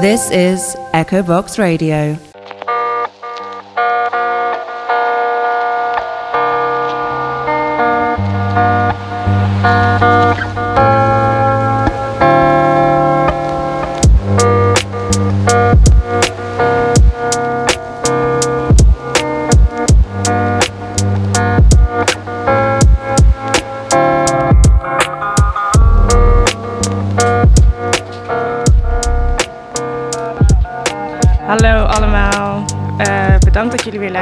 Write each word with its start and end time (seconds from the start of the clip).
This 0.00 0.30
is 0.30 0.76
Echo 0.94 1.24
Box 1.24 1.58
Radio. 1.58 2.16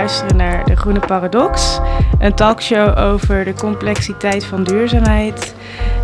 Luisteren 0.06 0.36
naar 0.36 0.64
De 0.64 0.76
Groene 0.76 0.98
Paradox. 0.98 1.80
Een 2.18 2.34
talkshow 2.34 2.98
over 2.98 3.44
de 3.44 3.52
complexiteit 3.54 4.44
van 4.44 4.64
duurzaamheid. 4.64 5.54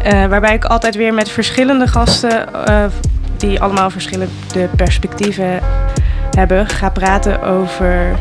Eh, 0.02 0.27
waarbij 0.27 0.55
ik 0.55 0.65
altijd 0.65 0.95
weer 0.95 1.15
met 1.15 1.28
verschillende 1.28 1.87
gasten, 1.87 2.55
eh, 2.66 2.84
die 3.37 3.61
allemaal 3.61 3.91
verschillende 3.91 4.33
perspectieven 4.77 5.61
hebben, 6.30 6.69
ga 6.69 6.91
praten 6.91 7.42
over 7.42 8.19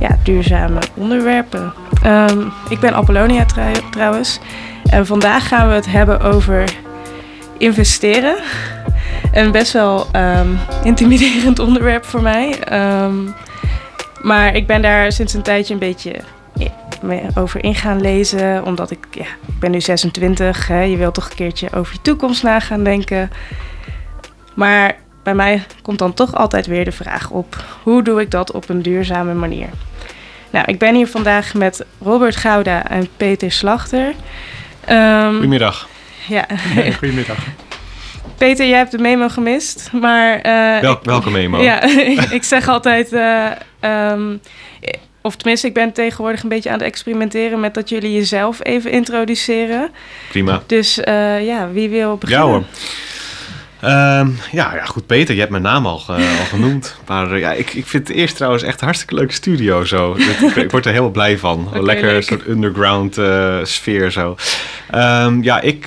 ja, 0.00 0.16
duurzame 0.22 0.78
onderwerpen. 0.94 1.72
Ehm, 2.02 2.40
ik 2.68 2.80
ben 2.80 2.94
Apollonia 2.94 3.44
trou- 3.44 3.90
trouwens. 3.90 4.40
En 4.90 5.06
vandaag 5.06 5.48
gaan 5.48 5.68
we 5.68 5.74
het 5.74 5.90
hebben 5.90 6.20
over 6.20 6.64
investeren. 7.58 8.36
Een 9.32 9.50
best 9.50 9.72
wel 9.72 10.06
ehm, 10.12 10.48
intimiderend 10.84 11.58
onderwerp 11.58 12.04
voor 12.04 12.22
mij. 12.22 12.58
Ehm, 12.64 13.14
maar 14.22 14.54
ik 14.54 14.66
ben 14.66 14.82
daar 14.82 15.12
sinds 15.12 15.34
een 15.34 15.42
tijdje 15.42 15.72
een 15.74 15.80
beetje 15.80 16.14
over 17.34 17.64
in 17.64 17.74
gaan 17.74 18.00
lezen. 18.00 18.64
Omdat 18.64 18.90
ik, 18.90 18.98
ja, 19.10 19.22
ik 19.24 19.58
ben 19.60 19.70
nu 19.70 19.80
26. 19.80 20.66
Hè, 20.68 20.80
je 20.82 20.96
wilt 20.96 21.14
toch 21.14 21.28
een 21.30 21.36
keertje 21.36 21.68
over 21.74 21.92
je 21.94 22.02
toekomst 22.02 22.42
na 22.42 22.60
gaan 22.60 22.84
denken. 22.84 23.30
Maar 24.54 24.96
bij 25.22 25.34
mij 25.34 25.62
komt 25.82 25.98
dan 25.98 26.14
toch 26.14 26.34
altijd 26.34 26.66
weer 26.66 26.84
de 26.84 26.92
vraag 26.92 27.30
op: 27.30 27.64
hoe 27.82 28.02
doe 28.02 28.20
ik 28.20 28.30
dat 28.30 28.52
op 28.52 28.68
een 28.68 28.82
duurzame 28.82 29.34
manier? 29.34 29.68
Nou, 30.50 30.64
ik 30.68 30.78
ben 30.78 30.94
hier 30.94 31.06
vandaag 31.06 31.54
met 31.54 31.84
Robert 32.00 32.36
Gouda 32.36 32.88
en 32.88 33.08
Peter 33.16 33.52
Slachter. 33.52 34.12
Ehm, 34.84 35.32
Goedemiddag. 35.32 35.88
ja, 36.28 36.44
Goedemiddag. 36.98 37.38
Peter, 38.36 38.66
jij 38.66 38.76
hebt 38.78 38.90
de 38.90 38.98
memo 38.98 39.28
gemist, 39.28 39.90
maar... 39.92 40.36
ik- 40.76 40.98
welke 41.02 41.30
memo? 41.30 41.62
Ja, 41.62 41.82
ik 42.38 42.42
zeg 42.44 42.68
altijd... 42.68 43.12
eh, 43.12 43.46
ehm, 43.82 44.36
of 45.22 45.36
tenminste, 45.36 45.66
ik 45.66 45.74
ben 45.74 45.92
tegenwoordig 45.92 46.42
een 46.42 46.48
beetje 46.48 46.70
aan 46.70 46.78
het 46.78 46.86
experimenteren... 46.86 47.60
met 47.60 47.74
dat 47.74 47.88
jullie 47.88 48.12
jezelf 48.12 48.58
even 48.62 48.90
introduceren. 48.90 49.90
Prima. 50.28 50.62
Dus 50.66 51.00
eh, 51.00 51.46
ja, 51.46 51.70
wie 51.70 51.88
wil 51.88 52.16
beginnen? 52.16 52.46
Ja 52.46 52.52
hoor. 52.52 52.64
Ehm, 53.80 54.28
ja, 54.52 54.74
ja, 54.74 54.84
goed 54.84 55.06
Peter, 55.06 55.34
je 55.34 55.40
hebt 55.40 55.52
mijn 55.52 55.62
naam 55.62 55.86
al, 55.86 56.02
al 56.08 56.44
genoemd. 56.48 56.96
Maar 57.06 57.32
eh, 57.32 57.40
ja, 57.40 57.52
ik, 57.52 57.74
ik 57.74 57.86
vind 57.86 58.08
het 58.08 58.16
eerst 58.16 58.36
trouwens 58.36 58.62
echt 58.62 58.78
een 58.80 58.84
hartstikke 58.84 59.14
leuke 59.14 59.32
studio 59.32 59.84
zo. 59.84 60.14
ik, 60.14 60.56
ik 60.56 60.70
word 60.70 60.84
er 60.84 60.90
helemaal 60.90 61.10
blij 61.10 61.38
van. 61.38 61.66
Oké, 61.68 61.82
Lekker 61.82 62.06
leuk. 62.06 62.16
een 62.16 62.22
soort 62.22 62.46
underground 62.46 63.18
eh, 63.18 63.58
sfeer 63.62 64.10
zo. 64.10 64.36
Ehm, 64.90 65.42
ja, 65.42 65.60
ik 65.60 65.86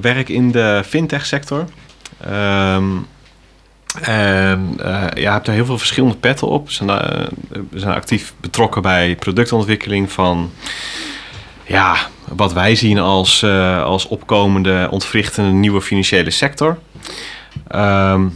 werk 0.00 0.28
in 0.28 0.50
de 0.50 0.82
fintech 0.86 1.26
sector. 1.26 1.64
Ehm, 2.20 2.86
en 4.00 4.74
eh, 4.78 5.22
ja, 5.22 5.32
heb 5.32 5.44
daar 5.44 5.54
heel 5.54 5.64
veel 5.64 5.78
verschillende 5.78 6.16
petten 6.16 6.48
op. 6.48 6.70
Zijn, 6.70 6.90
eh, 6.90 7.26
we 7.70 7.78
zijn 7.78 7.94
actief 7.94 8.34
betrokken 8.40 8.82
bij 8.82 9.16
productontwikkeling 9.16 10.12
van 10.12 10.50
ja, 11.66 11.96
wat 12.28 12.52
wij 12.52 12.74
zien 12.74 12.98
als, 12.98 13.42
eh, 13.42 13.82
als 13.82 14.06
opkomende, 14.06 14.88
ontwrichtende 14.90 15.50
nieuwe 15.50 15.80
financiële 15.80 16.30
sector. 16.30 16.78
Ehm, 17.68 18.28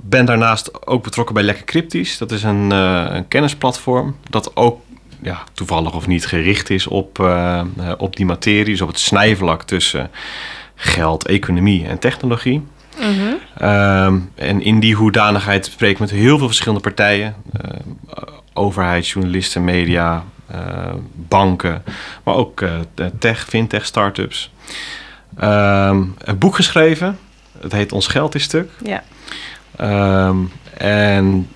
ben 0.00 0.24
daarnaast 0.24 0.86
ook 0.86 1.02
betrokken 1.02 1.34
bij 1.34 1.42
Lekker 1.42 1.64
Cryptisch. 1.64 2.18
Dat 2.18 2.30
is 2.30 2.42
een, 2.42 2.70
een 2.70 3.28
kennisplatform 3.28 4.16
dat 4.30 4.56
ook 4.56 4.80
ja, 5.22 5.42
toevallig 5.52 5.94
of 5.94 6.06
niet 6.06 6.26
gericht 6.26 6.70
is 6.70 6.86
op, 6.86 7.18
op 7.98 8.16
die 8.16 8.26
materie, 8.26 8.64
dus 8.64 8.80
op 8.80 8.88
het 8.88 8.98
snijvlak 8.98 9.62
tussen 9.62 10.10
geld, 10.74 11.26
economie 11.26 11.86
en 11.86 11.98
technologie. 11.98 12.62
Ehm, 13.58 14.18
en 14.34 14.62
in 14.62 14.80
die 14.80 14.94
hoedanigheid 14.94 15.64
spreek 15.64 15.90
ik 15.90 15.98
met 15.98 16.10
heel 16.10 16.38
veel 16.38 16.46
verschillende 16.46 16.82
partijen. 16.82 17.34
eh, 17.60 17.70
overheid, 18.52 19.08
journalisten, 19.08 19.64
media, 19.64 20.24
eh, 20.46 20.94
banken. 21.14 21.82
Maar 22.24 22.34
ook 22.34 22.60
eh, 22.60 22.70
tech, 23.18 23.44
fintech, 23.48 23.84
startups. 23.86 24.52
Ehm, 25.36 26.02
een 26.18 26.38
boek 26.38 26.54
geschreven. 26.54 27.18
Het 27.60 27.72
heet 27.72 27.92
Ons 27.92 28.06
Geld 28.06 28.34
is 28.34 28.42
Stuk. 28.42 28.70
Ja. 28.84 29.02
Ehm, 29.76 30.36
en 30.76 31.48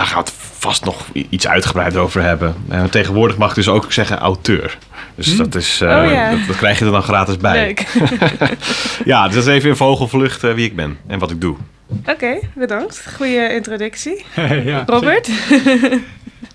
daar 0.00 0.08
gaat 0.08 0.28
het 0.28 0.36
vast 0.58 0.84
nog 0.84 1.06
iets 1.30 1.48
uitgebreider 1.48 2.00
over 2.00 2.22
hebben. 2.22 2.54
En 2.68 2.90
tegenwoordig 2.90 3.36
mag 3.36 3.48
ik 3.48 3.54
dus 3.54 3.68
ook 3.68 3.92
zeggen 3.92 4.18
auteur. 4.18 4.78
Dus 5.14 5.36
dat, 5.36 5.54
is, 5.54 5.80
eh, 5.80 5.88
Oh 5.88 6.10
ja. 6.10 6.30
dat, 6.30 6.38
dat 6.46 6.56
krijg 6.56 6.78
je 6.78 6.84
er 6.84 6.90
dan 6.90 7.02
gratis 7.02 7.36
bij. 7.36 7.64
Leuk. 7.64 7.86
Ja, 9.04 9.26
dus 9.26 9.34
dat 9.34 9.46
is 9.46 9.52
even 9.52 9.68
in 9.68 9.76
vogelvlucht 9.76 10.44
eh, 10.44 10.52
wie 10.54 10.64
ik 10.64 10.76
ben 10.76 10.98
en 11.06 11.18
wat 11.18 11.30
ik 11.30 11.40
doe. 11.40 11.56
Oké, 12.06 12.38
bedankt. 12.54 13.04
Goeie 13.16 13.54
introductie. 13.54 14.24
ja, 14.64 14.82
Robert? 14.86 15.28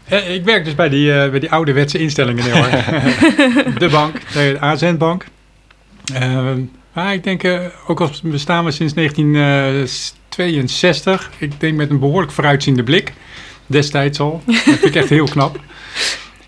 Eh, 0.07 0.33
Ik 0.33 0.44
werk 0.44 0.66
dus 0.66 0.75
bij 0.75 0.89
die, 0.89 1.13
eh, 1.22 1.29
bij 1.29 1.39
die 1.39 1.51
ouderwetse 1.51 1.97
instellingen 1.97 2.44
heel 2.44 2.66
erg. 2.66 2.85
de 3.77 3.89
bank, 3.89 4.16
de 4.33 4.57
AZN-bank. 4.59 5.25
Ehm, 6.13 6.59
maar 6.94 7.13
ik 7.13 7.23
denk, 7.23 7.44
ook 7.88 8.01
al 8.01 8.09
bestaan 8.23 8.66
we 8.66 8.72
sinds 8.72 8.94
1962, 10.35 11.31
ik 11.38 11.59
denk 11.59 11.75
met 11.75 11.90
een 11.90 12.00
behoorlijk 12.00 12.31
vooruitziende 12.31 12.84
blik. 12.84 13.13
Destijds 13.68 14.19
al. 14.19 14.41
Dat 14.46 14.56
vind 14.56 14.85
ik 14.85 14.96
echt 14.96 15.09
heel 15.09 15.25
knap. 15.25 15.59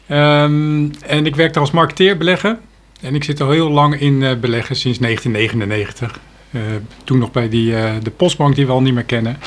Ehm, 0.08 0.90
en 1.06 1.26
ik 1.26 1.36
werk 1.36 1.54
daar 1.54 1.64
als 1.64 1.72
marketeer 1.72 2.18
beleggen. 2.18 2.60
En 3.02 3.16
ik 3.16 3.24
zit 3.24 3.42
al 3.42 3.52
heel 3.52 3.70
lang 3.70 4.00
in 4.00 4.24
eh, 4.24 4.36
beleggen, 4.36 4.76
sinds 4.76 5.00
1999. 5.00 6.20
Eh, 6.52 6.62
toen 7.04 7.18
nog 7.18 7.32
bij 7.32 7.50
die, 7.50 7.76
eh, 7.76 7.94
de 8.04 8.12
postbank 8.12 8.56
die 8.56 8.66
we 8.66 8.72
al 8.72 8.82
niet 8.82 8.94
meer 8.94 9.04
kennen. 9.04 9.38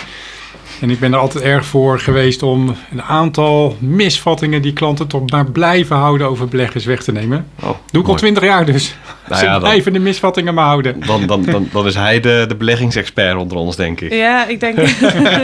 En 0.80 0.90
ik 0.90 1.00
ben 1.00 1.12
er 1.12 1.18
altijd 1.18 1.44
erg 1.44 1.64
voor 1.64 1.98
geweest 2.00 2.42
om 2.42 2.76
een 2.90 3.02
aantal 3.02 3.76
misvattingen 3.80 4.62
die 4.62 4.72
klanten 4.72 5.06
toch 5.06 5.30
maar 5.30 5.50
blijven 5.50 5.96
houden 5.96 6.28
over 6.28 6.48
beleggers 6.48 6.84
weg 6.84 7.02
te 7.02 7.12
nemen. 7.12 7.46
Oh, 7.62 7.70
Doe 7.90 8.02
ik 8.02 8.08
al 8.08 8.14
twintig 8.14 8.42
jaar 8.42 8.64
dus. 8.64 8.94
Nou 9.28 9.38
Ze 9.40 9.44
ja, 9.46 9.50
dan- 9.52 9.60
blijven 9.60 9.92
de 9.92 9.98
misvattingen 9.98 10.54
maar 10.54 10.64
houden. 10.66 11.00
Dan, 11.06 11.26
dan, 11.26 11.42
dan, 11.42 11.68
dan 11.72 11.86
is 11.86 11.94
hij 11.94 12.20
de, 12.20 12.44
de 12.48 12.56
beleggingsexpert 12.56 13.36
onder 13.36 13.56
ons, 13.58 13.76
denk 13.76 14.00
ik. 14.00 14.12
Ja, 14.12 14.46
ik 14.46 14.60
denk... 14.60 14.78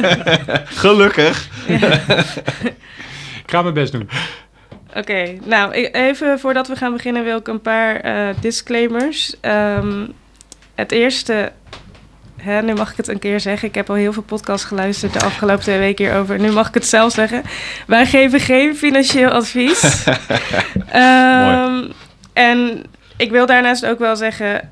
Gelukkig. 0.85 1.49
Ik 3.45 3.53
ga 3.53 3.63
mijn 3.63 3.75
best 3.75 3.93
doen. 3.93 4.09
Oké, 4.95 5.25
nou 5.45 5.73
even 5.93 6.39
voordat 6.39 6.69
we 6.69 6.77
gaan 6.77 6.93
beginnen 6.93 7.25
wil 7.25 7.39
ik 7.39 7.49
een 7.49 7.61
paar 7.61 7.97
eh, 8.01 8.35
disclaimers. 8.41 9.35
Ehm, 9.41 10.07
het 10.75 10.93
eerste, 10.93 11.53
hè, 12.47 12.63
nu 12.63 12.75
mag 12.75 12.91
ik 12.91 12.97
het 12.97 13.09
een 13.09 13.19
keer 13.19 13.41
zeggen. 13.41 13.69
Ik 13.69 13.75
heb 13.75 13.91
al 13.91 13.97
heel 13.97 14.13
veel 14.13 14.23
podcasts 14.23 14.67
geluisterd 14.67 15.13
de 15.13 15.21
afgelopen 15.21 15.63
twee 15.63 15.79
weken 15.79 16.05
hierover. 16.05 16.39
Nu 16.39 16.51
mag 16.53 16.69
ik 16.69 16.75
het 16.75 16.87
zelf 16.87 17.13
zeggen. 17.13 17.43
Wij 17.87 18.07
geven 18.07 18.41
geen 18.41 18.77
financieel 18.77 19.31
advies. 19.31 20.05
Ehm, 20.91 21.85
en 22.33 22.83
ik 23.17 23.31
wil 23.31 23.47
daarnaast 23.47 23.87
ook 23.87 23.99
wel 23.99 24.17
zeggen, 24.17 24.71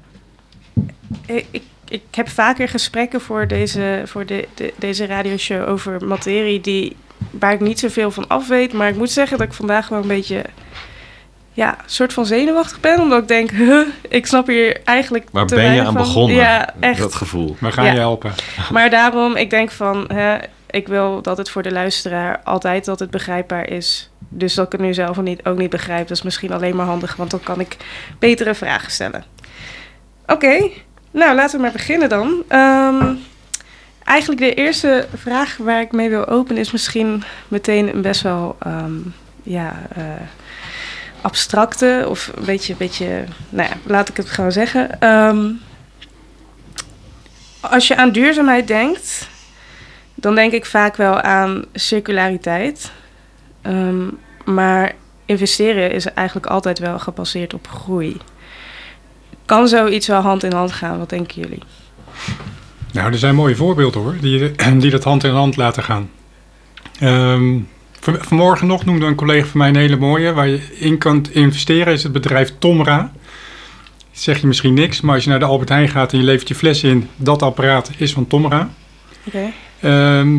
ik, 1.26 1.46
ik, 1.50 1.62
ik 1.88 2.02
heb 2.10 2.28
vaker 2.28 2.68
gesprekken 2.68 3.20
voor 3.20 3.46
deze, 3.46 4.02
voor 4.04 4.26
de, 4.26 4.48
de- 4.54 4.72
deze 4.76 5.06
radioshow 5.06 5.68
over 5.68 6.04
materie 6.04 6.60
die, 6.60 6.96
waar 7.30 7.52
ik 7.52 7.60
niet 7.60 7.78
zoveel 7.78 8.10
van 8.10 8.28
af 8.28 8.48
weet. 8.48 8.72
Maar 8.72 8.88
ik 8.88 8.96
moet 8.96 9.10
zeggen 9.10 9.38
dat 9.38 9.46
ik 9.46 9.52
vandaag 9.52 9.88
wel 9.88 10.00
een 10.02 10.08
beetje, 10.08 10.44
ja, 11.56 11.68
een 11.70 11.84
soort 11.86 12.12
van 12.12 12.26
zenuwachtig 12.26 12.80
ben. 12.80 13.00
Omdat 13.00 13.22
ik 13.22 13.28
denk, 13.28 13.50
huh, 13.50 13.86
ik 14.08 14.26
snap 14.26 14.46
hier 14.46 14.80
eigenlijk 14.84 15.28
Waar 15.32 15.46
te 15.46 15.54
ben 15.54 15.64
je 15.64 15.68
weinig 15.70 15.88
aan 15.88 15.94
van. 15.96 16.02
begonnen? 16.02 16.36
Ja, 16.36 16.74
echt. 16.80 16.98
Dat 16.98 17.14
gevoel. 17.14 17.56
We 17.60 17.72
gaan 17.72 17.84
Ja. 17.84 17.92
je 17.92 17.98
helpen. 17.98 18.32
Maar 18.72 18.90
daarom, 18.90 19.36
ik 19.36 19.50
denk 19.50 19.70
van, 19.70 20.04
hè, 20.12 20.36
ik 20.70 20.88
wil 20.88 21.22
dat 21.22 21.36
het 21.38 21.50
voor 21.50 21.62
de 21.62 21.72
luisteraar 21.72 22.40
altijd 22.44 22.84
dat 22.84 22.98
het 22.98 23.10
begrijpbaar 23.10 23.68
is. 23.68 24.10
Dus 24.28 24.54
dat 24.54 24.66
ik 24.66 24.72
het 24.72 24.80
nu 24.80 24.94
zelf 24.94 25.18
ook 25.18 25.24
niet, 25.24 25.44
ook 25.46 25.58
niet 25.58 25.70
begrijp, 25.70 26.08
dat 26.08 26.16
is 26.16 26.22
misschien 26.22 26.52
alleen 26.52 26.76
maar 26.76 26.86
handig, 26.86 27.16
want 27.16 27.30
dan 27.30 27.40
kan 27.40 27.60
ik 27.60 27.76
betere 28.18 28.54
vragen 28.54 28.90
stellen. 28.92 29.24
Oké, 30.26 30.68
nou 31.10 31.34
laten 31.34 31.56
we 31.56 31.62
maar 31.62 31.72
beginnen 31.72 32.08
dan. 32.08 32.42
Ehm, 32.48 33.12
eigenlijk 34.04 34.40
de 34.40 34.54
eerste 34.54 35.06
vraag 35.14 35.56
waar 35.56 35.80
ik 35.80 35.92
mee 35.92 36.08
wil 36.08 36.26
openen 36.26 36.60
is 36.62 36.72
misschien 36.72 37.22
meteen 37.48 37.94
een 37.94 38.02
best 38.02 38.22
wel, 38.22 38.56
ehm, 38.60 38.92
ja, 39.42 39.82
eh, 39.96 40.02
abstracte 41.24 42.04
of 42.08 42.30
een 42.34 42.44
beetje, 42.44 42.74
beetje, 42.76 43.24
nou 43.48 43.68
ja, 43.68 43.76
laat 43.86 44.08
ik 44.08 44.16
het 44.16 44.30
gewoon 44.30 44.52
zeggen. 44.52 45.00
Ehm, 45.00 45.50
als 47.60 47.88
je 47.88 47.96
aan 47.96 48.12
duurzaamheid 48.12 48.66
denkt, 48.66 49.28
dan 50.14 50.34
denk 50.34 50.52
ik 50.52 50.66
vaak 50.66 50.96
wel 50.96 51.20
aan 51.20 51.64
circulariteit. 51.72 52.92
Ehm, 53.62 54.08
maar 54.44 54.94
investeren 55.26 55.90
is 55.90 56.06
eigenlijk 56.12 56.46
altijd 56.46 56.78
wel 56.78 56.98
gebaseerd 56.98 57.54
op 57.54 57.68
groei. 57.68 58.16
Kan 59.44 59.68
zoiets 59.68 60.06
wel 60.06 60.20
hand 60.20 60.42
in 60.42 60.52
hand 60.52 60.72
gaan? 60.72 60.98
Wat 60.98 61.10
denken 61.10 61.40
jullie? 61.40 61.62
Nou, 62.92 63.12
er 63.12 63.18
zijn 63.18 63.34
mooie 63.34 63.56
voorbeelden 63.56 64.00
hoor, 64.00 64.16
die, 64.20 64.52
die 64.78 64.90
dat 64.90 65.04
hand 65.04 65.24
in 65.24 65.30
hand 65.30 65.56
laten 65.56 65.82
gaan. 65.82 66.10
Ehm, 66.98 67.58
vanmorgen 68.04 68.66
nog 68.66 68.84
noemde 68.84 69.06
een 69.06 69.14
collega 69.14 69.46
van 69.46 69.58
mij 69.58 69.68
een 69.68 69.76
hele 69.76 69.96
mooie, 69.96 70.32
waar 70.32 70.48
je 70.48 70.60
in 70.78 70.98
kan 70.98 71.26
investeren, 71.32 71.92
is 71.92 72.02
het 72.02 72.12
bedrijf 72.12 72.52
Tomra. 72.58 73.12
Zeg 74.12 74.40
je 74.40 74.46
misschien 74.46 74.74
niks, 74.74 75.00
maar 75.00 75.14
als 75.14 75.24
je 75.24 75.30
naar 75.30 75.38
de 75.38 75.44
Albert 75.44 75.68
Heijn 75.68 75.88
gaat 75.88 76.12
en 76.12 76.18
je 76.18 76.24
levert 76.24 76.48
je 76.48 76.54
fles 76.54 76.82
in, 76.82 77.08
dat 77.16 77.42
apparaat 77.42 77.90
is 77.96 78.12
van 78.12 78.26
Tomra. 78.26 78.70
Oké. 79.26 79.52
Ehm, 79.80 80.36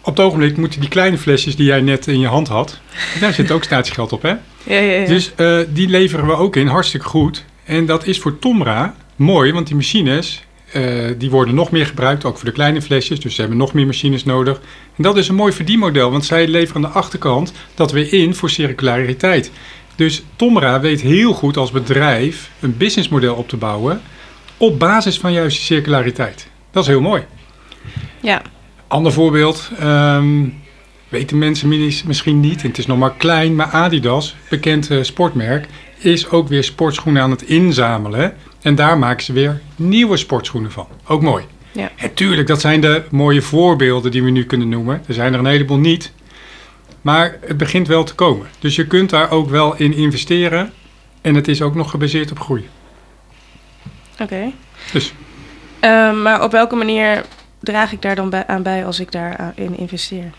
op 0.00 0.16
het 0.16 0.20
ogenblik 0.20 0.56
moeten 0.56 0.80
die 0.80 0.88
kleine 0.88 1.18
flesjes 1.18 1.56
die 1.56 1.66
jij 1.66 1.80
net 1.80 2.06
in 2.06 2.20
je 2.20 2.26
hand 2.26 2.48
had, 2.48 2.80
daar 3.20 3.32
zit 3.32 3.50
ook 3.50 3.64
statiegeld 3.64 4.12
op 4.12 4.22
hè? 4.22 4.28
Ja, 4.28 4.78
ja, 4.78 4.80
ja. 4.80 5.06
Dus 5.06 5.34
eh, 5.34 5.58
die 5.68 5.88
leveren 5.88 6.26
we 6.26 6.32
ook 6.32 6.56
in, 6.56 6.66
hartstikke 6.66 7.06
goed. 7.06 7.44
En 7.64 7.86
dat 7.86 8.06
is 8.06 8.18
voor 8.18 8.38
Tomra 8.38 8.94
mooi, 9.16 9.52
want 9.52 9.66
die 9.66 9.76
machines 9.76 10.44
eh, 10.72 10.84
die 11.18 11.30
worden 11.30 11.54
nog 11.54 11.70
meer 11.70 11.86
gebruikt, 11.86 12.24
ook 12.24 12.36
voor 12.36 12.44
de 12.44 12.52
kleine 12.52 12.82
flesjes. 12.82 13.20
Dus 13.20 13.34
ze 13.34 13.40
hebben 13.40 13.58
nog 13.58 13.72
meer 13.72 13.86
machines 13.86 14.24
nodig. 14.24 14.60
En 14.96 15.02
dat 15.02 15.16
is 15.16 15.28
een 15.28 15.34
mooi 15.34 15.52
verdienmodel, 15.52 16.10
want 16.10 16.24
zij 16.24 16.46
leveren 16.46 16.84
aan 16.84 16.90
de 16.90 16.98
achterkant 16.98 17.52
dat 17.74 17.92
weer 17.92 18.12
in 18.12 18.34
voor 18.34 18.50
circulariteit. 18.50 19.50
Dus 19.96 20.22
Tomra 20.36 20.80
weet 20.80 21.00
heel 21.00 21.32
goed 21.32 21.56
als 21.56 21.70
bedrijf 21.70 22.50
een 22.60 22.76
businessmodel 22.76 23.34
op 23.34 23.48
te 23.48 23.56
bouwen 23.56 24.00
op 24.58 24.78
basis 24.78 25.18
van 25.18 25.32
juist 25.32 25.56
die 25.56 25.64
circulariteit. 25.64 26.48
Dat 26.70 26.82
is 26.82 26.88
heel 26.88 27.00
mooi. 27.00 27.24
ja. 28.20 28.42
Ander 28.88 29.12
voorbeeld, 29.12 29.70
ehm, 29.78 30.44
weten 31.08 31.38
mensen 31.38 31.68
misschien 32.06 32.40
niet, 32.40 32.62
en 32.62 32.68
het 32.68 32.78
is 32.78 32.86
nog 32.86 32.98
maar 32.98 33.14
klein, 33.14 33.54
maar 33.54 33.66
Adidas, 33.66 34.36
bekend 34.50 34.90
eh, 34.90 35.02
sportmerk, 35.02 35.66
is 35.98 36.30
ook 36.30 36.48
weer 36.48 36.64
sportschoenen 36.64 37.22
aan 37.22 37.30
het 37.30 37.42
inzamelen. 37.42 38.34
En 38.62 38.74
daar 38.74 38.98
maken 38.98 39.24
ze 39.24 39.32
weer 39.32 39.60
nieuwe 39.76 40.16
sportschoenen 40.16 40.72
van. 40.72 40.86
Ook 41.06 41.22
mooi. 41.22 41.44
Ja. 41.72 41.90
En 41.96 42.14
tuurlijk, 42.14 42.46
dat 42.48 42.60
zijn 42.60 42.80
de 42.80 43.02
mooie 43.10 43.42
voorbeelden 43.42 44.10
die 44.10 44.22
we 44.22 44.30
nu 44.30 44.44
kunnen 44.44 44.68
noemen. 44.68 45.02
Er 45.06 45.14
zijn 45.14 45.32
er 45.32 45.38
een 45.38 45.46
heleboel 45.46 45.78
niet. 45.78 46.12
Maar 47.02 47.36
het 47.40 47.56
begint 47.56 47.86
wel 47.88 48.04
te 48.04 48.14
komen. 48.14 48.46
Dus 48.58 48.76
je 48.76 48.86
kunt 48.86 49.10
daar 49.10 49.30
ook 49.30 49.50
wel 49.50 49.76
in 49.76 49.92
investeren. 49.94 50.72
En 51.20 51.34
het 51.34 51.48
is 51.48 51.62
ook 51.62 51.74
nog 51.74 51.90
gebaseerd 51.90 52.30
op 52.30 52.40
groei. 52.40 52.68
Oké. 54.20 54.52
Dus 54.92 55.12
Ehm, 55.80 56.22
maar 56.22 56.42
op 56.42 56.52
welke 56.52 56.76
manier 56.76 57.24
draag 57.60 57.92
ik 57.92 58.02
daar 58.02 58.14
dan 58.14 58.30
bij, 58.30 58.46
aan 58.46 58.62
bij 58.62 58.86
als 58.86 59.00
ik 59.00 59.12
daarin 59.12 59.76
investeer? 59.78 60.30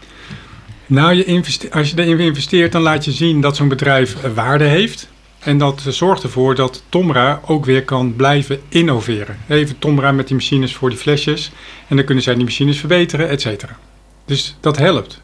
Nou, 0.85 1.13
je 1.13 1.23
investe- 1.23 1.71
als 1.71 1.89
je 1.89 1.97
erin 2.03 2.19
investeert, 2.19 2.71
dan 2.71 2.81
laat 2.81 3.05
je 3.05 3.11
zien 3.11 3.41
dat 3.41 3.55
zo'n 3.55 3.67
bedrijf 3.67 4.23
eh, 4.23 4.31
waarde 4.31 4.63
heeft. 4.63 5.09
En 5.39 5.57
dat 5.57 5.83
zorgt 5.87 6.23
ervoor 6.23 6.55
dat 6.55 6.83
Tomra 6.89 7.41
ook 7.45 7.65
weer 7.65 7.83
kan 7.83 8.15
blijven 8.15 8.59
innoveren. 8.69 9.37
Even 9.47 9.79
Tomra 9.79 10.11
met 10.11 10.27
die 10.27 10.35
machines 10.35 10.75
voor 10.75 10.89
die 10.89 10.97
flesjes. 10.97 11.51
En 11.87 11.95
dan 11.95 12.05
kunnen 12.05 12.23
zij 12.23 12.35
die 12.35 12.43
machines 12.43 12.79
verbeteren, 12.79 13.29
et 13.29 13.41
cetera. 13.41 13.77
Dus 14.25 14.57
dat 14.59 14.77
helpt. 14.77 15.21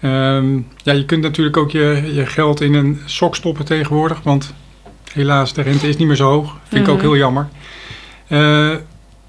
Ehm, 0.00 0.54
ja, 0.82 0.92
je 0.92 1.04
kunt 1.04 1.22
natuurlijk 1.22 1.56
ook 1.56 1.70
je, 1.70 2.10
je 2.14 2.26
geld 2.26 2.60
in 2.60 2.74
een 2.74 3.00
sok 3.04 3.36
stoppen 3.36 3.64
tegenwoordig. 3.64 4.22
Want 4.22 4.54
helaas, 5.12 5.52
de 5.52 5.62
rente 5.62 5.88
is 5.88 5.96
niet 5.96 6.06
meer 6.06 6.16
zo 6.16 6.28
hoog. 6.28 6.56
Vind 6.68 6.82
ik 6.86 6.88
ook 6.92 6.96
Mhm. 6.98 7.06
heel 7.06 7.16
jammer. 7.16 7.48
Eh, 8.26 8.74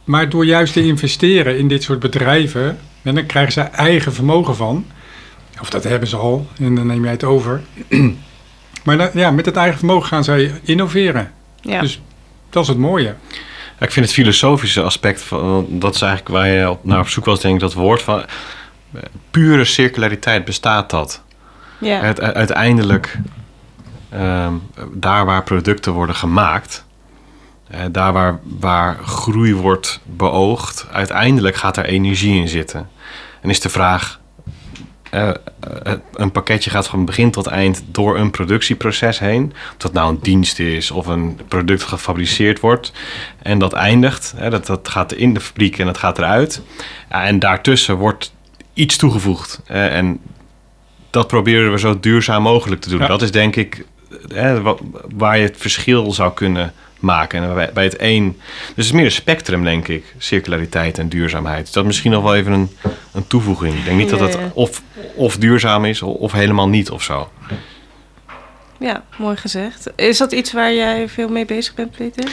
maar 0.04 0.30
door 0.30 0.46
juist 0.46 0.74
te 0.74 0.86
investeren 0.86 1.58
in 1.58 1.68
dit 1.68 1.84
soort 1.84 2.00
bedrijven... 2.00 2.78
en 3.02 3.16
dan 3.16 3.26
krijgen 3.26 3.54
ze 3.54 3.62
eigen 3.62 4.14
vermogen 4.14 4.56
van... 4.56 4.86
Of 5.62 5.70
dat 5.70 5.84
hebben 5.84 6.08
ze 6.10 6.18
al 6.18 6.48
en 6.60 6.76
dan 6.76 6.88
neem 6.88 7.04
jij 7.04 7.12
het 7.12 7.24
over. 7.24 7.62
maar 8.84 8.98
dan- 8.98 9.10
ja, 9.14 9.32
met 9.32 9.46
het 9.46 9.56
eigen 9.56 9.78
vermogen 9.78 10.08
gaan 10.08 10.24
zij 10.24 10.52
innoveren. 10.64 11.32
Ja. 11.62 11.80
Dus 11.80 12.02
dat 12.50 12.64
is 12.64 12.70
het 12.70 12.78
mooie. 12.78 13.16
Ja, 13.80 13.86
ik 13.86 13.92
vind 13.92 14.06
het 14.06 14.16
filosofische 14.16 14.82
aspect 14.82 15.22
van 15.22 15.66
dat 15.70 15.96
is 15.96 16.02
eigenlijk 16.02 16.32
waar 16.36 16.48
je 16.48 16.70
op, 16.70 16.86
naar 16.86 17.00
op 17.00 17.08
zoek 17.08 17.26
was, 17.26 17.40
denk 17.42 17.54
ik, 17.54 17.60
dat 17.60 17.74
woord 17.74 18.02
van 18.02 18.20
eh, 18.20 19.02
pure 19.32 19.66
circulariteit 19.66 20.46
bestaat 20.46 20.90
dat. 20.90 21.22
ja. 21.78 22.00
Het, 22.00 22.22
uiteindelijk, 22.22 23.18
ehm, 24.10 24.54
daar 24.92 25.26
waar 25.26 25.44
producten 25.44 25.94
worden 25.94 26.16
gemaakt, 26.16 26.86
eh, 27.68 27.80
daar 27.92 28.14
waar, 28.14 28.40
waar 28.44 28.98
groei 29.04 29.56
wordt 29.56 30.00
beoogd, 30.04 30.88
uiteindelijk 30.92 31.56
gaat 31.56 31.78
er 31.78 31.86
energie 31.86 32.40
in 32.42 32.48
zitten. 32.48 32.90
En 33.42 33.50
is 33.50 33.60
de 33.60 33.70
vraag, 33.70 34.20
eh, 35.14 35.94
een 36.14 36.32
pakketje 36.32 36.70
gaat 36.70 36.88
van 36.88 37.06
begin 37.06 37.32
tot 37.32 37.48
eind 37.48 37.84
door 37.88 38.18
een 38.18 38.32
productieproces 38.32 39.20
heen. 39.20 39.54
Of 39.54 39.78
dat 39.78 39.94
nou 39.94 40.10
een 40.10 40.20
dienst 40.22 40.60
is 40.60 40.92
of 40.92 41.08
een 41.08 41.40
product 41.48 41.84
gefabriceerd 41.84 42.60
wordt. 42.60 42.92
En 43.42 43.60
dat 43.60 43.74
eindigt, 43.74 44.34
hè, 44.36 44.50
dat, 44.50 44.66
dat 44.66 44.88
gaat 44.88 45.14
in 45.14 45.34
de 45.34 45.40
fabriek 45.40 45.78
en 45.78 45.86
dat 45.86 45.98
gaat 45.98 46.18
eruit. 46.18 46.62
Ja, 47.10 47.26
en 47.26 47.40
daartussen 47.40 47.96
wordt 47.96 48.34
iets 48.74 48.98
toegevoegd. 48.98 49.62
En 49.66 50.20
dat 51.10 51.28
proberen 51.28 51.72
we 51.72 51.80
zo 51.80 52.00
duurzaam 52.00 52.42
mogelijk 52.42 52.82
te 52.82 52.90
doen. 52.90 53.00
Ja. 53.00 53.08
Dat 53.08 53.22
is 53.22 53.32
denk 53.32 53.56
ik 53.56 53.86
hè, 54.34 54.62
waar 55.16 55.38
je 55.38 55.44
het 55.44 55.58
verschil 55.58 56.12
zou 56.12 56.34
kunnen 56.34 56.74
maken. 57.04 57.44
En 57.44 57.54
bij, 57.54 57.70
bij 57.74 57.84
het 57.84 57.96
een... 58.00 58.38
Dus 58.40 58.70
het 58.76 58.86
is 58.86 58.92
meer 58.92 59.06
een 59.06 59.12
spectrum, 59.12 59.64
denk 59.64 59.88
ik. 59.88 60.14
Circulariteit 60.18 60.98
en 60.98 61.10
duurzaamheid. 61.10 61.66
Dat 61.74 61.84
is 61.84 61.88
misschien 61.88 62.12
nog 62.12 62.24
wel 62.24 62.36
even 62.36 62.52
een, 62.52 62.70
een 63.14 63.28
toevoeging. 63.28 63.74
Ik 63.78 63.86
denk 63.86 63.98
niet 63.98 64.10
dat 64.10 64.20
het 64.20 64.34
ja. 64.34 64.52
of, 64.54 64.82
of 65.16 65.38
duurzaam 65.38 65.86
is 65.86 66.02
of 66.02 66.32
helemaal 66.32 66.70
niet 66.70 66.90
of 66.90 67.04
zo. 67.04 67.30
ja, 68.80 69.04
mooi 69.18 69.36
gezegd. 69.38 69.90
Is 69.96 70.18
dat 70.18 70.32
iets 70.32 70.54
waar 70.54 70.74
jij 70.74 71.10
veel 71.10 71.28
mee 71.30 71.46
bezig 71.46 71.74
bent, 71.74 71.92
Peter? 71.98 72.32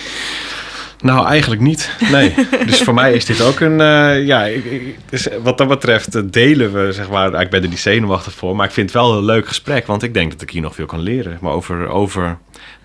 Nou, 1.01 1.27
eigenlijk 1.27 1.61
niet. 1.61 1.91
Nee. 2.11 2.35
dus 2.67 2.83
voor 2.83 2.95
mij 2.95 3.13
is 3.13 3.25
dit 3.25 3.41
ook 3.43 3.61
een. 3.61 3.81
eh, 3.81 4.27
ja, 4.27 4.45
ik, 4.45 4.65
ik- 4.65 4.97
dus 5.11 5.29
wat 5.43 5.59
dat 5.59 5.69
betreft 5.69 6.15
eh, 6.15 6.23
delen 6.27 6.73
we, 6.73 6.93
zeg 6.93 7.11
maar. 7.11 7.41
Ik 7.41 7.51
ben 7.51 7.63
er 7.63 7.69
niet 7.69 7.79
zenuwachtig 7.79 8.33
voor. 8.33 8.57
Maar 8.57 8.67
ik 8.67 8.73
vind 8.73 8.93
het 8.93 9.01
wel 9.03 9.17
een 9.17 9.25
leuk 9.25 9.49
gesprek. 9.49 9.87
Want 9.87 10.03
ik 10.03 10.15
denk 10.15 10.33
dat 10.33 10.43
ik 10.43 10.51
hier 10.51 10.63
nog 10.63 10.75
veel 10.75 10.87
kan 10.87 11.01
leren. 11.01 11.39
Maar 11.41 11.53
over, 11.53 11.89
over 11.89 12.39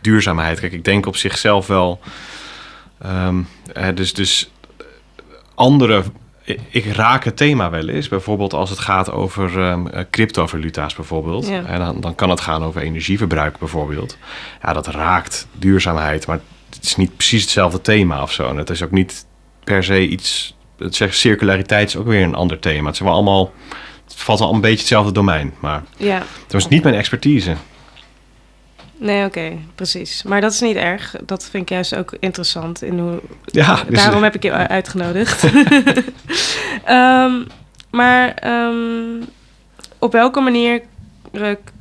duurzaamheid. 0.05 0.59
Kijk, 0.59 0.71
ik 0.73 0.83
denk 0.83 1.05
op 1.05 1.15
zichzelf 1.15 1.67
wel. 1.67 1.99
ehm, 3.01 3.41
eh, 3.73 3.87
dus, 3.95 4.13
dus 4.13 4.49
andere. 5.55 6.03
Ik, 6.69 6.85
raak 6.85 7.23
het 7.23 7.37
thema 7.37 7.69
wel 7.69 7.87
eens. 7.87 8.07
Bijvoorbeeld 8.07 8.53
als 8.53 8.69
het 8.69 8.79
gaat 8.79 9.11
over 9.11 9.61
eh, 9.63 10.03
cryptovaluta's 10.11 10.95
bijvoorbeeld. 10.95 11.47
Ja. 11.47 11.65
En 11.65 11.79
dan, 11.79 12.01
dan 12.01 12.15
kan 12.15 12.29
het 12.29 12.39
gaan 12.41 12.63
over 12.63 12.81
energieverbruik 12.81 13.57
bijvoorbeeld. 13.57 14.17
Ja, 14.61 14.73
dat 14.73 14.87
raakt 14.87 15.47
duurzaamheid. 15.51 16.27
Maar 16.27 16.39
het 16.75 16.83
is 16.83 16.95
niet 16.95 17.15
precies 17.15 17.41
hetzelfde 17.41 17.81
thema 17.81 18.21
of 18.21 18.31
zo. 18.31 18.49
En 18.49 18.57
het 18.57 18.69
is 18.69 18.83
ook 18.83 18.91
niet 18.91 19.25
per 19.63 19.83
se 19.83 20.07
iets... 20.07 20.55
Het 20.77 20.95
zegt 20.95 21.15
circulariteit 21.17 21.87
is 21.87 21.95
ook 21.97 22.07
weer 22.07 22.23
een 22.23 22.35
ander 22.35 22.59
thema. 22.59 22.87
Het, 22.87 22.95
zijn 22.95 23.09
wel 23.09 23.17
allemaal, 23.17 23.53
het 24.03 24.13
valt 24.15 24.39
wel 24.39 24.53
een 24.53 24.61
beetje 24.61 24.77
hetzelfde 24.77 25.11
domein. 25.11 25.53
Maar 25.59 25.83
Ja. 25.97 26.23
dat 26.47 26.61
is 26.61 26.67
niet 26.67 26.83
mijn 26.83 26.95
expertise. 26.95 27.55
Nee, 28.97 29.25
oké, 29.25 29.51
precies. 29.75 30.23
Maar 30.23 30.41
dat 30.41 30.51
is 30.51 30.59
niet 30.59 30.75
erg. 30.75 31.15
Dat 31.25 31.43
vind 31.43 31.63
ik 31.63 31.69
juist 31.69 31.95
ook 31.95 32.13
interessant. 32.19 32.81
In 32.81 32.99
hoe... 32.99 33.21
Ja, 33.45 33.83
dus- 33.87 34.03
Daarom 34.03 34.23
heb 34.23 34.35
ik 34.35 34.43
je 34.43 34.51
uitgenodigd. 34.51 35.43
Ehm, 36.83 37.33
maar 37.89 38.33
ehm, 38.33 39.23
op 39.99 40.11
welke 40.11 40.39
manier 40.39 40.81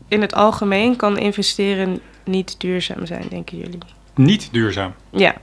in 0.08 0.20
het 0.20 0.34
algemeen 0.34 0.96
kan 0.96 1.18
investeren 1.18 2.00
niet 2.24 2.60
duurzaam 2.60 3.06
zijn, 3.06 3.24
denken 3.28 3.58
jullie? 3.58 3.78
Niet 4.14 4.48
duurzaam. 4.52 4.94
Ja, 5.10 5.34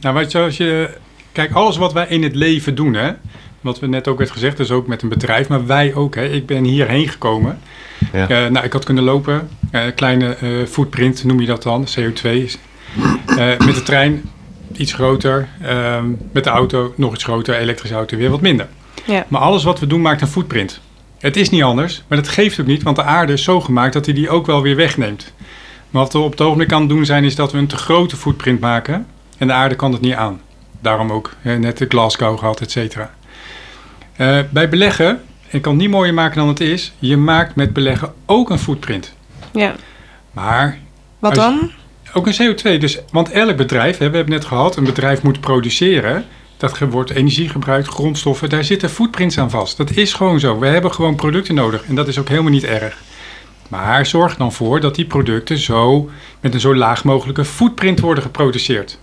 Nou, 0.00 0.14
weet 0.14 0.32
je, 0.32 0.38
als 0.38 0.56
je... 0.56 0.90
Kijk, 1.32 1.52
alles 1.52 1.76
wat 1.76 1.92
wij 1.92 2.06
in 2.08 2.22
het 2.22 2.34
leven 2.34 2.74
doen, 2.74 2.94
hè. 2.94 3.12
Wat 3.60 3.78
we 3.78 3.86
net 3.86 4.08
ook 4.08 4.18
werd 4.18 4.30
gezegd, 4.30 4.56
dus 4.56 4.70
ook 4.70 4.86
met 4.86 5.02
een 5.02 5.08
bedrijf, 5.08 5.48
maar 5.48 5.66
wij 5.66 5.94
ook, 5.94 6.14
hè. 6.14 6.24
Ik 6.24 6.46
ben 6.46 6.64
hierheen 6.64 7.08
gekomen. 7.08 7.58
Ja. 8.12 8.28
Eh, 8.28 8.50
nou, 8.50 8.64
ik 8.64 8.72
had 8.72 8.84
kunnen 8.84 9.04
lopen. 9.04 9.48
Eh, 9.70 9.82
kleine 9.94 10.34
eh, 10.34 10.48
footprint 10.68 11.24
noem 11.24 11.40
je 11.40 11.46
dat 11.46 11.62
dan, 11.62 11.86
CO2. 11.86 12.50
Eh, 13.26 13.58
met 13.58 13.74
de 13.74 13.82
trein 13.84 14.30
iets 14.76 14.92
groter. 14.92 15.48
Ehm, 15.62 16.08
met 16.32 16.44
de 16.44 16.50
auto 16.50 16.92
nog 16.96 17.14
iets 17.14 17.24
groter. 17.24 17.56
Elektrische 17.56 17.96
auto 17.96 18.16
weer 18.16 18.30
wat 18.30 18.40
minder. 18.40 18.68
ja, 19.04 19.26
Maar 19.28 19.40
alles 19.40 19.64
wat 19.64 19.80
we 19.80 19.86
doen 19.86 20.00
maakt 20.00 20.20
een 20.20 20.26
footprint. 20.26 20.80
Het 21.18 21.36
is 21.36 21.50
niet 21.50 21.62
anders, 21.62 22.02
maar 22.08 22.18
dat 22.18 22.28
geeft 22.28 22.60
ook 22.60 22.66
niet, 22.66 22.82
want 22.82 22.96
de 22.96 23.02
aarde 23.02 23.32
is 23.32 23.42
zo 23.42 23.60
gemaakt 23.60 23.92
dat 23.92 24.04
hij 24.04 24.14
die 24.14 24.30
ook 24.30 24.46
wel 24.46 24.62
weer 24.62 24.76
wegneemt. 24.76 25.32
Maar 25.90 26.02
wat 26.02 26.12
we 26.12 26.18
op 26.18 26.30
het 26.30 26.40
ogenblik 26.40 26.72
aan 26.72 26.80
het 26.80 26.88
doen 26.88 27.04
zijn, 27.04 27.24
is 27.24 27.34
dat 27.34 27.52
we 27.52 27.58
een 27.58 27.66
te 27.66 27.76
grote 27.76 28.16
footprint 28.16 28.60
maken 28.60 29.06
en 29.38 29.46
de 29.46 29.52
aarde 29.52 29.74
kan 29.74 29.92
het 29.92 30.00
niet 30.00 30.14
aan. 30.14 30.40
Daarom 30.80 31.12
ook 31.12 31.34
hè, 31.40 31.58
net 31.58 31.78
de 31.78 31.86
Glasgow 31.88 32.38
gehad, 32.38 32.60
et 32.60 32.70
cetera. 32.70 33.14
Bij 34.50 34.68
beleggen, 34.68 35.20
ik 35.48 35.62
kan 35.62 35.72
het 35.72 35.80
niet 35.80 35.90
mooier 35.90 36.14
maken 36.14 36.36
dan 36.36 36.48
het 36.48 36.60
is, 36.60 36.92
je 36.98 37.16
maakt 37.16 37.54
met 37.54 37.72
beleggen 37.72 38.12
ook 38.26 38.50
een 38.50 38.58
footprint. 38.58 39.14
Ja. 39.52 39.74
Maar 40.32 40.78
Wat 41.18 41.38
Als 41.38 41.38
dan? 41.38 41.70
ook 42.14 42.26
een 42.26 42.34
CO2. 42.34 42.78
Dus, 42.78 42.98
want 43.12 43.30
elk 43.30 43.56
bedrijf, 43.56 43.98
hè, 43.98 44.10
we 44.10 44.16
hebben 44.16 44.34
net 44.34 44.44
gehad, 44.44 44.76
een 44.76 44.84
bedrijf 44.84 45.22
moet 45.22 45.40
produceren. 45.40 46.24
dat 46.56 46.78
wordt 46.78 47.10
energie 47.10 47.48
gebruikt, 47.48 47.88
grondstoffen, 47.88 48.48
daar 48.48 48.64
zitten 48.64 48.90
footprints 48.90 49.38
aan 49.38 49.50
vast. 49.50 49.76
Dat 49.76 49.90
is 49.90 50.12
gewoon 50.12 50.40
zo. 50.40 50.58
We 50.58 50.66
hebben 50.66 50.92
gewoon 50.92 51.14
producten 51.16 51.54
nodig 51.54 51.84
en 51.84 51.94
dat 51.94 52.08
is 52.08 52.18
ook 52.18 52.28
helemaal 52.28 52.50
niet 52.50 52.64
erg. 52.64 52.96
Maar 53.68 54.06
zorg 54.06 54.36
dan 54.36 54.52
voor 54.52 54.80
dat 54.80 54.94
die 54.94 55.04
producten 55.04 55.58
zo 55.58 56.10
met 56.40 56.54
een 56.54 56.60
zo 56.60 56.74
laag 56.74 57.04
mogelijke 57.04 57.44
footprint 57.44 58.00
worden 58.00 58.22
geproduceerd. 58.22 58.98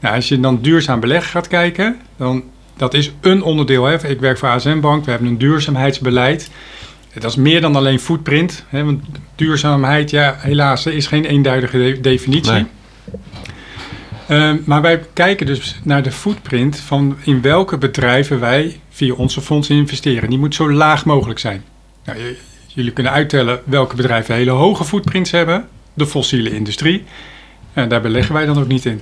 Nou, 0.00 0.14
als 0.14 0.28
je 0.28 0.40
dan 0.40 0.58
duurzaam 0.60 1.00
beleggen 1.00 1.30
gaat 1.30 1.48
kijken, 1.48 2.00
dan 2.16 2.42
dat 2.76 2.94
is 2.94 3.12
een 3.20 3.42
onderdeel. 3.42 3.84
Hè. 3.84 4.08
Ik 4.08 4.20
werk 4.20 4.38
voor 4.38 4.48
ASM 4.48 4.80
Bank, 4.80 5.04
we 5.04 5.10
hebben 5.10 5.28
een 5.28 5.38
duurzaamheidsbeleid. 5.38 6.50
Dat 7.14 7.30
is 7.30 7.36
meer 7.36 7.60
dan 7.60 7.76
alleen 7.76 8.00
footprint. 8.00 8.64
Hè, 8.68 8.84
want 8.84 9.02
duurzaamheid, 9.36 10.10
ja, 10.10 10.36
helaas, 10.38 10.86
is 10.86 11.06
geen 11.06 11.24
eenduidige 11.24 11.78
de- 11.78 12.00
definitie. 12.00 12.52
Nee. 12.52 12.64
Ehm, 14.28 14.56
maar 14.64 14.82
wij 14.82 15.00
kijken 15.12 15.46
dus 15.46 15.80
naar 15.82 16.02
de 16.02 16.10
footprint 16.12 16.80
van 16.80 17.16
in 17.24 17.40
welke 17.42 17.78
bedrijven 17.78 18.40
wij 18.40 18.80
via 18.90 19.14
onze 19.14 19.40
fondsen 19.40 19.76
investeren. 19.76 20.30
Die 20.30 20.38
moet 20.38 20.54
zo 20.54 20.72
laag 20.72 21.04
mogelijk 21.04 21.38
zijn. 21.38 21.64
Nou, 22.04 22.18
jullie 22.66 22.92
kunnen 22.92 23.12
uittellen 23.12 23.60
welke 23.64 23.96
bedrijven 23.96 24.34
hele 24.34 24.50
hoge 24.50 24.84
footprints 24.84 25.30
hebben. 25.30 25.68
De 25.94 26.06
fossiele 26.06 26.50
industrie. 26.54 27.04
En 27.72 27.88
daar 27.88 28.00
beleggen 28.00 28.34
wij 28.34 28.46
dan 28.46 28.58
ook 28.58 28.68
niet 28.68 28.84
in. 28.84 29.00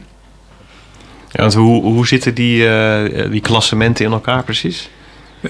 Ja, 1.31 1.41
want 1.41 1.55
hoe, 1.55 1.83
hoe 1.83 2.07
zitten 2.07 2.35
die, 2.35 2.69
eh, 2.69 3.31
die 3.31 3.41
klassementen 3.41 4.05
in 4.05 4.13
elkaar 4.13 4.45
precies? 4.45 4.91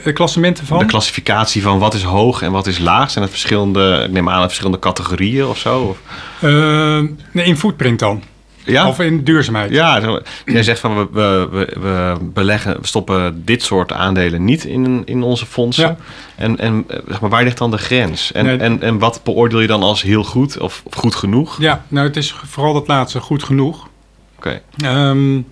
De 0.05 0.13
klassementen 0.13 0.67
van? 0.67 0.79
De 0.79 0.85
klassificatie 0.85 1.63
van 1.63 1.79
wat 1.79 1.95
is 1.95 2.03
hoog 2.03 2.43
en 2.43 2.53
wat 2.53 2.67
is 2.67 2.79
laag? 2.79 3.11
Zijn 3.11 3.25
het 3.25 3.33
verschillende, 3.33 4.03
ik 4.07 4.13
neem 4.13 4.29
aan, 4.29 4.43
verschillende 4.43 4.79
categorieën 4.79 5.47
of 5.47 5.59
zo? 5.59 5.81
Of, 5.83 5.99
Ehm, 6.41 7.07
nee, 7.33 7.45
in 7.45 7.57
footprint 7.57 7.99
dan. 7.99 8.23
ja? 8.65 8.89
Of 8.89 9.01
in 9.01 9.25
duurzaamheid. 9.25 9.71
Ja, 9.71 10.21
jij 10.45 10.63
zegt 10.63 10.81
van 10.81 10.97
we, 10.97 11.09
we, 11.51 11.77
we, 11.81 12.17
beleggen, 12.23 12.81
we 12.81 12.87
stoppen 12.87 13.43
dit 13.45 13.63
soort 13.63 13.93
aandelen 13.93 14.45
niet 14.45 14.65
in, 14.65 15.03
in 15.05 15.23
onze 15.23 15.47
fondsen. 15.47 15.85
Ja. 15.87 15.97
En, 16.37 16.59
en 16.59 16.85
eh, 16.89 16.99
zeg 17.09 17.21
maar, 17.21 17.31
waar 17.31 17.45
ligt 17.45 17.59
dan 17.59 17.71
de 17.71 17.79
grens? 17.79 18.33
En, 18.33 18.45
Nee. 18.45 18.57
en, 18.59 18.83
en 18.83 18.99
wat 18.99 19.21
beoordeel 19.25 19.61
je 19.61 19.67
dan 19.67 19.83
als 19.83 20.03
heel 20.03 20.25
goed 20.25 20.59
of, 20.59 20.81
of 20.85 20.95
goed 20.95 21.15
genoeg? 21.15 21.61
Ja, 21.61 21.85
nou 21.89 22.07
het 22.07 22.17
is 22.17 22.35
vooral 22.47 22.73
dat 22.73 22.89
laatste 22.89 23.21
goed 23.21 23.43
genoeg. 23.43 23.89
Oké, 24.37 24.61
Ehm, 24.85 25.35
laat 25.35 25.43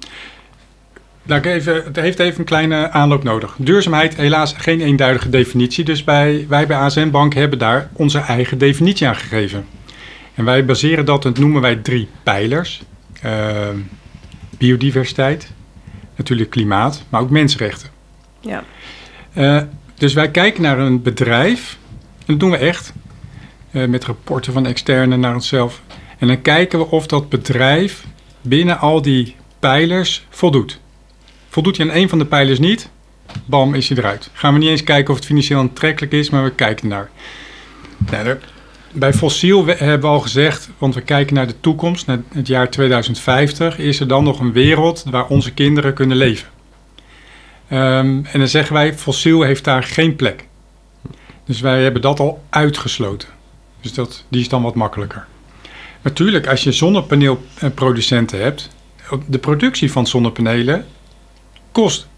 even, 1.30 1.74
het 1.84 1.96
heeft 1.96 2.18
even 2.18 2.38
een 2.38 2.44
kleine 2.44 2.90
aanloop 2.90 3.22
nodig. 3.22 3.54
Duurzaamheid, 3.58 4.16
helaas 4.16 4.54
geen 4.56 4.80
eenduidige 4.80 5.28
definitie. 5.28 5.84
Dus 5.84 6.04
bij, 6.04 6.46
wij 6.48 6.66
bij 6.66 6.76
ASN 6.76 7.10
Bank 7.10 7.34
hebben 7.34 7.58
daar 7.58 7.90
onze 7.92 8.18
eigen 8.18 8.58
definitie 8.58 9.06
aan 9.06 9.16
gegeven. 9.16 9.66
En 10.34 10.44
wij 10.44 10.64
baseren 10.64 11.04
dat, 11.04 11.22
dat 11.22 11.38
noemen 11.38 11.60
wij 11.60 11.76
drie 11.76 12.08
pijlers. 12.22 12.82
Ehm, 13.22 13.76
biodiversiteit, 14.58 15.52
natuurlijk 16.16 16.50
klimaat, 16.50 17.04
maar 17.08 17.20
ook 17.20 17.30
mensenrechten. 17.30 17.88
Ja. 18.40 18.64
Eh, 19.32 19.62
dus 19.94 20.12
wij 20.12 20.30
kijken 20.30 20.62
naar 20.62 20.78
een 20.78 21.02
bedrijf, 21.02 21.78
en 22.18 22.24
dat 22.26 22.40
doen 22.40 22.50
we 22.50 22.56
echt, 22.56 22.92
eh, 23.70 23.86
met 23.86 24.04
rapporten 24.04 24.52
van 24.52 24.66
externen 24.66 25.20
naar 25.20 25.34
onszelf. 25.34 25.82
En 26.18 26.26
dan 26.26 26.42
kijken 26.42 26.78
we 26.78 26.90
of 26.90 27.06
dat 27.06 27.28
bedrijf 27.28 28.04
binnen 28.40 28.78
al 28.78 29.02
die 29.02 29.36
pijlers 29.58 30.26
voldoet. 30.28 30.79
Voldoet 31.50 31.76
hij 31.76 31.88
aan 31.88 31.96
een 31.96 32.08
van 32.08 32.18
de 32.18 32.24
pijlers 32.24 32.58
niet, 32.58 32.88
bam, 33.44 33.74
is 33.74 33.88
hij 33.88 33.98
eruit. 33.98 34.30
Gaan 34.32 34.52
we 34.52 34.58
niet 34.58 34.68
eens 34.68 34.84
kijken 34.84 35.10
of 35.10 35.16
het 35.16 35.26
financieel 35.26 35.58
aantrekkelijk 35.58 36.12
is, 36.12 36.30
maar 36.30 36.44
we 36.44 36.54
kijken 36.54 36.88
naar. 36.88 37.10
Bij 38.92 39.12
fossiel 39.12 39.66
hebben 39.66 40.00
we 40.00 40.06
al 40.06 40.20
gezegd, 40.20 40.70
want 40.78 40.94
we 40.94 41.00
kijken 41.00 41.34
naar 41.34 41.46
de 41.46 41.60
toekomst, 41.60 42.06
naar 42.06 42.18
het 42.28 42.46
jaar 42.46 42.70
2050, 42.70 43.78
is 43.78 44.00
er 44.00 44.08
dan 44.08 44.24
nog 44.24 44.40
een 44.40 44.52
wereld 44.52 45.04
waar 45.10 45.26
onze 45.26 45.52
kinderen 45.52 45.94
kunnen 45.94 46.16
leven. 46.16 46.48
Ehm, 47.68 48.20
en 48.24 48.38
dan 48.38 48.48
zeggen 48.48 48.74
wij, 48.74 48.94
fossiel 48.94 49.42
heeft 49.42 49.64
daar 49.64 49.82
geen 49.82 50.16
plek. 50.16 50.44
Dus 51.44 51.60
wij 51.60 51.82
hebben 51.82 52.02
dat 52.02 52.20
al 52.20 52.42
uitgesloten. 52.50 53.28
Dus 53.80 53.94
dat, 53.94 54.24
die 54.28 54.40
is 54.40 54.48
dan 54.48 54.62
wat 54.62 54.74
makkelijker. 54.74 55.26
Natuurlijk, 56.02 56.46
als 56.46 56.62
je 56.62 56.72
zonnepaneelproducenten 56.72 58.42
hebt, 58.42 58.70
de 59.26 59.38
productie 59.38 59.92
van 59.92 60.06
zonnepanelen 60.06 60.86
kost 61.72 62.08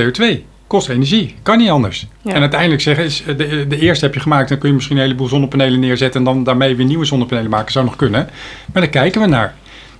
CO2, 0.00 0.24
kost 0.66 0.88
energie. 0.88 1.34
Kan 1.42 1.58
niet 1.58 1.70
anders. 1.70 2.06
Ja. 2.22 2.32
En 2.32 2.40
uiteindelijk 2.40 2.80
zeggen 2.82 3.04
is, 3.04 3.22
de, 3.26 3.66
de 3.68 3.78
eerste 3.78 4.04
heb 4.04 4.14
je 4.14 4.20
gemaakt, 4.20 4.48
dan 4.48 4.58
kun 4.58 4.68
je 4.68 4.74
misschien 4.74 4.96
een 4.96 5.02
heleboel 5.02 5.28
zonnepanelen 5.28 5.80
neerzetten 5.80 6.18
en 6.20 6.24
dan 6.26 6.44
daarmee 6.44 6.76
weer 6.76 6.86
nieuwe 6.86 7.04
zonnepanelen 7.04 7.50
maken. 7.50 7.72
Zou 7.72 7.84
nog 7.84 7.96
kunnen. 7.96 8.28
Maar 8.72 8.82
daar 8.82 8.90
kijken 8.90 9.20
we 9.20 9.26
naar. 9.26 9.54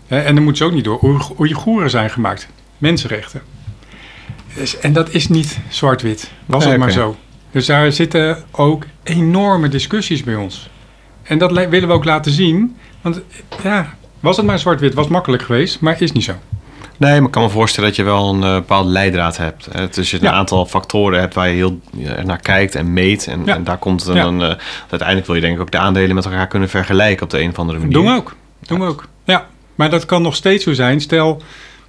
Hè, 0.07 0.19
En 0.21 0.35
dan 0.35 0.45
moet 0.45 0.57
ze 0.57 0.65
ook 0.65 0.73
niet 0.73 0.85
door. 0.85 1.03
Oei- 1.05 1.23
Oeigoeren 1.39 1.91
zijn 1.91 2.11
gemaakt. 2.11 2.49
Mensenrechten. 2.79 3.43
Dus- 4.55 4.79
en 4.79 4.93
dat 4.93 5.15
is 5.15 5.29
niet 5.29 5.59
zwart-wit. 5.69 6.31
Was 6.47 6.63
Nee, 6.63 6.73
het 6.73 6.81
maar 6.81 6.91
zo. 6.91 7.17
Dus 7.51 7.67
daar 7.67 7.93
zitten 7.93 8.43
ook 8.51 8.85
enorme 9.03 9.69
discussies 9.69 10.23
bij 10.25 10.35
ons. 10.35 10.71
En 11.23 11.39
dat 11.39 11.51
le- 11.51 11.69
willen 11.69 11.89
we 11.89 11.95
ook 11.95 12.05
laten 12.05 12.33
zien. 12.33 12.77
Want 13.01 13.21
ja, 13.63 13.95
was 14.21 14.37
het 14.37 14.47
maar 14.47 14.59
zwart-wit, 14.59 14.95
was 14.95 15.09
makkelijk 15.09 15.43
geweest, 15.43 15.81
maar 15.81 16.03
is 16.03 16.13
niet 16.13 16.25
zo. 16.25 16.33
Nee, 16.97 17.17
maar 17.19 17.27
ik 17.27 17.31
kan 17.31 17.43
me 17.43 17.49
voorstellen 17.49 17.89
dat 17.89 17.99
je 17.99 18.05
wel 18.05 18.29
een 18.35 18.43
eh, 18.43 18.55
bepaalde 18.55 18.89
leidraad 18.91 19.37
hebt. 19.37 19.69
Hè? 19.73 19.89
Dus 19.89 20.11
je 20.11 20.19
een 20.21 20.29
aantal 20.29 20.67
factoren 20.67 21.21
hebt 21.21 21.35
waar 21.35 21.49
je 21.49 21.55
heel 21.55 21.81
naar 22.25 22.41
kijkt 22.41 22.75
en 22.75 22.93
meet. 22.93 23.27
En, 23.27 23.43
Ja. 23.45 23.55
en 23.55 23.65
daar 23.65 23.79
komt 23.79 24.05
dan 24.07 24.15
Ja. 24.17 24.25
een... 24.25 24.41
eh, 24.43 24.57
uiteindelijk 24.81 25.27
wil 25.27 25.35
je 25.37 25.41
denk 25.41 25.55
ik 25.55 25.61
ook 25.61 25.71
de 25.71 25.79
aandelen 25.79 26.15
met 26.15 26.25
elkaar 26.25 26.47
kunnen 26.47 26.69
vergelijken 26.69 27.25
op 27.25 27.31
de 27.31 27.41
een 27.41 27.51
of 27.51 27.59
andere 27.59 27.79
manier. 27.79 27.95
Doen 27.95 28.05
we 28.07 28.13
ook. 28.13 28.35
Doen 28.67 28.81
we 28.81 28.87
ook. 28.87 29.07
Ja, 29.25 29.47
maar 29.75 29.91
dat 29.91 30.05
kan 30.07 30.23
nog 30.23 30.35
steeds 30.37 30.65
zo 30.65 30.73
zijn. 30.73 31.01
Stel 31.01 31.43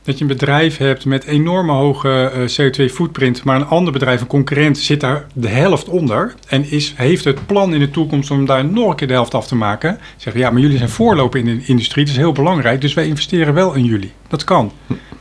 dat 0.06 0.18
je 0.18 0.22
een 0.22 0.30
bedrijf 0.30 0.78
hebt 0.78 1.06
met 1.06 1.24
enorme 1.24 1.72
hoge 1.72 2.32
eh, 2.34 2.42
CO2-footprint, 2.42 3.44
maar 3.44 3.56
een 3.56 3.66
ander 3.66 3.94
bedrijf, 3.94 4.22
een 4.22 4.28
concurrent, 4.28 4.78
zit 4.78 5.00
daar 5.00 5.26
de 5.34 5.48
helft 5.48 5.90
onder 5.90 6.34
en 6.48 6.72
is, 6.72 6.94
heeft 6.96 7.24
het 7.24 7.46
plan 7.46 7.74
in 7.74 7.80
de 7.80 7.92
toekomst 7.92 8.32
om 8.32 8.46
daar 8.46 8.66
nog 8.66 8.90
een 8.90 8.96
keer 8.96 9.08
de 9.08 9.14
helft 9.14 9.34
af 9.34 9.48
te 9.48 9.56
maken. 9.56 10.00
Zeggen 10.18 10.42
ja, 10.42 10.50
maar 10.50 10.62
jullie 10.62 10.78
zijn 10.78 10.90
voorloper 10.90 11.40
in 11.40 11.46
de 11.46 11.66
industrie, 11.66 12.06
dat 12.06 12.14
is 12.14 12.20
heel 12.20 12.32
belangrijk, 12.32 12.82
dus 12.82 12.94
wij 12.94 13.08
investeren 13.08 13.54
wel 13.54 13.74
in 13.74 13.84
jullie. 13.84 14.12
Dat 14.28 14.44
kan. 14.44 14.72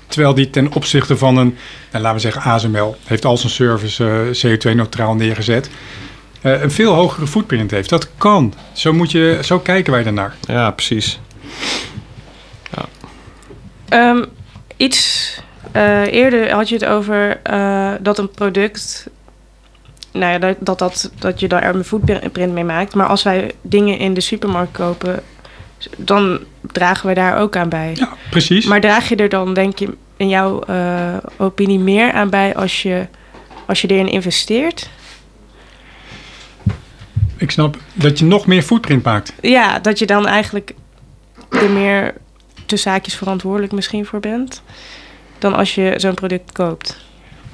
Terwijl 0.06 0.34
die 0.34 0.50
ten 0.50 0.72
opzichte 0.72 1.16
van 1.16 1.36
een, 1.36 1.56
nou, 1.90 2.02
laten 2.02 2.14
we 2.14 2.20
zeggen 2.20 2.42
ASML, 2.42 2.96
heeft 3.04 3.24
al 3.24 3.36
zijn 3.36 3.52
service 3.52 4.04
eh, 4.04 4.52
CO2-neutraal 4.52 5.14
neergezet. 5.14 5.70
eh, 6.40 6.62
een 6.62 6.70
veel 6.70 6.94
hogere 6.94 7.26
footprint 7.26 7.70
heeft. 7.70 7.88
Dat 7.88 8.08
kan. 8.18 8.54
Zo, 8.72 8.92
moet 8.92 9.10
je, 9.10 9.38
zo 9.42 9.58
kijken 9.58 9.92
wij 9.92 10.02
daarnaar. 10.02 10.36
Ja, 10.46 10.70
precies. 10.70 11.20
Ehm, 13.88 14.24
iets 14.76 15.40
eh, 15.72 16.12
eerder 16.12 16.52
had 16.52 16.68
je 16.68 16.74
het 16.74 16.84
over 16.84 17.40
eh, 17.42 17.92
dat 18.00 18.18
een 18.18 18.30
product. 18.30 19.06
Nou 20.12 20.32
ja, 20.32 20.38
dat, 20.38 20.56
dat, 20.60 20.78
dat, 20.78 21.10
dat 21.18 21.40
je 21.40 21.48
daar 21.48 21.74
een 21.74 21.84
footprint 21.84 22.52
mee 22.52 22.64
maakt. 22.64 22.94
Maar 22.94 23.06
als 23.06 23.22
wij 23.22 23.52
dingen 23.62 23.98
in 23.98 24.14
de 24.14 24.20
supermarkt 24.20 24.72
kopen, 24.72 25.22
dan 25.96 26.40
dragen 26.72 27.08
we 27.08 27.14
daar 27.14 27.38
ook 27.38 27.56
aan 27.56 27.68
bij. 27.68 27.92
Ja, 27.94 28.08
precies. 28.30 28.66
Maar 28.66 28.80
draag 28.80 29.08
je 29.08 29.16
er 29.16 29.28
dan, 29.28 29.54
denk 29.54 29.78
je, 29.78 29.96
in 30.16 30.28
jouw 30.28 30.60
eh, 30.60 31.16
opinie 31.36 31.78
meer 31.78 32.12
aan 32.12 32.30
bij 32.30 32.56
als 32.56 32.82
je, 32.82 33.06
als 33.66 33.80
je 33.80 33.88
erin 33.88 34.08
investeert? 34.08 34.90
Ik 37.36 37.50
snap 37.50 37.76
dat 37.92 38.18
je 38.18 38.24
nog 38.24 38.46
meer 38.46 38.62
footprint 38.62 39.02
maakt. 39.02 39.32
Ja, 39.40 39.78
dat 39.78 39.98
je 39.98 40.06
dan 40.06 40.26
eigenlijk 40.26 40.74
er 41.48 41.70
meer 41.70 42.14
tussen 42.66 42.90
haakjes 42.90 43.14
verantwoordelijk 43.14 43.72
misschien 43.72 44.06
voor 44.06 44.20
bent. 44.20 44.62
Dan 45.38 45.54
als 45.54 45.74
je 45.74 45.94
zo'n 45.96 46.14
product 46.14 46.52
koopt. 46.52 46.96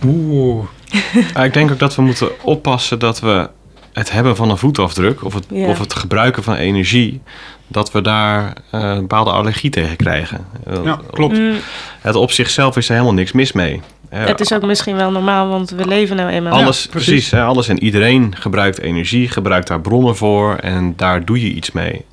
Oeh. 0.04 0.64
Ah, 1.34 1.44
ik 1.44 1.52
denk 1.52 1.70
ook 1.70 1.78
dat 1.78 1.94
we 1.94 2.02
moeten 2.02 2.44
oppassen 2.44 2.98
dat 2.98 3.20
we 3.20 3.48
het 3.92 4.12
hebben 4.12 4.36
van 4.36 4.50
een 4.50 4.56
voetafdruk 4.58 5.24
of 5.24 5.34
het, 5.34 5.44
Ja. 5.50 5.66
of 5.68 5.78
het 5.78 5.94
gebruiken 5.94 6.42
van 6.42 6.54
energie, 6.54 7.20
dat 7.66 7.92
we 7.92 8.00
daar 8.00 8.52
eh, 8.70 8.80
een 8.80 9.00
bepaalde 9.00 9.30
allergie 9.30 9.70
tegen 9.70 9.96
krijgen. 9.96 10.46
Eh, 10.66 10.84
Ja, 10.84 11.00
klopt. 11.10 11.38
Mm, 11.38 11.52
Het 12.00 12.14
op 12.14 12.30
zichzelf 12.30 12.76
is 12.76 12.86
er 12.88 12.92
helemaal 12.92 13.14
niks 13.14 13.32
mis 13.32 13.52
mee. 13.52 13.80
Eh, 14.08 14.24
het 14.24 14.40
is 14.40 14.52
ook 14.52 14.62
misschien 14.62 14.96
wel 14.96 15.10
normaal, 15.10 15.48
want 15.48 15.70
we 15.70 15.86
leven 15.86 16.16
nou 16.16 16.30
eenmaal. 16.30 16.52
alles, 16.52 16.82
Ja, 16.82 16.90
precies. 16.90 17.10
precies. 17.12 17.30
hè, 17.30 17.42
alles 17.42 17.68
en 17.68 17.82
iedereen 17.82 18.34
gebruikt 18.36 18.80
energie, 18.80 19.28
gebruikt 19.28 19.66
daar 19.68 19.80
bronnen 19.80 20.16
voor 20.16 20.56
en 20.56 20.92
daar 20.96 21.24
doe 21.24 21.40
je 21.40 21.52
iets 21.52 21.72
mee. 21.72 22.04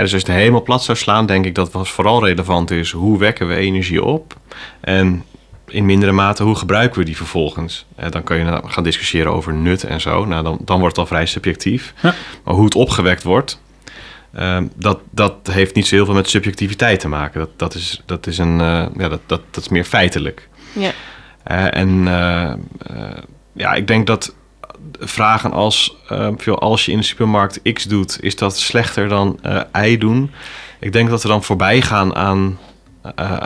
als 0.00 0.10
je 0.10 0.16
het 0.16 0.36
helemaal 0.36 0.62
plat 0.62 0.84
zou 0.84 0.98
slaan, 0.98 1.26
denk 1.26 1.46
ik 1.46 1.54
dat 1.54 1.72
wat 1.72 1.88
vooral 1.88 2.24
relevant 2.24 2.70
is, 2.70 2.90
hoe 2.90 3.18
wekken 3.18 3.48
we 3.48 3.54
energie 3.54 4.04
op? 4.04 4.36
En 4.80 5.24
in 5.66 5.86
mindere 5.86 6.12
mate, 6.12 6.42
hoe 6.42 6.54
gebruiken 6.54 6.98
we 6.98 7.04
die 7.04 7.16
vervolgens? 7.16 7.86
Eh, 7.96 8.10
dan 8.10 8.22
kun 8.22 8.36
je 8.36 8.44
nou 8.44 8.68
gaan 8.68 8.84
discussiëren 8.84 9.32
over 9.32 9.54
nut 9.54 9.84
en 9.84 10.00
zo. 10.00 10.24
Nou, 10.24 10.42
dan, 10.42 10.58
dan 10.64 10.78
wordt 10.78 10.96
het 10.96 11.04
al 11.04 11.10
vrij 11.14 11.26
subjectief. 11.26 11.94
Ja. 12.02 12.14
Maar 12.44 12.54
hoe 12.54 12.64
het 12.64 12.74
opgewekt 12.74 13.22
wordt, 13.22 13.60
ehm, 14.34 14.66
dat, 14.76 15.00
dat 15.10 15.34
heeft 15.50 15.74
niet 15.74 15.86
zo 15.86 15.94
heel 15.94 16.04
veel 16.04 16.14
met 16.14 16.28
subjectiviteit 16.28 17.00
te 17.00 17.08
maken. 17.08 17.40
Dat, 17.40 17.50
dat, 17.56 17.74
is, 17.74 18.02
dat, 18.06 18.26
is, 18.26 18.38
een, 18.38 18.60
eh, 18.60 18.86
ja, 18.96 19.08
dat, 19.08 19.20
dat, 19.26 19.40
dat 19.50 19.62
is 19.62 19.68
meer 19.68 19.84
feitelijk. 19.84 20.48
Ja. 20.72 20.92
Eh, 21.42 21.80
en 21.80 22.08
eh, 22.08 22.52
ja, 23.52 23.72
ik 23.72 23.86
denk 23.86 24.06
dat 24.06 24.34
vragen 25.00 25.52
als, 25.52 25.96
veel, 26.36 26.58
als 26.58 26.84
je 26.84 26.92
in 26.92 26.98
de 26.98 27.04
supermarkt 27.04 27.72
X 27.72 27.84
doet, 27.84 28.18
is 28.20 28.36
dat 28.36 28.58
slechter 28.58 29.08
dan 29.08 29.38
eh, 29.42 29.90
Y 29.90 29.98
doen? 29.98 30.30
Ik 30.80 30.92
denk 30.92 31.10
dat 31.10 31.22
we 31.22 31.28
dan 31.28 31.42
voorbij 31.42 31.82
gaan 31.82 32.14
aan 32.14 32.58
eh, 33.16 33.42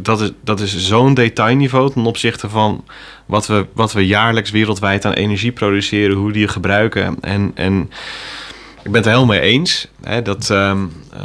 dat 0.00 0.20
is, 0.20 0.30
dat 0.42 0.60
is 0.60 0.78
zo'n 0.78 1.14
detailniveau 1.14 1.92
ten 1.92 2.06
opzichte 2.06 2.48
van 2.48 2.84
wat 3.26 3.46
we, 3.46 3.66
wat 3.72 3.92
we 3.92 4.06
jaarlijks 4.06 4.50
wereldwijd 4.50 5.04
aan 5.04 5.12
energie 5.12 5.52
produceren, 5.52 6.16
hoe 6.16 6.32
die 6.32 6.48
gebruiken. 6.48 7.16
En, 7.20 7.52
en 7.54 7.90
ik 8.82 8.90
ben 8.90 8.94
het 8.94 9.04
er 9.04 9.12
helemaal 9.12 9.36
mee 9.36 9.50
eens 9.50 9.88
hè, 10.02 10.22
dat, 10.22 10.50
ehm, 10.50 10.84
eh, 11.12 11.20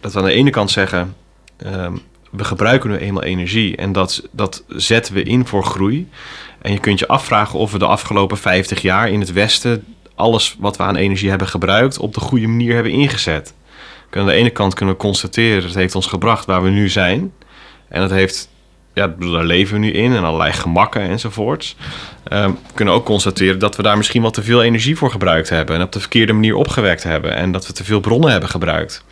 dat 0.00 0.12
we 0.12 0.18
aan 0.18 0.24
de 0.24 0.32
ene 0.32 0.50
kant 0.50 0.70
zeggen. 0.70 1.14
ehm, 1.56 1.96
we 2.30 2.44
gebruiken 2.44 2.90
nu 2.90 2.96
eenmaal 2.96 3.22
energie 3.22 3.76
en 3.76 3.92
dat, 3.92 4.28
dat 4.30 4.64
zetten 4.68 5.14
we 5.14 5.22
in 5.22 5.46
voor 5.46 5.64
groei. 5.64 6.08
En 6.62 6.72
je 6.72 6.78
kunt 6.78 6.98
je 6.98 7.08
afvragen 7.08 7.58
of 7.58 7.72
we 7.72 7.78
de 7.78 7.86
afgelopen 7.86 8.38
50 8.38 8.82
jaar 8.82 9.08
in 9.08 9.20
het 9.20 9.32
Westen 9.32 9.84
alles 10.14 10.56
wat 10.58 10.76
we 10.76 10.82
aan 10.82 10.96
energie 10.96 11.28
hebben 11.28 11.48
gebruikt 11.48 11.98
op 11.98 12.14
de 12.14 12.20
goede 12.20 12.46
manier 12.46 12.74
hebben 12.74 12.92
ingezet. 12.92 13.54
Aan 14.10 14.26
de 14.26 14.32
ene 14.32 14.50
kant 14.50 14.74
kunnen 14.74 14.94
we 14.94 15.00
constateren, 15.00 15.62
dat 15.62 15.74
heeft 15.74 15.94
ons 15.94 16.06
gebracht 16.06 16.44
waar 16.44 16.62
we 16.62 16.70
nu 16.70 16.88
zijn. 16.88 17.32
En 17.88 18.00
dat 18.00 18.10
heeft, 18.10 18.48
ja, 18.94 19.14
daar 19.18 19.44
leven 19.44 19.74
we 19.74 19.80
nu 19.80 19.92
in 19.92 20.12
en 20.12 20.24
allerlei 20.24 20.52
gemakken 20.52 21.00
enzovoorts. 21.00 21.76
Ehm, 22.24 22.50
we 22.50 22.56
kunnen 22.74 22.94
ook 22.94 23.04
constateren 23.04 23.58
dat 23.58 23.76
we 23.76 23.82
daar 23.82 23.96
misschien 23.96 24.22
wat 24.22 24.34
te 24.34 24.42
veel 24.42 24.62
energie 24.62 24.96
voor 24.96 25.10
gebruikt 25.10 25.48
hebben. 25.48 25.76
En 25.76 25.82
op 25.82 25.92
de 25.92 26.00
verkeerde 26.00 26.32
manier 26.32 26.54
opgewekt 26.54 27.02
hebben. 27.02 27.34
En 27.34 27.52
dat 27.52 27.66
we 27.66 27.72
te 27.72 27.84
veel 27.84 28.00
bronnen 28.00 28.30
hebben 28.30 28.48
gebruikt. 28.48 29.04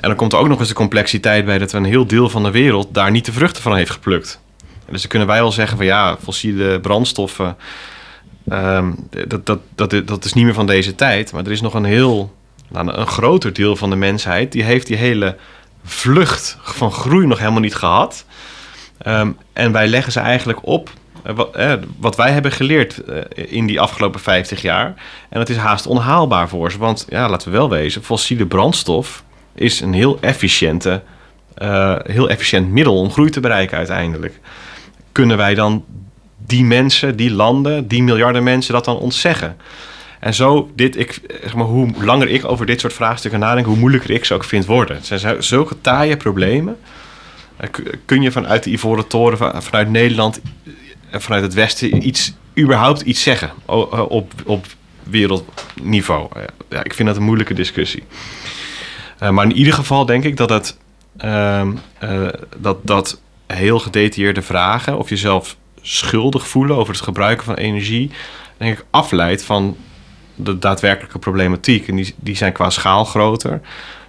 En 0.00 0.08
dan 0.08 0.16
komt 0.16 0.32
er 0.32 0.38
ook 0.38 0.48
nog 0.48 0.58
eens 0.58 0.68
de 0.68 0.74
complexiteit 0.74 1.44
bij 1.44 1.58
dat 1.58 1.72
we 1.72 1.78
een 1.78 1.84
heel 1.84 2.06
deel 2.06 2.28
van 2.28 2.42
de 2.42 2.50
wereld 2.50 2.94
daar 2.94 3.10
niet 3.10 3.24
de 3.24 3.32
vruchten 3.32 3.62
van 3.62 3.76
heeft 3.76 3.90
geplukt. 3.90 4.40
Dus 4.90 5.00
dan 5.00 5.10
kunnen 5.10 5.28
wij 5.28 5.40
wel 5.40 5.52
zeggen 5.52 5.76
van 5.76 5.86
ja, 5.86 6.16
fossiele 6.22 6.80
brandstoffen, 6.80 7.56
ehm, 8.48 8.92
dat, 9.28 9.46
dat, 9.46 9.60
dat, 9.74 10.06
dat 10.06 10.24
is 10.24 10.32
niet 10.32 10.44
meer 10.44 10.54
van 10.54 10.66
deze 10.66 10.94
tijd. 10.94 11.32
Maar 11.32 11.44
er 11.44 11.52
is 11.52 11.60
nog 11.60 11.74
een 11.74 11.84
heel, 11.84 12.34
nou, 12.68 12.92
een 12.92 13.06
groter 13.06 13.52
deel 13.52 13.76
van 13.76 13.90
de 13.90 13.96
mensheid 13.96 14.52
die 14.52 14.62
heeft 14.62 14.86
die 14.86 14.96
hele 14.96 15.36
vlucht 15.84 16.58
van 16.62 16.92
groei 16.92 17.26
nog 17.26 17.38
helemaal 17.38 17.60
niet 17.60 17.74
gehad. 17.74 18.24
Ehm, 18.98 19.30
en 19.52 19.72
wij 19.72 19.88
leggen 19.88 20.12
ze 20.12 20.20
eigenlijk 20.20 20.66
op 20.66 20.90
eh, 21.22 21.34
wat, 21.34 21.56
eh, 21.56 21.72
wat 21.98 22.16
wij 22.16 22.30
hebben 22.30 22.52
geleerd 22.52 23.04
eh, 23.04 23.16
in 23.34 23.66
die 23.66 23.80
afgelopen 23.80 24.20
50 24.20 24.62
jaar. 24.62 24.94
En 25.28 25.38
dat 25.38 25.48
is 25.48 25.56
haast 25.56 25.86
onhaalbaar 25.86 26.48
voor 26.48 26.70
ze. 26.70 26.78
Want 26.78 27.06
ja, 27.08 27.28
laten 27.28 27.50
we 27.50 27.56
wel 27.56 27.70
wezen, 27.70 28.02
fossiele 28.02 28.46
brandstof 28.46 29.24
is 29.54 29.80
een 29.80 29.92
heel 29.92 30.18
efficiënte, 30.20 31.02
heel 32.02 32.28
efficiënt 32.28 32.70
middel 32.70 32.98
om 32.98 33.10
groei 33.10 33.30
te 33.30 33.40
bereiken 33.40 33.76
uiteindelijk. 33.76 34.40
Kunnen 35.20 35.38
wij 35.38 35.54
dan 35.54 35.84
die 36.46 36.64
mensen, 36.64 37.16
die 37.16 37.30
landen, 37.30 37.88
die 37.88 38.02
miljarden 38.02 38.42
mensen 38.42 38.72
dat 38.72 38.84
dan 38.84 38.96
ontzeggen? 38.96 39.56
En 40.20 40.34
zo, 40.34 40.70
dit, 40.74 40.96
ik, 40.98 41.20
zeg 41.42 41.54
maar, 41.54 41.64
hoe 41.64 41.90
langer 42.04 42.28
ik 42.28 42.44
over 42.44 42.66
dit 42.66 42.80
soort 42.80 42.92
vraagstukken 42.92 43.40
nadenk, 43.40 43.66
hoe 43.66 43.76
moeilijker 43.76 44.10
ik 44.10 44.24
ze 44.24 44.34
ook 44.34 44.44
vind 44.44 44.66
worden. 44.66 44.98
Zijn 45.04 45.20
zo- 45.20 45.40
zulke 45.40 45.80
taaie 45.80 46.16
problemen. 46.16 46.76
Kun 48.04 48.22
je 48.22 48.32
vanuit 48.32 48.64
de 48.64 48.70
Ivoren 48.70 49.06
Toren, 49.06 49.38
van- 49.38 49.62
vanuit 49.62 49.90
Nederland 49.90 50.40
en 51.10 51.20
vanuit 51.20 51.42
het 51.42 51.54
Westen 51.54 52.06
iets, 52.06 52.32
überhaupt 52.58 53.00
iets 53.00 53.22
zeggen 53.22 53.50
op, 54.08 54.32
op 54.44 54.66
wereldniveau? 55.02 56.28
Ja, 56.70 56.84
ik 56.84 56.94
vind 56.94 57.08
dat 57.08 57.16
een 57.16 57.22
moeilijke 57.22 57.54
discussie. 57.54 58.02
Eh, 59.18 59.30
maar 59.30 59.44
in 59.44 59.56
ieder 59.56 59.72
geval 59.72 60.06
denk 60.06 60.24
ik 60.24 60.36
dat 60.36 60.50
het 60.50 60.76
ehm, 61.16 61.72
eh, 61.98 62.26
dat, 62.58 62.76
dat 62.82 63.20
heel 63.52 63.78
gedetailleerde 63.78 64.42
vragen 64.42 64.98
of 64.98 65.08
jezelf 65.08 65.56
schuldig 65.82 66.48
voelen 66.48 66.76
over 66.76 66.94
het 66.94 67.02
gebruiken 67.02 67.44
van 67.44 67.54
energie, 67.54 68.10
denk 68.56 68.78
ik 68.78 68.84
afleidt 68.90 69.44
van 69.44 69.76
de 70.34 70.58
daadwerkelijke 70.58 71.18
problematiek. 71.18 71.88
En 71.88 71.96
die, 71.96 72.14
die 72.16 72.36
zijn 72.36 72.52
qua 72.52 72.70
schaal 72.70 73.04
groter. 73.04 73.60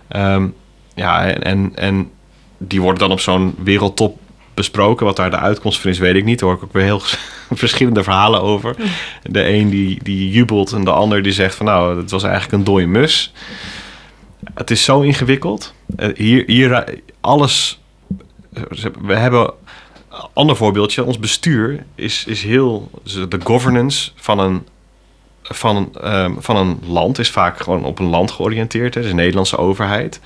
Ehm, 0.07 0.47
ja, 0.95 1.25
en, 1.25 1.43
en, 1.43 1.71
en 1.75 2.11
die 2.57 2.81
worden 2.81 2.99
dan 2.99 3.11
op 3.11 3.19
zo'n 3.19 3.55
wereldtop 3.63 4.19
besproken. 4.53 5.05
Wat 5.05 5.15
daar 5.15 5.29
de 5.29 5.37
uitkomst 5.37 5.79
van 5.79 5.89
is, 5.89 5.99
weet 5.99 6.15
ik 6.15 6.23
niet. 6.23 6.39
Daar 6.39 6.49
hoor 6.49 6.57
ik 6.57 6.63
ook 6.63 6.73
weer 6.73 6.83
heel 6.83 7.01
verschillende 7.63 8.03
verhalen 8.03 8.41
over. 8.41 8.75
De 9.23 9.47
een 9.47 9.69
die, 9.69 10.03
die 10.03 10.29
jubelt 10.29 10.71
en 10.71 10.83
de 10.83 10.91
ander 10.91 11.21
die 11.21 11.31
zegt 11.31 11.55
van 11.55 11.65
nou, 11.65 11.97
het 11.97 12.11
was 12.11 12.23
eigenlijk 12.23 12.53
een 12.53 12.63
dode 12.63 12.85
mus. 12.85 13.33
Het 14.53 14.71
is 14.71 14.83
zo 14.83 15.01
ingewikkeld. 15.01 15.73
Eh, 15.95 16.09
Hier, 16.15 16.43
hier 16.47 16.99
alles. 17.21 17.80
We 19.01 19.15
hebben 19.15 19.53
ander 20.33 20.55
voorbeeldje. 20.55 21.03
Ons 21.03 21.19
bestuur 21.19 21.85
is, 21.95 22.25
is 22.25 22.43
heel. 22.43 22.89
De 23.29 23.39
governance 23.43 24.11
van 24.15 24.39
een, 24.39 24.67
van, 25.43 25.75
een, 25.75 25.89
ehm, 26.01 26.31
van 26.37 26.55
een 26.55 26.79
land 26.85 27.19
is 27.19 27.29
vaak 27.29 27.59
gewoon 27.59 27.83
op 27.83 27.99
een 27.99 28.09
land 28.09 28.31
georiënteerd. 28.31 28.93
hè, 28.93 29.01
Dus 29.01 29.09
de 29.09 29.15
Nederlandse 29.15 29.57
overheid. 29.57 30.19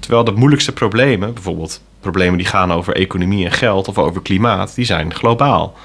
Terwijl 0.00 0.24
de 0.24 0.32
moeilijkste 0.32 0.72
problemen, 0.72 1.34
bijvoorbeeld 1.34 1.80
problemen 2.00 2.38
die 2.38 2.46
gaan 2.46 2.72
over 2.72 2.94
economie 2.94 3.44
en 3.44 3.52
geld 3.52 3.88
of 3.88 3.98
over 3.98 4.22
klimaat, 4.22 4.74
die 4.74 4.84
zijn 4.84 5.14
globaal. 5.14 5.76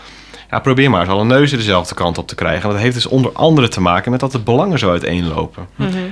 Ja, 0.50 0.60
probeer 0.60 0.90
maar 0.90 1.02
eens 1.02 1.10
alle 1.10 1.26
neuzen 1.26 1.58
dezelfde 1.58 1.96
kant 1.96 2.18
op 2.18 2.28
te 2.28 2.36
krijgen. 2.36 2.64
En 2.64 2.70
dat 2.70 2.80
heeft 2.80 2.96
dus 2.96 3.06
onder 3.06 3.32
andere 3.32 3.68
te 3.68 3.82
maken 3.82 4.12
met 4.12 4.20
dat 4.20 4.32
de 4.32 4.40
belangen 4.40 4.80
zo 4.80 4.90
uiteenlopen. 4.92 5.68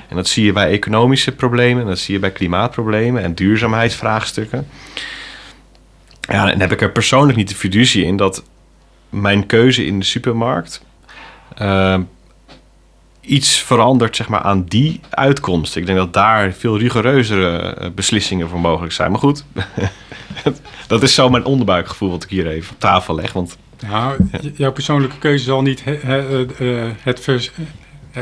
En 0.09 0.15
dat 0.15 0.27
zie 0.27 0.45
je 0.45 0.51
bij 0.53 0.69
economische 0.69 1.31
problemen, 1.31 1.81
en 1.81 1.87
dat 1.87 1.99
zie 1.99 2.13
je 2.13 2.19
bij 2.19 2.31
klimaatproblemen 2.31 3.23
en 3.23 3.33
duurzaamheidsvraagstukken. 3.35 4.67
Ja, 6.27 6.51
en 6.51 6.59
heb 6.59 6.71
ik 6.71 6.81
er 6.81 6.91
persoonlijk 6.91 7.37
niet 7.37 7.49
de 7.49 7.55
fiducie 7.55 8.05
in 8.05 8.17
dat 8.17 8.43
mijn 9.09 9.45
keuze 9.45 9.85
in 9.85 9.99
de 9.99 10.05
supermarkt 10.05 10.81
eh, 11.55 11.99
iets 13.21 13.59
verandert 13.61 14.15
zeg 14.15 14.27
maar, 14.29 14.41
aan 14.41 14.63
die 14.63 14.99
uitkomst. 15.09 15.75
Ik 15.75 15.85
denk 15.85 15.97
dat 15.97 16.13
daar 16.13 16.53
veel 16.53 16.77
rigoureuzere 16.77 17.57
eh, 17.57 17.89
beslissingen 17.91 18.49
voor 18.49 18.59
mogelijk 18.59 18.93
zijn. 18.93 19.11
Maar 19.11 19.19
goed, 19.19 19.45
dat 20.87 21.03
is 21.03 21.13
zo 21.13 21.29
mijn 21.29 21.45
onderbuikgevoel 21.45 22.09
wat 22.09 22.23
ik 22.23 22.29
hier 22.29 22.47
even 22.47 22.73
op 22.73 22.79
tafel 22.79 23.15
leg. 23.15 23.33
Want 23.33 23.57
Nou, 23.87 24.29
jouw 24.55 24.71
persoonlijke 24.71 25.17
keuze 25.17 25.43
zal 25.43 25.61
niet 25.61 25.83
eh, 25.83 26.89
het 26.99 27.51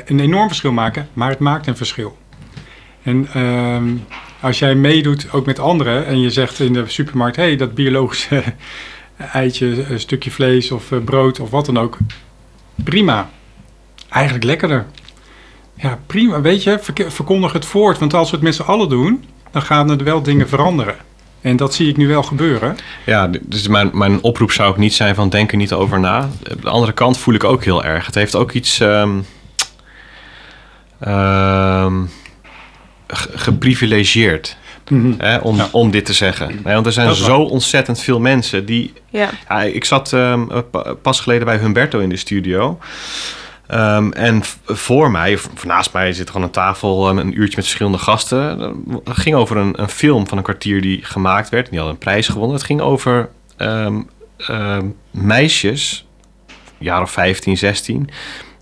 een 0.06 0.20
enorm 0.20 0.48
verschil 0.48 0.72
maken, 0.72 1.08
maar 1.14 1.30
het 1.30 1.40
maakt 1.40 1.68
een 1.68 1.78
verschil. 1.78 2.18
En 3.04 3.28
ehm, 3.34 3.96
als 4.44 4.60
jij 4.60 4.76
meedoet 4.76 5.28
ook 5.32 5.46
met 5.46 5.60
anderen 5.60 6.06
en 6.06 6.20
je 6.20 6.30
zegt 6.30 6.60
in 6.60 6.74
de 6.74 6.84
supermarkt: 6.88 7.36
hé, 7.36 7.44
hey, 7.44 7.56
dat 7.56 7.74
biologische 7.74 8.44
eitje, 9.34 9.90
een 9.90 10.00
stukje 10.00 10.32
vlees 10.32 10.72
of 10.72 10.92
eh, 10.92 11.00
brood 11.00 11.40
of 11.40 11.50
wat 11.50 11.66
dan 11.66 11.78
ook, 11.78 11.98
prima. 12.76 13.30
Eigenlijk 14.10 14.46
lekkerder. 14.46 14.86
Ja, 15.76 16.00
prima. 16.06 16.42
Weet 16.42 16.64
je, 16.64 16.80
verk- 16.82 17.12
verkondig 17.12 17.54
het 17.54 17.66
voort, 17.66 17.98
want 17.98 18.14
als 18.14 18.30
we 18.30 18.36
het 18.36 18.46
met 18.46 18.56
z'n 18.56 18.62
allen 18.62 18.90
doen, 18.90 19.24
dan 19.52 19.62
gaan 19.62 19.90
er 19.90 20.04
wel 20.04 20.22
dingen 20.22 20.50
veranderen. 20.50 20.96
En 21.42 21.56
dat 21.58 21.74
zie 21.74 21.90
ik 21.90 21.98
nu 21.98 22.08
wel 22.08 22.24
gebeuren. 22.24 22.76
Ja, 23.06 23.30
dus 23.42 23.68
mijn, 23.68 23.90
mijn 23.94 24.22
oproep 24.22 24.52
zou 24.52 24.70
ook 24.70 24.78
niet 24.78 24.94
zijn 24.94 25.16
van 25.16 25.30
denk 25.30 25.52
er 25.52 25.58
niet 25.58 25.74
over 25.74 26.00
na. 26.00 26.30
De 26.62 26.70
andere 26.70 26.92
kant 26.92 27.18
voel 27.18 27.34
ik 27.34 27.44
ook 27.44 27.64
heel 27.64 27.84
erg. 27.84 28.06
Het 28.06 28.16
heeft 28.16 28.36
ook 28.36 28.52
iets 28.52 28.80
ehm, 28.80 29.20
ehm, 31.00 32.02
ge- 33.16 33.30
geprivilegieerd 33.38 34.58
Mhm. 34.90 35.14
hè, 35.18 35.38
om, 35.38 35.56
Ja. 35.56 35.68
om 35.72 35.92
dit 35.92 36.06
te 36.06 36.14
zeggen. 36.14 36.60
Nee, 36.64 36.74
want 36.74 36.86
er 36.86 36.92
zijn 36.92 37.14
zo 37.16 37.38
ontzettend 37.42 38.00
veel 38.02 38.20
mensen 38.20 38.66
die... 38.66 38.94
Ja. 39.10 39.30
Ja, 39.50 39.62
ik 39.64 39.86
zat 39.86 40.14
ehm, 40.14 40.46
pa- 40.72 40.94
pas 40.94 41.20
geleden 41.20 41.46
bij 41.46 41.58
Humberto 41.58 42.00
in 42.00 42.10
de 42.10 42.18
studio. 42.18 42.80
Ehm, 43.68 44.12
en 44.12 44.44
v- 44.44 44.54
voor 44.66 45.12
mij, 45.12 45.34
of 45.34 45.66
naast 45.66 45.94
mij 45.94 46.14
zit 46.14 46.28
gewoon 46.30 46.44
een 46.46 46.52
tafel, 46.52 47.08
ehm, 47.08 47.18
een 47.18 47.28
uurtje 47.40 47.56
met 47.56 47.66
verschillende 47.66 47.98
gasten. 47.98 48.60
Het 49.04 49.18
ging 49.18 49.36
over 49.36 49.58
een, 49.58 49.82
een 49.82 49.90
film 49.90 50.28
van 50.28 50.38
een 50.38 50.44
kwartier 50.44 50.82
die 50.82 51.00
gemaakt 51.04 51.50
werd. 51.50 51.70
Die 51.70 51.80
had 51.80 51.90
een 51.90 51.98
prijs 51.98 52.28
gewonnen. 52.28 52.56
Het 52.56 52.66
ging 52.66 52.82
over 52.82 53.30
ehm, 53.58 54.02
ehm, 54.38 54.86
meisjes, 55.12 56.06
jaar 56.78 57.02
of 57.02 57.12
15, 57.12 57.58
16. 57.58 58.10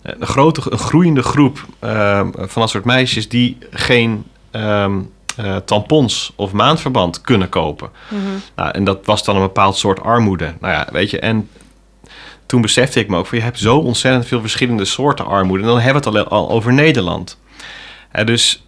Eh, 0.03 0.13
Een 0.19 0.27
grote, 0.27 0.61
een 0.71 0.77
groeiende 0.77 1.23
groep 1.23 1.65
ehm, 1.79 2.27
van 2.33 2.61
dat 2.61 2.69
soort 2.69 2.85
meisjes 2.85 3.29
die 3.29 3.57
geen 3.71 4.23
ehm, 4.51 4.99
eh, 5.35 5.55
tampons 5.55 6.33
of 6.35 6.51
maandverband 6.51 7.21
kunnen 7.21 7.49
kopen. 7.49 7.89
Nou, 8.55 8.71
en 8.71 8.83
dat 8.83 9.05
was 9.05 9.23
dan 9.23 9.35
een 9.35 9.41
bepaald 9.41 9.77
soort 9.77 10.01
armoede. 10.01 10.53
Nou 10.59 10.73
ja, 10.73 10.87
weet 10.91 11.09
je, 11.09 11.19
en 11.19 11.49
toen 12.45 12.61
besefte 12.61 12.99
ik 12.99 13.07
me 13.07 13.17
ook 13.17 13.25
van 13.25 13.37
je 13.37 13.43
hebt 13.43 13.59
zo 13.59 13.77
ontzettend 13.77 14.27
veel 14.27 14.41
verschillende 14.41 14.85
soorten 14.85 15.25
armoede. 15.25 15.63
En 15.63 15.69
dan 15.69 15.79
hebben 15.79 16.03
we 16.03 16.17
het 16.17 16.29
al, 16.29 16.37
al 16.37 16.49
over 16.49 16.73
Nederland. 16.73 17.39
Dus 18.25 18.65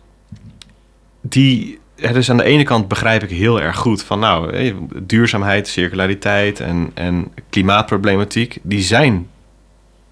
die. 1.22 1.80
dus 1.96 2.30
aan 2.30 2.38
de 2.38 2.44
ene 2.44 2.64
kant 2.64 2.88
begrijp 2.88 3.24
ik 3.24 3.30
heel 3.30 3.62
erg 3.62 3.78
goed 3.78 4.04
van 4.04 4.20
nou, 4.20 4.74
duurzaamheid, 5.04 5.68
circulariteit 5.68 6.60
en, 6.60 6.92
en 6.94 7.34
klimaatproblematiek, 7.50 8.58
die 8.62 8.82
zijn 8.82 9.28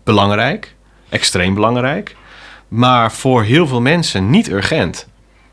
belangrijk, 0.04 0.76
extreem 1.10 1.54
belangrijk, 1.54 2.16
maar 2.68 3.12
voor 3.12 3.44
heel 3.44 3.68
veel 3.68 3.82
mensen 3.82 4.30
niet 4.30 4.50
urgent. 4.50 5.08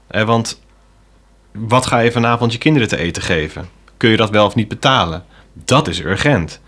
Hè, 0.09 0.25
want 0.25 0.61
wat 1.53 1.87
ga 1.87 1.99
je 1.99 2.13
vanavond 2.13 2.53
je 2.53 2.59
kinderen 2.59 2.89
te 2.89 2.97
eten 2.97 3.23
geven? 3.23 3.69
Kun 3.97 4.11
je 4.11 4.17
dat 4.17 4.31
wel 4.31 4.47
of 4.47 4.55
niet 4.55 4.69
betalen? 4.69 5.25
Dat 5.65 5.89
is 5.89 6.01
urgent. 6.01 6.61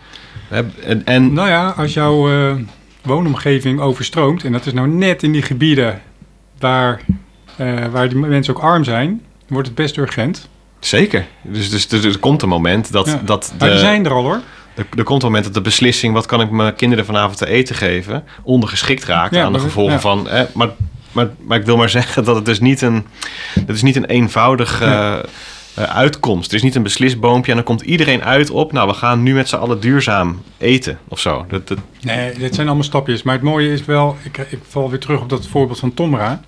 En, 0.48 1.02
en 1.04 1.32
Nou 1.32 1.48
ja, 1.48 1.68
als 1.76 1.92
jouw 1.94 2.30
eh, 2.30 2.54
woonomgeving 3.02 3.80
overstroomt, 3.80 4.44
en 4.44 4.52
dat 4.52 4.66
is 4.66 4.72
nou 4.72 4.88
net 4.88 5.22
in 5.22 5.32
die 5.32 5.42
gebieden 5.42 6.02
waar, 6.58 7.00
eh, 7.56 7.86
waar 7.86 8.08
die 8.08 8.18
mensen 8.18 8.56
ook 8.56 8.62
arm 8.62 8.84
zijn, 8.84 9.22
wordt 9.48 9.66
het 9.66 9.76
best 9.76 9.96
urgent. 9.96 10.48
Zeker. 10.78 11.26
Dus, 11.42 11.70
dus, 11.70 11.88
dus 11.88 12.04
er 12.04 12.18
komt 12.18 12.42
een 12.42 12.48
moment 12.48 12.92
dat... 12.92 13.06
Ja. 13.06 13.20
dat 13.24 13.52
Maar 13.58 13.68
de- 13.68 13.74
die 13.74 13.84
zijn 13.84 14.04
er 14.04 14.12
al 14.12 14.22
hoor. 14.22 14.40
Er, 14.74 14.86
er 14.96 15.04
komt 15.04 15.22
een 15.22 15.26
moment 15.28 15.44
dat 15.44 15.54
de 15.54 15.60
beslissing, 15.60 16.14
wat 16.14 16.26
kan 16.26 16.40
ik 16.40 16.50
mijn 16.50 16.74
kinderen 16.74 17.04
vanavond 17.04 17.38
te 17.38 17.46
eten 17.46 17.74
geven, 17.74 18.24
ondergeschikt 18.42 19.04
raakt 19.04 19.34
Ja, 19.34 19.44
aan 19.44 19.52
de 19.52 19.58
gevolgen 19.58 19.94
ja. 19.94 20.00
van. 20.00 20.28
Eh, 20.28 20.42
maar, 20.54 20.68
maar, 21.12 21.28
maar 21.46 21.58
ik 21.58 21.64
wil 21.66 21.76
maar 21.76 21.88
zeggen 21.98 22.24
dat 22.24 22.36
het 22.36 22.44
dus 22.44 22.60
niet 22.60 22.80
een, 22.80 23.06
het 23.54 23.68
is 23.76 23.82
niet 23.82 23.96
een 23.96 24.04
eenvoudige 24.04 24.84
Ja. 24.84 25.22
eh, 25.74 25.84
uitkomst. 25.84 26.44
Het 26.44 26.52
is 26.52 26.62
niet 26.62 26.74
een 26.74 26.82
beslisboompje 26.82 27.50
en 27.50 27.56
dan 27.56 27.66
komt 27.66 27.80
iedereen 27.82 28.22
uit 28.24 28.50
op, 28.50 28.72
nou 28.72 28.88
we 28.88 28.94
gaan 28.94 29.22
nu 29.22 29.34
met 29.34 29.48
z'n 29.48 29.56
allen 29.56 29.80
duurzaam 29.80 30.42
eten 30.58 30.98
of 31.08 31.20
zo. 31.20 31.44
Dat, 31.48 31.68
dat, 31.68 31.78
Nee, 32.00 32.32
dit 32.38 32.54
zijn 32.54 32.66
allemaal 32.66 32.84
stapjes. 32.84 33.22
Maar 33.22 33.34
het 33.34 33.42
mooie 33.44 33.72
is 33.72 33.84
wel, 33.84 34.16
ik, 34.22 34.38
ik 34.38 34.58
val 34.68 34.90
weer 34.90 34.98
terug 34.98 35.20
op 35.20 35.28
dat 35.28 35.46
voorbeeld 35.46 35.78
van 35.78 35.94
Tomra. 35.94 36.40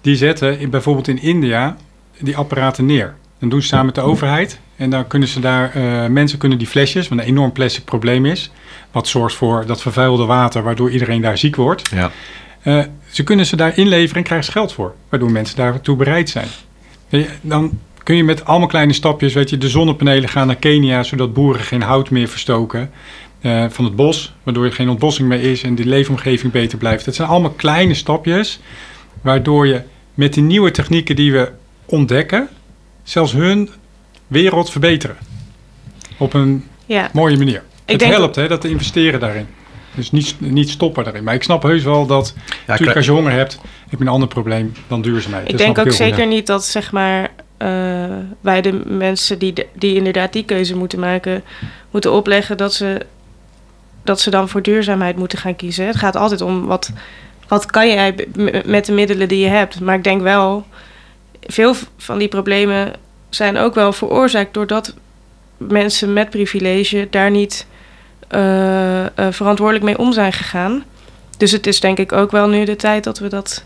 Die 0.00 0.16
zetten 0.16 0.58
in, 0.58 0.70
bijvoorbeeld 0.70 1.08
in 1.08 1.22
India 1.22 1.76
die 2.20 2.36
apparaten 2.36 2.86
neer. 2.86 3.14
Dan 3.38 3.48
doen 3.48 3.60
ze 3.62 3.66
samen 3.68 3.86
met 3.86 3.94
de 3.94 4.00
overheid. 4.00 4.58
En 4.76 4.90
dan 4.90 5.06
kunnen 5.06 5.28
ze 5.28 5.40
daar, 5.40 5.70
eh, 5.74 6.06
mensen 6.06 6.38
kunnen 6.38 6.58
die 6.58 6.66
flesjes, 6.66 7.08
wat 7.08 7.18
een 7.18 7.24
enorm 7.24 7.52
plastic 7.52 7.84
probleem 7.84 8.26
is. 8.26 8.50
Wat 8.92 9.08
zorgt 9.08 9.36
voor 9.36 9.66
dat 9.66 9.82
vervuilde 9.82 10.24
water, 10.24 10.62
waardoor 10.62 10.90
iedereen 10.90 11.20
daar 11.20 11.38
ziek 11.38 11.56
wordt. 11.56 11.88
ja. 11.94 12.10
Eh, 12.66 12.78
ze 13.10 13.22
kunnen 13.22 13.46
ze 13.46 13.56
daar 13.56 13.78
inleveren 13.78 14.16
en 14.16 14.22
krijgen 14.22 14.46
ze 14.46 14.52
geld 14.52 14.72
voor. 14.72 14.94
Waardoor 15.08 15.30
mensen 15.30 15.56
daartoe 15.56 15.96
bereid 15.96 16.28
zijn. 16.28 16.46
Je, 17.08 17.28
Dan 17.40 17.78
kun 18.02 18.16
je 18.16 18.24
met 18.24 18.44
allemaal 18.44 18.68
kleine 18.68 18.92
stapjes, 18.92 19.34
weet 19.34 19.50
je, 19.50 19.58
de 19.58 19.68
zonnepanelen 19.68 20.28
gaan 20.28 20.46
naar 20.46 20.56
Kenia, 20.56 21.02
zodat 21.02 21.34
boeren 21.34 21.60
geen 21.62 21.82
hout 21.82 22.10
meer 22.10 22.28
verstoken 22.28 22.90
eh, 23.40 23.64
van 23.68 23.84
het 23.84 23.96
bos. 23.96 24.34
Waardoor 24.42 24.64
er 24.64 24.72
geen 24.72 24.88
ontbossing 24.88 25.28
meer 25.28 25.40
is 25.42 25.62
en 25.62 25.74
de 25.74 25.84
leefomgeving 25.86 26.52
beter 26.52 26.78
blijft. 26.78 27.04
Dat 27.04 27.14
zijn 27.14 27.28
allemaal 27.28 27.50
kleine 27.50 27.94
stapjes, 27.94 28.60
waardoor 29.22 29.66
je 29.66 29.82
met 30.14 30.34
die 30.34 30.42
nieuwe 30.42 30.70
technieken 30.70 31.16
die 31.16 31.32
we 31.32 31.50
ontdekken, 31.84 32.48
zelfs 33.02 33.32
hun 33.32 33.70
wereld 34.26 34.70
verbeteren. 34.70 35.16
Op 36.16 36.34
een 36.34 36.64
Ja, 36.86 37.10
mooie 37.12 37.36
manier. 37.38 37.62
het 37.84 37.98
denk- 37.98 38.12
helpt 38.12 38.36
hè, 38.36 38.48
dat 38.48 38.60
te 38.60 38.68
investeren 38.70 39.20
daarin. 39.20 39.46
Dus 39.96 40.10
niet, 40.10 40.34
niet 40.38 40.70
stoppen 40.70 41.04
daarin. 41.04 41.24
Maar 41.24 41.34
ik 41.34 41.42
snap 41.42 41.62
heus 41.62 41.82
wel 41.82 42.06
dat, 42.06 42.34
Ja, 42.36 42.52
natuurlijk 42.66 42.96
als 42.96 43.06
je 43.06 43.12
honger 43.12 43.32
hebt, 43.32 43.60
heb 43.88 43.98
je 43.98 44.04
een 44.04 44.10
ander 44.12 44.28
probleem 44.28 44.72
dan 44.88 45.02
duurzaamheid. 45.02 45.44
ik 45.44 45.50
Dat 45.50 45.58
denk 45.60 45.78
ook 45.78 45.92
zeker 45.92 46.26
niet 46.26 46.46
dat 46.46 46.64
zeg 46.64 46.92
maar 46.92 47.30
eh, 47.56 47.68
wij 48.40 48.60
de 48.62 48.72
mensen 48.86 49.38
die, 49.38 49.52
de- 49.52 49.66
die 49.74 49.94
inderdaad 49.94 50.32
die 50.32 50.44
keuze 50.44 50.76
moeten 50.76 51.00
maken, 51.00 51.42
moeten 51.90 52.12
opleggen 52.12 52.56
dat 52.56 52.74
ze, 52.74 53.00
dat 54.04 54.20
ze 54.20 54.30
dan 54.30 54.48
voor 54.48 54.62
duurzaamheid 54.62 55.16
moeten 55.16 55.38
gaan 55.38 55.56
kiezen. 55.56 55.86
Het 55.86 55.96
gaat 55.96 56.16
altijd 56.16 56.40
om 56.40 56.66
wat, 56.66 56.90
wat 57.48 57.66
kan 57.66 57.88
jij 57.88 58.14
met 58.64 58.86
de 58.86 58.92
middelen 58.92 59.28
die 59.28 59.40
je 59.40 59.48
hebt. 59.48 59.80
Maar 59.80 59.94
ik 59.94 60.04
denk 60.04 60.22
wel, 60.22 60.66
veel 61.40 61.74
van 61.96 62.18
die 62.18 62.28
problemen 62.28 62.92
zijn 63.28 63.56
ook 63.56 63.74
wel 63.74 63.92
veroorzaakt 63.92 64.54
doordat 64.54 64.94
mensen 65.56 66.12
met 66.12 66.30
privilege 66.30 67.06
daar 67.10 67.30
niet 67.30 67.66
eh, 68.28 69.04
eh, 69.06 69.10
verantwoordelijk 69.30 69.84
mee 69.84 69.98
om 69.98 70.12
zijn 70.12 70.32
gegaan. 70.32 70.84
Dus 71.36 71.50
het 71.50 71.66
is 71.66 71.80
denk 71.80 71.98
ik 71.98 72.12
ook 72.12 72.30
wel 72.30 72.48
nu 72.48 72.64
de 72.64 72.76
tijd 72.76 73.04
dat 73.04 73.18
we 73.18 73.28
dat 73.28 73.64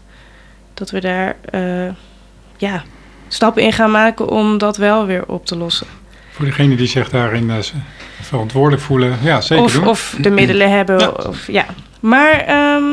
dat 0.74 0.90
we 0.90 1.00
daar 1.00 1.36
eh, 1.50 1.88
ja, 2.56 2.82
stappen 3.28 3.62
in 3.62 3.72
gaan 3.72 3.90
maken 3.90 4.28
om 4.28 4.58
dat 4.58 4.76
wel 4.76 5.06
weer 5.06 5.26
op 5.26 5.46
te 5.46 5.56
lossen. 5.56 5.86
Voor 6.30 6.44
degene 6.44 6.76
die 6.76 6.86
zich 6.86 7.08
daarin 7.08 7.52
verantwoordelijk 8.20 8.82
voelen, 8.82 9.18
ja 9.22 9.40
zeker 9.40 9.64
Of, 9.64 9.72
doen. 9.72 9.86
of 9.86 10.16
de 10.20 10.30
middelen 10.30 10.70
hebben. 10.70 10.98
Ja. 10.98 11.08
Of, 11.08 11.46
ja. 11.46 11.66
Maar 12.00 12.32
ehm, 12.32 12.84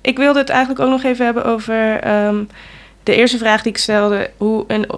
ik 0.00 0.16
wilde 0.16 0.38
het 0.38 0.48
eigenlijk 0.48 0.80
ook 0.80 0.90
nog 0.90 1.04
even 1.04 1.24
hebben 1.24 1.44
over 1.44 2.00
ehm, 2.00 2.36
de 3.02 3.14
eerste 3.14 3.38
vraag 3.38 3.62
die 3.62 3.72
ik 3.72 3.78
stelde. 3.78 4.30
Hoe 4.36 4.64
en 4.66 4.92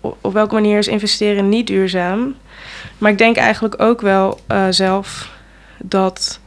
op, 0.00 0.32
welke 0.32 0.54
manier 0.54 0.78
is 0.78 0.88
investeren 0.88 1.48
niet 1.48 1.66
duurzaam? 1.66 2.34
Maar 2.98 3.10
ik 3.10 3.18
denk 3.18 3.36
eigenlijk 3.36 3.82
ook 3.82 4.00
wel 4.00 4.40
zelf 4.70 5.32
dat 5.88 6.40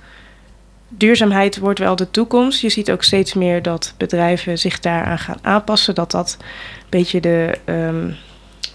duurzaamheid 0.88 1.58
wordt 1.58 1.80
wel 1.80 1.96
de 1.96 2.12
toekomst. 2.12 2.62
Je 2.62 2.70
ziet 2.70 2.92
ook 2.92 3.04
steeds 3.04 3.34
meer 3.34 3.62
dat 3.62 3.94
bedrijven 3.98 4.60
zich 4.60 4.80
daaraan 4.80 5.20
gaan 5.20 5.40
aanpassen. 5.42 5.96
Dat 5.96 6.12
dat 6.12 6.38
een 6.40 6.46
beetje 6.90 7.20
de... 7.20 7.58
ehm, 7.66 8.12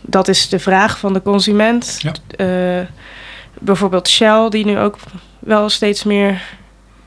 dat 0.01 0.29
is 0.29 0.48
de 0.48 0.59
vraag 0.59 0.98
van 0.98 1.12
de 1.12 1.22
consument. 1.22 1.98
Ja. 1.98 2.12
Eh, 2.37 2.87
bijvoorbeeld 3.59 4.09
Shell, 4.09 4.48
die 4.48 4.64
nu 4.64 4.79
ook 4.79 4.96
wel 5.38 5.68
steeds 5.68 6.05
meer 6.05 6.42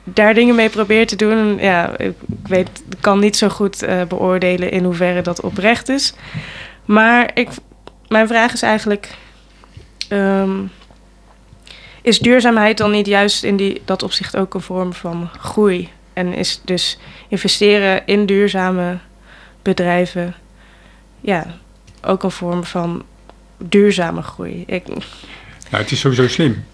daar 0.04 0.34
dingen 0.34 0.54
mee 0.54 0.68
probeert 0.68 1.08
te 1.08 1.16
doen. 1.16 1.58
Ja, 1.60 1.98
ik 1.98 2.14
weet, 2.42 2.82
kan 3.00 3.18
niet 3.18 3.36
zo 3.36 3.48
goed 3.48 3.82
eh, 3.82 4.02
beoordelen 4.02 4.70
in 4.70 4.84
hoeverre 4.84 5.22
dat 5.22 5.40
oprecht 5.40 5.88
is. 5.88 6.14
Maar 6.84 7.30
ik, 7.34 7.48
mijn 8.08 8.26
vraag 8.26 8.52
is 8.52 8.62
eigenlijk: 8.62 9.10
ehm, 10.08 10.50
is 12.06 12.18
duurzaamheid 12.18 12.78
dan 12.78 12.90
niet 12.90 13.06
juist 13.06 13.44
in 13.44 13.56
die, 13.56 13.82
dat 13.84 14.02
opzicht 14.02 14.36
ook 14.36 14.54
een 14.54 14.60
vorm 14.60 14.92
van 14.92 15.28
groei? 15.38 15.88
En 16.12 16.32
is 16.34 16.60
dus 16.64 16.98
investeren 17.28 18.06
in 18.06 18.26
duurzame 18.26 18.98
bedrijven, 19.62 20.34
ja, 21.20 21.56
ook 22.02 22.22
een 22.22 22.30
vorm 22.30 22.64
van 22.64 23.02
duurzame 23.58 24.22
groei? 24.22 24.64
Ik, 24.66 24.86
Nou, 24.86 25.82
het 25.82 25.90
is 25.90 26.00
sowieso 26.00 26.28
slim. 26.28 26.64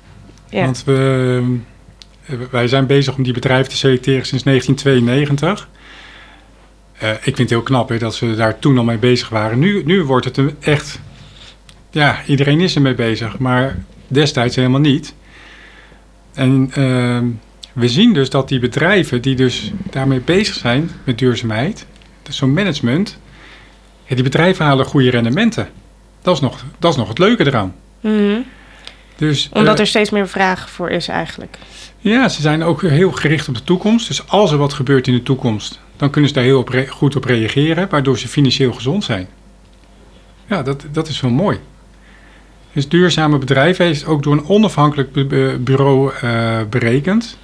ja. 0.50 0.64
Want 0.64 0.84
we, 0.84 1.58
wij 2.50 2.68
zijn 2.68 2.86
bezig 2.86 3.16
om 3.16 3.22
die 3.22 3.32
bedrijven 3.32 3.70
te 3.70 3.76
selecteren 3.76 4.26
sinds 4.26 4.44
1992. 4.44 5.68
Eh, 6.98 7.10
ik 7.10 7.22
vind 7.22 7.38
het 7.38 7.50
heel 7.50 7.62
knap 7.62 7.88
hè, 7.88 7.98
dat 7.98 8.14
ze 8.14 8.34
daar 8.34 8.58
toen 8.58 8.78
al 8.78 8.84
mee 8.84 8.98
bezig 8.98 9.28
waren. 9.28 9.58
Nu, 9.58 9.82
nu 9.84 10.02
wordt 10.02 10.24
het 10.24 10.36
een 10.36 10.56
echt... 10.60 11.00
Ja, 11.90 12.22
iedereen 12.26 12.60
is 12.60 12.74
ermee 12.74 12.94
bezig, 12.94 13.38
maar 13.38 13.84
destijds 14.06 14.56
helemaal 14.56 14.80
niet. 14.80 15.14
En 16.34 16.70
ehm, 16.74 17.26
we 17.72 17.88
zien 17.88 18.12
dus 18.12 18.30
dat 18.30 18.48
die 18.48 18.58
bedrijven 18.58 19.22
die 19.22 19.36
dus 19.36 19.72
daarmee 19.90 20.20
bezig 20.20 20.54
zijn 20.54 20.90
met 21.04 21.18
duurzaamheid, 21.18 21.86
dus 22.22 22.36
zo'n 22.36 22.52
management, 22.52 23.18
ja, 24.04 24.14
die 24.14 24.24
bedrijven 24.24 24.64
halen 24.64 24.86
goede 24.86 25.10
rendementen. 25.10 25.68
Dat 26.22 26.34
is 26.34 26.40
nog, 26.40 26.64
dat 26.78 26.90
is 26.90 26.96
nog 26.96 27.08
het 27.08 27.18
leuke 27.18 27.46
eraan. 27.46 27.74
Mhm. 28.00 28.40
Dus, 29.16 29.48
Omdat 29.52 29.74
eh, 29.74 29.80
er 29.80 29.86
steeds 29.86 30.10
meer 30.10 30.28
vraag 30.28 30.70
voor 30.70 30.90
is 30.90 31.08
eigenlijk. 31.08 31.58
ja, 31.98 32.28
ze 32.28 32.40
zijn 32.40 32.62
ook 32.62 32.82
heel 32.82 33.12
gericht 33.12 33.48
op 33.48 33.54
de 33.54 33.64
toekomst. 33.64 34.08
Dus 34.08 34.28
als 34.28 34.52
er 34.52 34.58
wat 34.58 34.72
gebeurt 34.72 35.06
in 35.06 35.14
de 35.14 35.22
toekomst, 35.22 35.80
dan 35.96 36.10
kunnen 36.10 36.30
ze 36.30 36.36
daar 36.36 36.44
heel 36.44 36.58
op 36.58 36.84
goed 36.88 37.16
op 37.16 37.24
reageren, 37.24 37.88
waardoor 37.90 38.18
ze 38.18 38.28
financieel 38.28 38.72
gezond 38.72 39.04
zijn. 39.04 39.28
Ja, 40.46 40.62
dat, 40.62 40.84
dat 40.92 41.08
is 41.08 41.20
wel 41.20 41.30
mooi. 41.30 41.58
Dus 42.72 42.88
duurzame 42.88 43.38
bedrijven 43.38 43.86
is 43.86 44.04
ook 44.06 44.22
door 44.22 44.32
een 44.32 44.48
onafhankelijk 44.48 45.12
bu- 45.12 45.26
bu- 45.26 45.58
bureau 45.58 46.12
eh, 46.22 46.58
berekend. 46.70 47.38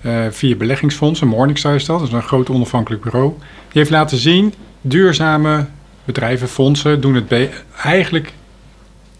eh, 0.00 0.12
via 0.30 0.56
beleggingsfondsen, 0.56 1.26
Morningstar 1.28 1.74
is 1.74 1.84
dat, 1.84 1.98
dat 1.98 2.08
is 2.08 2.14
een 2.14 2.22
groot 2.22 2.50
onafhankelijk 2.50 3.02
bureau. 3.02 3.32
Die 3.38 3.48
heeft 3.72 3.90
laten 3.90 4.18
zien, 4.18 4.54
duurzame 4.80 5.66
bedrijven, 6.04 6.48
fondsen 6.48 7.00
doen 7.00 7.14
het 7.14 7.50
eigenlijk 7.82 8.32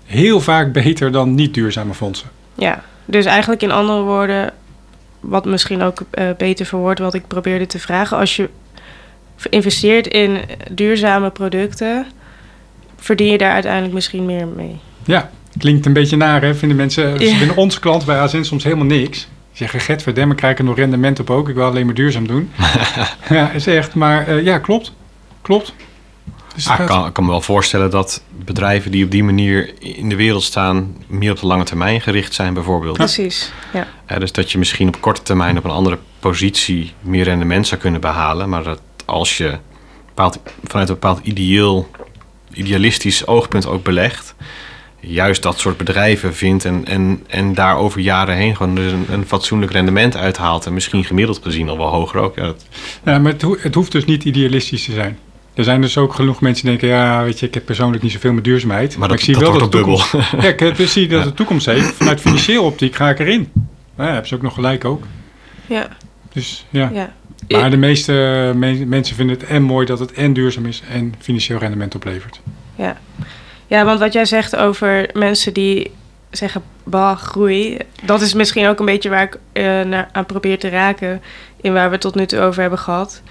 heel 0.04 0.40
vaak 0.40 0.72
beter 0.72 1.12
dan 1.12 1.34
niet 1.34 1.54
duurzame 1.54 1.94
fondsen. 1.94 2.28
Ja, 2.54 2.82
dus 3.04 3.24
eigenlijk 3.24 3.62
in 3.62 3.70
andere 3.70 4.00
woorden, 4.02 4.52
wat 5.20 5.44
misschien 5.44 5.82
ook 5.82 6.00
eh, 6.10 6.26
beter 6.38 6.66
verwoord 6.66 6.98
wat 6.98 7.14
ik 7.14 7.26
probeerde 7.26 7.66
te 7.66 7.78
vragen. 7.78 8.16
Als 8.18 8.36
je 8.36 8.48
investeert 9.50 10.06
in 10.06 10.38
duurzame 10.70 11.30
producten, 11.30 12.06
verdien 12.96 13.30
je 13.32 13.38
daar 13.38 13.52
uiteindelijk 13.52 13.94
misschien 13.94 14.24
meer 14.24 14.46
mee. 14.46 14.78
Ja, 15.06 15.30
klinkt 15.58 15.86
een 15.86 15.92
beetje 15.92 16.16
naar, 16.16 16.42
hè? 16.42 16.54
Vinden 16.54 16.76
mensen, 16.76 17.18
ze 17.18 17.24
Ja. 17.24 17.36
vinden 17.36 17.56
onze 17.56 17.80
klanten 17.80 18.06
bij 18.06 18.18
ASN 18.20 18.42
soms 18.42 18.64
helemaal 18.64 18.86
niks. 18.86 19.18
Die 19.18 19.28
zeggen, 19.52 19.80
Gert, 19.80 20.02
verdemme, 20.02 20.34
krijg 20.34 20.58
ik 20.58 20.64
nog 20.64 20.76
rendement 20.76 21.20
op 21.20 21.30
ook. 21.30 21.48
Ik 21.48 21.54
wil 21.54 21.64
alleen 21.64 21.86
maar 21.86 21.94
duurzaam 21.94 22.26
doen. 22.26 22.50
ja, 23.28 23.50
is 23.50 23.66
echt. 23.66 23.94
Maar 23.94 24.26
eh, 24.28 24.44
ja, 24.44 24.58
klopt. 24.58 24.92
Klopt. 25.42 25.74
Dus 26.54 26.68
Ah, 26.68 26.80
ik, 26.80 26.86
kan, 26.86 27.06
ik 27.06 27.12
kan 27.12 27.24
me 27.24 27.30
wel 27.30 27.40
voorstellen 27.40 27.90
dat 27.90 28.22
bedrijven 28.44 28.90
die 28.90 29.04
op 29.04 29.10
die 29.10 29.24
manier 29.24 29.74
in 29.78 30.08
de 30.08 30.16
wereld 30.16 30.42
staan, 30.42 30.96
meer 31.06 31.30
op 31.30 31.40
de 31.40 31.46
lange 31.46 31.64
termijn 31.64 32.00
gericht 32.00 32.34
zijn, 32.34 32.54
bijvoorbeeld. 32.54 32.96
Precies, 32.96 33.52
ja. 33.72 33.86
Eh, 34.06 34.18
dus 34.18 34.32
dat 34.32 34.52
je 34.52 34.58
misschien 34.58 34.88
op 34.88 35.00
korte 35.00 35.22
termijn 35.22 35.58
op 35.58 35.64
een 35.64 35.70
andere 35.70 35.98
positie 36.20 36.92
meer 37.00 37.24
rendement 37.24 37.66
zou 37.66 37.80
kunnen 37.80 38.00
behalen. 38.00 38.48
Maar 38.48 38.62
dat 38.62 38.80
als 39.04 39.36
je 39.36 39.58
bepaald, 40.06 40.38
vanuit 40.64 40.88
een 40.88 40.94
bepaald 40.94 41.20
ideeel, 41.22 41.90
idealistisch 42.52 43.26
oogpunt 43.26 43.66
ook 43.66 43.82
belegt, 43.82 44.34
juist 45.00 45.42
dat 45.42 45.58
soort 45.58 45.76
bedrijven 45.76 46.34
vindt 46.34 46.64
en, 46.64 46.84
en, 46.84 47.22
en 47.26 47.54
daar 47.54 47.76
over 47.76 48.00
jaren 48.00 48.36
heen 48.36 48.56
gewoon 48.56 48.74
dus 48.74 48.92
een, 48.92 49.06
een 49.10 49.26
fatsoenlijk 49.26 49.72
rendement 49.72 50.16
uithaalt. 50.16 50.66
En 50.66 50.74
misschien 50.74 51.04
gemiddeld 51.04 51.40
gezien 51.42 51.68
al 51.68 51.78
wel 51.78 51.86
hoger 51.90 52.20
ook. 52.20 52.36
Ja, 52.36 52.42
dat, 52.44 52.64
Ja, 53.04 53.18
maar 53.18 53.32
het, 53.32 53.42
ho- 53.42 53.56
het 53.60 53.74
hoeft 53.74 53.92
dus 53.92 54.04
niet 54.04 54.24
idealistisch 54.24 54.84
te 54.84 54.92
zijn. 54.92 55.18
Er 55.54 55.64
zijn 55.64 55.80
dus 55.80 55.98
ook 55.98 56.14
genoeg 56.14 56.40
mensen 56.40 56.66
die 56.68 56.78
denken, 56.78 56.98
ja, 56.98 57.22
weet 57.24 57.40
je, 57.40 57.46
ik 57.46 57.54
heb 57.54 57.64
persoonlijk 57.64 58.02
niet 58.02 58.12
zoveel 58.12 58.32
met 58.32 58.44
duurzaamheid. 58.44 58.96
Maar 58.96 59.08
dat- 59.08 59.18
ik 59.18 59.24
zie 59.24 59.32
dat 59.34 59.42
wel 59.42 59.50
wordt 59.52 59.72
dat 59.72 59.72
de 59.72 59.78
een 59.90 59.96
toekomst... 59.96 60.30
ja, 60.42 60.48
ik 60.48 60.60
heb- 60.60 60.78
ik 60.78 60.88
zie 60.88 61.08
dat 61.08 61.24
de 61.24 61.34
toekomst 61.34 61.66
heeft. 61.66 61.92
Vanuit 61.94 62.20
financieel 62.20 62.64
optiek 62.64 62.94
ga 62.96 63.08
ik 63.10 63.18
erin. 63.18 63.48
Ja, 63.96 64.04
hebben 64.04 64.26
ze 64.26 64.34
ook 64.34 64.42
nog 64.42 64.54
gelijk 64.54 64.84
ook. 64.84 65.04
ja, 65.66 65.88
Dus 66.32 66.64
ja. 66.70 66.90
ja. 66.94 67.10
Maar 67.48 67.70
de 67.70 67.76
meeste 67.76 68.12
me- 68.56 68.84
mensen 68.86 69.16
vinden 69.16 69.36
het 69.38 69.48
en 69.48 69.62
mooi 69.62 69.86
dat 69.86 69.98
het 69.98 70.12
en 70.12 70.32
duurzaam 70.32 70.66
is 70.66 70.82
en 70.92 71.14
financieel 71.18 71.58
rendement 71.58 71.94
oplevert. 71.94 72.40
Ja. 72.76 72.96
Ja, 73.66 73.84
want 73.84 74.00
wat 74.00 74.12
jij 74.12 74.24
zegt 74.24 74.56
over 74.56 75.10
mensen 75.12 75.52
die 75.52 75.90
zeggen, 76.30 76.62
bah, 76.84 77.16
groei. 77.16 77.78
Dat 78.04 78.20
is 78.20 78.34
misschien 78.34 78.66
ook 78.66 78.78
een 78.78 78.86
beetje 78.86 79.08
waar 79.08 79.22
ik 79.22 79.38
eh, 79.52 79.80
naar, 79.80 80.08
aan 80.12 80.26
probeer 80.26 80.58
te 80.58 80.68
raken. 80.68 81.22
In 81.60 81.72
waar 81.72 81.86
we 81.86 81.92
het 81.92 82.00
tot 82.00 82.14
nu 82.14 82.26
toe 82.26 82.40
over 82.40 82.60
hebben 82.60 82.78
gehad. 82.78 83.22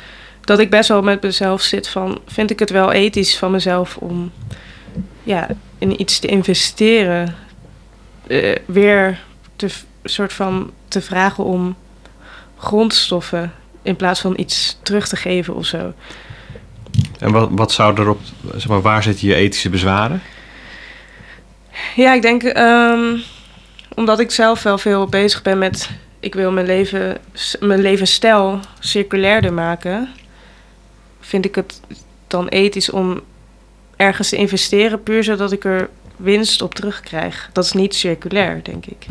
Dat 0.41 0.59
ik 0.59 0.69
best 0.69 0.89
wel 0.89 1.01
met 1.01 1.21
mezelf 1.21 1.61
zit 1.61 1.87
van, 1.87 2.19
vind 2.27 2.51
ik 2.51 2.59
het 2.59 2.69
wel 2.69 2.91
ethisch 2.91 3.37
van 3.37 3.51
mezelf 3.51 3.97
om 3.97 4.31
ja, 5.23 5.47
in 5.77 6.01
iets 6.01 6.19
te 6.19 6.27
investeren. 6.27 7.35
Eh, 8.27 8.55
weer 8.65 9.19
te, 9.55 9.69
soort 10.03 10.33
van 10.33 10.71
te 10.87 11.01
vragen 11.01 11.43
om 11.43 11.75
grondstoffen 12.57 13.53
in 13.81 13.95
plaats 13.95 14.21
van 14.21 14.33
iets 14.37 14.77
terug 14.83 15.07
te 15.07 15.15
geven 15.15 15.55
of 15.55 15.65
zo. 15.65 15.93
En 17.19 17.31
wat, 17.31 17.49
wat 17.51 17.71
zou 17.71 17.99
erop, 18.01 18.19
zeg 18.55 18.67
maar, 18.67 18.81
waar 18.81 19.03
zitten 19.03 19.27
je 19.27 19.35
ethische 19.35 19.69
bezwaren? 19.69 20.21
Ja, 21.95 22.13
ik 22.13 22.21
denk 22.21 22.43
ehm, 22.43 23.17
omdat 23.95 24.19
ik 24.19 24.31
zelf 24.31 24.63
wel 24.63 24.77
veel 24.77 25.07
bezig 25.07 25.41
ben 25.41 25.57
met. 25.57 25.89
Ik 26.19 26.33
wil 26.35 26.51
mijn, 26.51 26.65
leven, 26.65 27.17
mijn 27.59 27.81
levensstijl 27.81 28.59
circulairder 28.79 29.53
maken. 29.53 30.09
Vind 31.19 31.45
ik 31.45 31.55
het 31.55 31.81
dan 32.27 32.47
ethisch 32.47 32.89
om 32.89 33.21
ergens 33.95 34.29
te 34.29 34.35
investeren, 34.35 35.03
puur 35.03 35.23
zodat 35.23 35.51
ik 35.51 35.63
er 35.65 35.89
winst 36.17 36.61
op 36.61 36.75
terugkrijg. 36.75 37.49
Dat 37.53 37.65
is 37.65 37.71
niet 37.71 37.95
circulair, 37.95 38.59
denk 38.63 38.85
ik. 38.85 39.05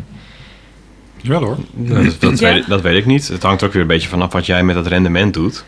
Wel 1.23 1.41
hoor. 1.43 1.57
Dat, 1.71 2.15
dat, 2.19 2.39
Ja. 2.39 2.49
weet, 2.53 2.61
ik- 2.61 2.67
dat 2.69 2.81
weet 2.81 2.97
ik 2.97 3.05
niet. 3.05 3.27
Het 3.27 3.43
hangt 3.43 3.63
ook 3.63 3.71
weer 3.73 3.81
een 3.81 3.87
beetje 3.87 4.09
vanaf 4.09 4.31
wat 4.33 4.45
jij 4.45 4.63
met 4.63 4.75
dat 4.75 4.87
rendement 4.87 5.33
doet. 5.33 5.63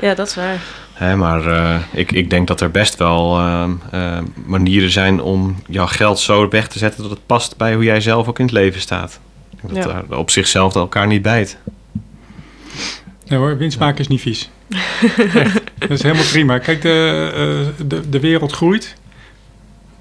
Ja, 0.00 0.14
dat 0.14 0.26
is 0.26 0.34
waar. 0.34 0.60
Hè, 0.96 1.16
maar 1.16 1.46
eh, 1.46 1.80
ik, 1.92 2.12
ik 2.12 2.30
denk 2.30 2.46
dat 2.46 2.60
er 2.60 2.70
best 2.70 2.96
wel 2.96 3.38
ehm, 3.38 3.70
eh, 3.90 4.18
manieren 4.46 4.90
zijn 4.90 5.20
om 5.22 5.56
jouw 5.68 5.86
geld 5.86 6.18
zo 6.18 6.48
weg 6.48 6.68
te 6.68 6.78
zetten 6.78 7.02
dat 7.02 7.10
het 7.10 7.26
past 7.26 7.56
bij 7.56 7.74
hoe 7.74 7.84
jij 7.84 8.00
zelf 8.00 8.28
ook 8.28 8.38
in 8.38 8.44
het 8.44 8.54
leven 8.54 8.80
staat. 8.80 9.20
Ik 9.50 9.58
denk 9.60 9.74
Dat 9.74 9.92
Ja. 9.92 10.02
daar 10.08 10.18
op 10.18 10.30
zichzelf 10.30 10.74
elkaar 10.74 11.06
niet 11.06 11.22
bijt. 11.22 11.58
Nee 13.26 13.38
hoor, 13.38 13.56
winst 13.56 13.78
maken 13.78 14.00
is 14.00 14.08
niet 14.08 14.20
vies. 14.20 14.50
Echt, 15.34 15.60
dat 15.78 15.90
is 15.90 16.02
helemaal 16.02 16.24
prima. 16.24 16.58
Kijk, 16.58 16.82
de, 16.82 17.30
eh, 17.78 17.86
de, 17.86 18.08
de 18.08 18.20
wereld 18.20 18.52
groeit. 18.52 18.94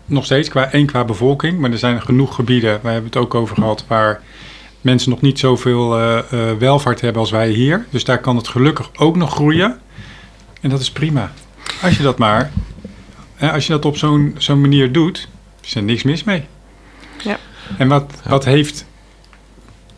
Nog 0.06 0.26
steeds, 0.26 0.50
qua, 0.50 0.72
één 0.72 0.86
qua 0.86 1.04
bevolking. 1.04 1.60
Maar 1.60 1.72
er 1.72 1.78
zijn 1.78 2.02
genoeg 2.02 2.36
gebieden, 2.36 2.80
waar 2.82 2.92
hebben 2.92 3.12
we 3.12 3.18
het 3.18 3.26
ook 3.28 3.36
over 3.36 3.56
gehad... 3.56 3.86
waar 3.88 4.22
mensen 4.82 5.10
nog 5.10 5.22
niet 5.22 5.40
zoveel 5.40 5.98
eh, 6.00 6.18
eh, 6.18 6.58
welvaart 6.58 7.02
hebben 7.02 7.22
als 7.22 7.32
wij 7.32 7.50
hier. 7.50 7.86
Dus 7.90 8.04
daar 8.04 8.20
kan 8.20 8.36
het 8.36 8.48
gelukkig 8.48 8.90
ook 8.96 9.16
nog 9.16 9.34
groeien. 9.34 9.80
En 10.62 10.70
dat 10.70 10.80
is 10.80 10.92
prima. 10.92 11.32
Als 11.82 11.98
je 11.98 12.04
dat 12.04 12.18
maar... 12.18 12.52
Hè, 13.36 13.52
als 13.52 13.66
je 13.66 13.72
dat 13.72 13.86
op 13.86 13.98
zo'n 13.98 14.36
zo'n 14.38 14.62
manier 14.62 14.92
doet, 14.92 15.28
is 15.62 15.76
er 15.76 15.84
niks 15.84 16.04
mis 16.04 16.24
mee. 16.24 16.46
Ja. 17.24 17.38
En 17.78 17.88
wat, 17.88 18.14
wat 18.28 18.46
heeft 18.46 18.86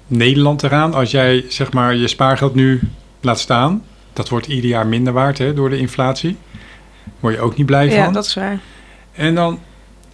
Nederland 0.08 0.64
eraan 0.64 0.94
als 0.94 1.12
jij 1.12 1.46
zeg 1.50 1.72
maar 1.74 1.96
je 1.96 2.08
spaargeld 2.08 2.56
nu 2.56 2.82
laat 3.22 3.40
staan? 3.40 3.84
Dat 4.14 4.30
wordt 4.30 4.48
ieder 4.48 4.70
jaar 4.70 4.88
minder 4.88 5.14
waard 5.14 5.38
hè, 5.38 5.54
door 5.54 5.70
de 5.70 5.78
inflatie. 5.78 6.38
Word 7.20 7.34
je 7.36 7.42
ook 7.42 7.58
niet 7.58 7.66
blij 7.66 7.90
Ja, 7.90 8.04
van. 8.04 8.14
dat 8.14 8.26
is 8.26 8.34
waar. 8.34 8.60
En 9.12 9.36
dan 9.36 9.60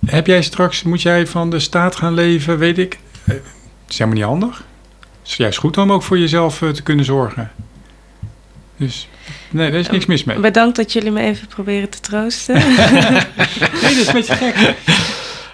heb 0.06 0.27
jij 0.27 0.41
straks, 0.41 0.84
moet 0.84 1.01
jij 1.01 1.27
van 1.27 1.49
de 1.49 1.60
staat 1.60 1.95
gaan 1.95 2.13
leven, 2.13 2.58
weet 2.58 2.77
ik. 2.77 2.99
Eh, 3.25 3.36
is 3.89 3.97
helemaal 3.97 4.19
niet 4.19 4.27
handig. 4.39 4.58
Het 5.21 5.32
is 5.32 5.38
juist 5.38 5.60
goed 5.60 5.77
om 5.77 5.91
ook 5.91 6.03
voor 6.03 6.19
jezelf 6.19 6.62
eh, 6.62 6.69
te 6.69 6.84
kunnen 6.84 7.06
zorgen. 7.06 7.51
Dus 8.77 9.07
nee, 9.51 9.71
daar 9.71 9.79
is 9.79 9.89
niks 9.89 10.05
mis 10.05 10.23
mee. 10.23 10.39
Bedankt 10.39 10.75
dat 10.75 10.93
jullie 10.93 11.12
me 11.12 11.21
even 11.21 11.47
proberen 11.47 11.89
te 11.89 11.99
troosten. 11.99 12.55
Nee, 13.81 13.81
dat 13.81 13.91
is 13.91 14.07
een 14.07 14.13
beetje 14.13 14.36
gek. 14.36 14.55
Nee, 14.55 14.65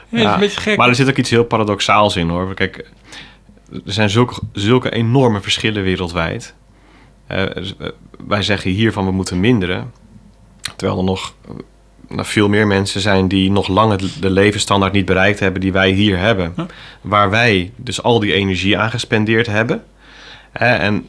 dat 0.10 0.20
is 0.20 0.22
Ja, 0.22 0.34
een 0.34 0.40
beetje 0.40 0.60
gek. 0.62 0.78
Maar 0.78 0.88
er 0.90 0.96
zit 0.96 1.10
ook 1.10 1.18
iets 1.18 1.30
heel 1.30 1.44
paradoxaals 1.44 2.16
in 2.16 2.30
hoor. 2.30 2.54
Kijk, 2.54 2.78
er 3.72 3.82
zijn 3.86 4.10
zulke, 4.10 4.42
zulke 4.54 4.90
enorme 4.92 5.42
verschillen 5.42 5.84
wereldwijd. 5.84 6.54
Eh, 7.28 7.44
dus, 7.54 7.76
eh, 7.80 7.88
wij 8.28 8.42
zeggen 8.44 8.72
hier 8.72 8.92
van 8.94 9.06
we 9.06 9.12
moeten 9.12 9.40
minderen. 9.40 9.92
Terwijl 10.76 10.98
er 11.00 11.04
nog 11.06 11.34
nou, 12.08 12.26
veel 12.26 12.50
meer 12.50 12.68
mensen 12.68 13.02
zijn 13.02 13.28
die 13.28 13.52
nog 13.52 13.68
lang 13.68 13.92
het- 13.92 14.22
de 14.22 14.30
levensstandaard 14.30 14.94
niet 14.94 15.06
bereikt 15.06 15.40
hebben 15.40 15.62
die 15.62 15.72
wij 15.72 15.92
hier 15.92 16.18
hebben. 16.18 16.54
Waar 17.02 17.30
wij 17.30 17.72
dus 17.76 18.04
al 18.04 18.20
die 18.20 18.34
energie 18.34 18.78
aan 18.78 18.90
gespendeerd 18.92 19.48
hebben. 19.48 19.84
Eh, 20.52 20.84
en 20.84 21.08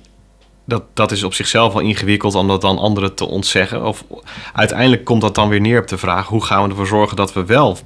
dat, 0.70 0.82
dat 0.94 1.10
is 1.12 1.22
op 1.22 1.34
zichzelf 1.34 1.72
wel 1.72 1.82
ingewikkeld 1.82 2.34
om 2.34 2.48
dat 2.48 2.60
dan 2.60 2.78
anderen 2.78 3.14
te 3.14 3.24
ontzeggen. 3.26 3.84
Of 3.86 4.04
uiteindelijk 4.52 5.04
komt 5.04 5.20
dat 5.20 5.34
dan 5.34 5.48
weer 5.48 5.60
neer 5.60 5.80
op 5.80 5.88
de 5.88 5.98
vraag: 5.98 6.26
hoe 6.26 6.44
gaan 6.44 6.62
we 6.62 6.68
ervoor 6.68 6.86
zorgen 6.86 7.16
dat 7.16 7.32
we 7.32 7.44
wel 7.44 7.78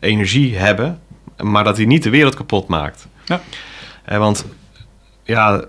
energie 0.00 0.56
hebben, 0.56 1.00
maar 1.42 1.64
dat 1.64 1.76
die 1.76 1.86
niet 1.86 2.02
de 2.02 2.10
wereld 2.10 2.34
kapot 2.34 2.68
maakt. 2.68 3.06
Ja. 3.24 3.40
Eh, 4.04 4.18
want 4.18 4.46
ja, 5.24 5.64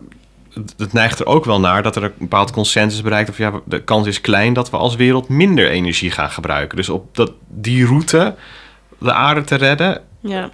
het- 0.53 0.73
het 0.77 0.93
neigt 0.93 1.19
er 1.19 1.25
ook 1.25 1.45
wel 1.45 1.59
naar 1.59 1.83
dat 1.83 1.95
er 1.95 2.03
een 2.03 2.11
bepaald 2.19 2.51
consensus 2.51 3.01
bereikt. 3.01 3.29
Of 3.29 3.37
ja, 3.37 3.51
de 3.65 3.83
kans 3.83 4.07
is 4.07 4.21
klein 4.21 4.53
dat 4.53 4.69
we 4.69 4.77
als 4.77 4.95
wereld 4.95 5.29
minder 5.29 5.69
energie 5.69 6.11
gaan 6.11 6.29
gebruiken. 6.29 6.77
Dus 6.77 6.89
op 6.89 7.15
dat, 7.15 7.31
die 7.47 7.85
route 7.85 8.35
de 8.99 9.13
aarde 9.13 9.43
te 9.43 9.55
redden. 9.55 10.01
ja. 10.21 10.49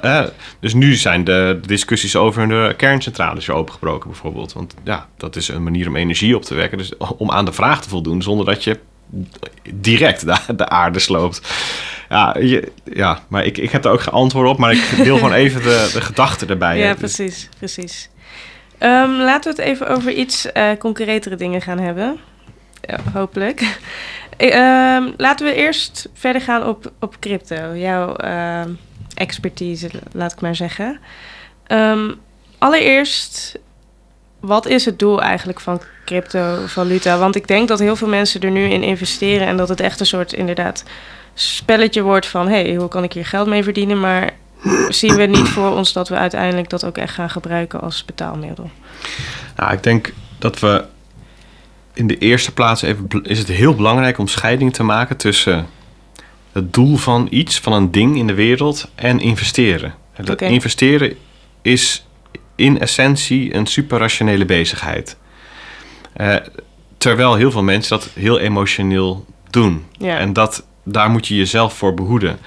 Eh, 0.00 0.24
dus 0.60 0.74
nu 0.74 0.94
zijn 0.94 1.24
de, 1.24 1.60
discussies 1.66 2.16
over 2.16 2.48
de 2.48 2.74
kerncentrales 2.76 3.46
weer 3.46 3.56
opengebroken 3.56 4.10
bijvoorbeeld. 4.10 4.52
Want 4.52 4.74
ja, 4.84 5.08
dat 5.16 5.36
is 5.36 5.48
een 5.48 5.62
manier 5.62 5.88
om 5.88 5.96
energie 5.96 6.36
op 6.36 6.42
te 6.42 6.54
wekken. 6.54 6.78
Dus 6.78 6.96
om 7.16 7.30
aan 7.30 7.44
de 7.44 7.52
vraag 7.52 7.82
te 7.82 7.88
voldoen 7.88 8.22
zonder 8.22 8.46
dat 8.46 8.64
je 8.64 8.78
direct 9.74 10.26
de, 10.26 10.54
de 10.56 10.68
aarde 10.68 10.98
sloopt. 10.98 11.40
Ja, 12.08 12.36
je, 12.38 12.72
ja 12.84 13.22
maar 13.28 13.44
ik, 13.44 13.58
ik 13.58 13.70
heb 13.70 13.82
daar 13.82 13.92
ook 13.92 14.00
geen 14.00 14.14
antwoord 14.14 14.48
op. 14.48 14.58
Maar 14.58 14.72
ik 14.72 14.96
deel 14.96 15.16
gewoon 15.16 15.32
even 15.44 15.62
de, 15.62 15.90
de 15.92 16.00
gedachten 16.00 16.48
erbij. 16.48 16.78
Ja, 16.78 16.94
precies, 16.94 17.48
precies. 17.58 18.10
Ehm, 18.78 19.10
laten 19.10 19.54
we 19.54 19.62
het 19.62 19.70
even 19.70 19.88
over 19.88 20.12
iets 20.12 20.52
eh, 20.52 20.70
concretere 20.78 21.36
dingen 21.36 21.62
gaan 21.62 21.78
hebben. 21.78 22.18
Ja, 22.80 22.98
hopelijk. 23.12 23.78
Eh, 24.40 24.94
ehm, 24.96 25.10
laten 25.16 25.46
we 25.46 25.54
eerst 25.54 26.08
verder 26.14 26.42
gaan 26.42 26.66
op, 26.66 26.92
op 27.00 27.16
crypto. 27.20 27.76
Jouw 27.76 28.16
ehm, 28.16 28.70
expertise, 29.14 29.90
laat 30.12 30.32
ik 30.32 30.40
maar 30.40 30.56
zeggen. 30.56 31.00
Ehm, 31.66 32.12
allereerst, 32.58 33.58
wat 34.40 34.66
is 34.66 34.84
het 34.84 34.98
doel 34.98 35.22
eigenlijk 35.22 35.60
van 35.60 35.80
cryptovaluta? 36.04 37.18
Want 37.18 37.36
ik 37.36 37.48
denk 37.48 37.68
dat 37.68 37.78
heel 37.78 37.96
veel 37.96 38.08
mensen 38.08 38.40
er 38.40 38.50
nu 38.50 38.64
in 38.64 38.82
investeren... 38.82 39.46
en 39.46 39.56
dat 39.56 39.68
het 39.68 39.80
echt 39.80 40.00
een 40.00 40.06
soort, 40.06 40.32
inderdaad, 40.32 40.84
spelletje 41.34 42.02
wordt 42.02 42.26
van... 42.26 42.48
hé, 42.48 42.62
hey, 42.62 42.74
hoe 42.74 42.88
kan 42.88 43.04
ik 43.04 43.12
hier 43.12 43.26
geld 43.26 43.46
mee 43.46 43.64
verdienen? 43.64 44.00
Maar 44.00 44.30
zien 44.88 45.14
we 45.14 45.22
niet 45.22 45.48
voor 45.48 45.70
ons 45.70 45.92
dat 45.92 46.08
we 46.08 46.14
uiteindelijk 46.14 46.68
dat 46.68 46.84
ook 46.84 46.98
echt 46.98 47.14
gaan 47.14 47.30
gebruiken 47.30 47.80
als 47.80 48.04
betaalmiddel. 48.04 48.70
Nou, 49.56 49.72
ik 49.72 49.82
denk 49.82 50.12
dat 50.38 50.60
we 50.60 50.84
in 51.94 52.06
de 52.06 52.18
eerste 52.18 52.52
plaats 52.52 52.82
even 52.82 53.08
is 53.22 53.38
het 53.38 53.48
heel 53.48 53.74
belangrijk 53.74 54.18
om 54.18 54.26
scheiding 54.26 54.72
te 54.72 54.82
maken 54.82 55.16
tussen 55.16 55.66
het 56.52 56.72
doel 56.72 56.96
van 56.96 57.26
iets, 57.30 57.60
van 57.60 57.72
een 57.72 57.90
ding 57.90 58.16
in 58.16 58.26
de 58.26 58.34
wereld 58.34 58.90
en 58.94 59.20
investeren. 59.20 59.94
Dat. 60.24 60.40
Investeren 60.40 61.16
is 61.62 62.06
in 62.54 62.80
essentie 62.80 63.54
een 63.54 63.66
superrationele 63.66 64.44
bezigheid. 64.44 65.16
Eh, 66.12 66.36
terwijl 66.98 67.34
heel 67.34 67.50
veel 67.50 67.62
mensen 67.62 67.98
dat 67.98 68.10
heel 68.14 68.38
emotioneel 68.38 69.24
doen. 69.50 69.84
Ja. 69.98 70.18
En 70.18 70.32
dat, 70.32 70.66
daar 70.84 71.10
moet 71.10 71.26
je 71.26 71.36
jezelf 71.36 71.74
voor 71.74 71.94
behoeden. 71.94 72.38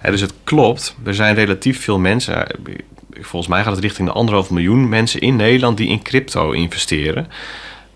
Eh, 0.00 0.10
dus 0.10 0.20
het 0.20 0.34
klopt, 0.44 0.96
er 1.04 1.14
zijn 1.14 1.34
relatief 1.34 1.82
veel 1.82 1.98
mensen, 1.98 2.46
eh, 2.46 2.74
volgens 3.10 3.52
mij 3.52 3.62
gaat 3.62 3.74
het 3.74 3.84
richting 3.84 4.08
de 4.08 4.14
anderhalf 4.14 4.50
miljoen 4.50 4.88
mensen 4.88 5.20
in 5.20 5.36
Nederland 5.36 5.76
die 5.76 5.88
in 5.88 6.02
crypto 6.02 6.50
investeren. 6.50 7.28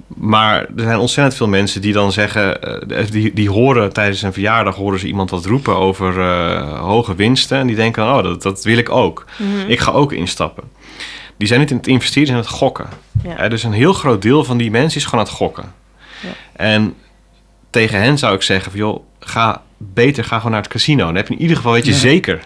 Maar 0.07 0.61
er 0.61 0.83
zijn 0.83 0.99
ontzettend 0.99 1.37
veel 1.37 1.49
mensen 1.49 1.81
die 1.81 1.93
dan 1.93 2.13
zeggen, 2.13 2.63
eh, 2.63 3.07
die, 3.11 3.33
die 3.33 3.51
horen 3.51 3.93
tijdens 3.93 4.23
een 4.23 4.33
verjaardag 4.33 4.77
horen 4.77 4.99
ze 4.99 5.07
iemand 5.07 5.31
wat 5.31 5.45
roepen 5.45 5.77
over 5.77 6.21
eh, 6.21 6.81
hoge 6.81 7.15
winsten. 7.15 7.59
En 7.59 7.67
die 7.67 7.77
denken, 7.77 8.03
oh, 8.03 8.23
dat, 8.23 8.43
dat 8.43 8.65
wil 8.65 8.77
ik 8.79 8.91
ook. 8.91 9.25
Mhm. 9.37 9.71
Ik 9.71 9.81
ga 9.81 9.91
ook 9.91 10.13
instappen. 10.13 10.65
Die 11.37 11.49
zijn 11.49 11.61
niet 11.61 11.71
in 11.71 11.77
het 11.77 11.87
investeren, 11.87 12.27
zijn 12.27 12.39
aan 12.39 12.45
het 12.45 12.55
gokken. 12.55 12.89
Ja. 13.23 13.49
Dus 13.49 13.63
een 13.63 13.73
heel 13.73 13.93
groot 13.93 14.23
deel 14.23 14.45
van 14.45 14.57
die 14.57 14.71
mensen 14.71 15.01
is 15.01 15.05
gewoon 15.05 15.21
aan 15.21 15.27
het 15.27 15.37
gokken. 15.37 15.73
Ja. 16.21 16.29
En 16.53 16.95
tegen 17.71 18.01
hen 18.01 18.19
zou 18.19 18.35
ik 18.35 18.43
zeggen 18.43 18.71
van, 18.71 18.81
joh, 18.81 19.03
ga 19.19 19.63
beter 19.79 20.25
ga 20.25 20.37
gewoon 20.37 20.53
naar 20.53 20.63
het 20.63 20.71
casino. 20.71 21.05
Dan 21.05 21.15
heb 21.15 21.29
je 21.29 21.35
in 21.35 21.41
ieder 21.41 21.57
geval, 21.57 21.73
weet 21.73 21.87
je 21.87 21.93
zeker 21.93 22.43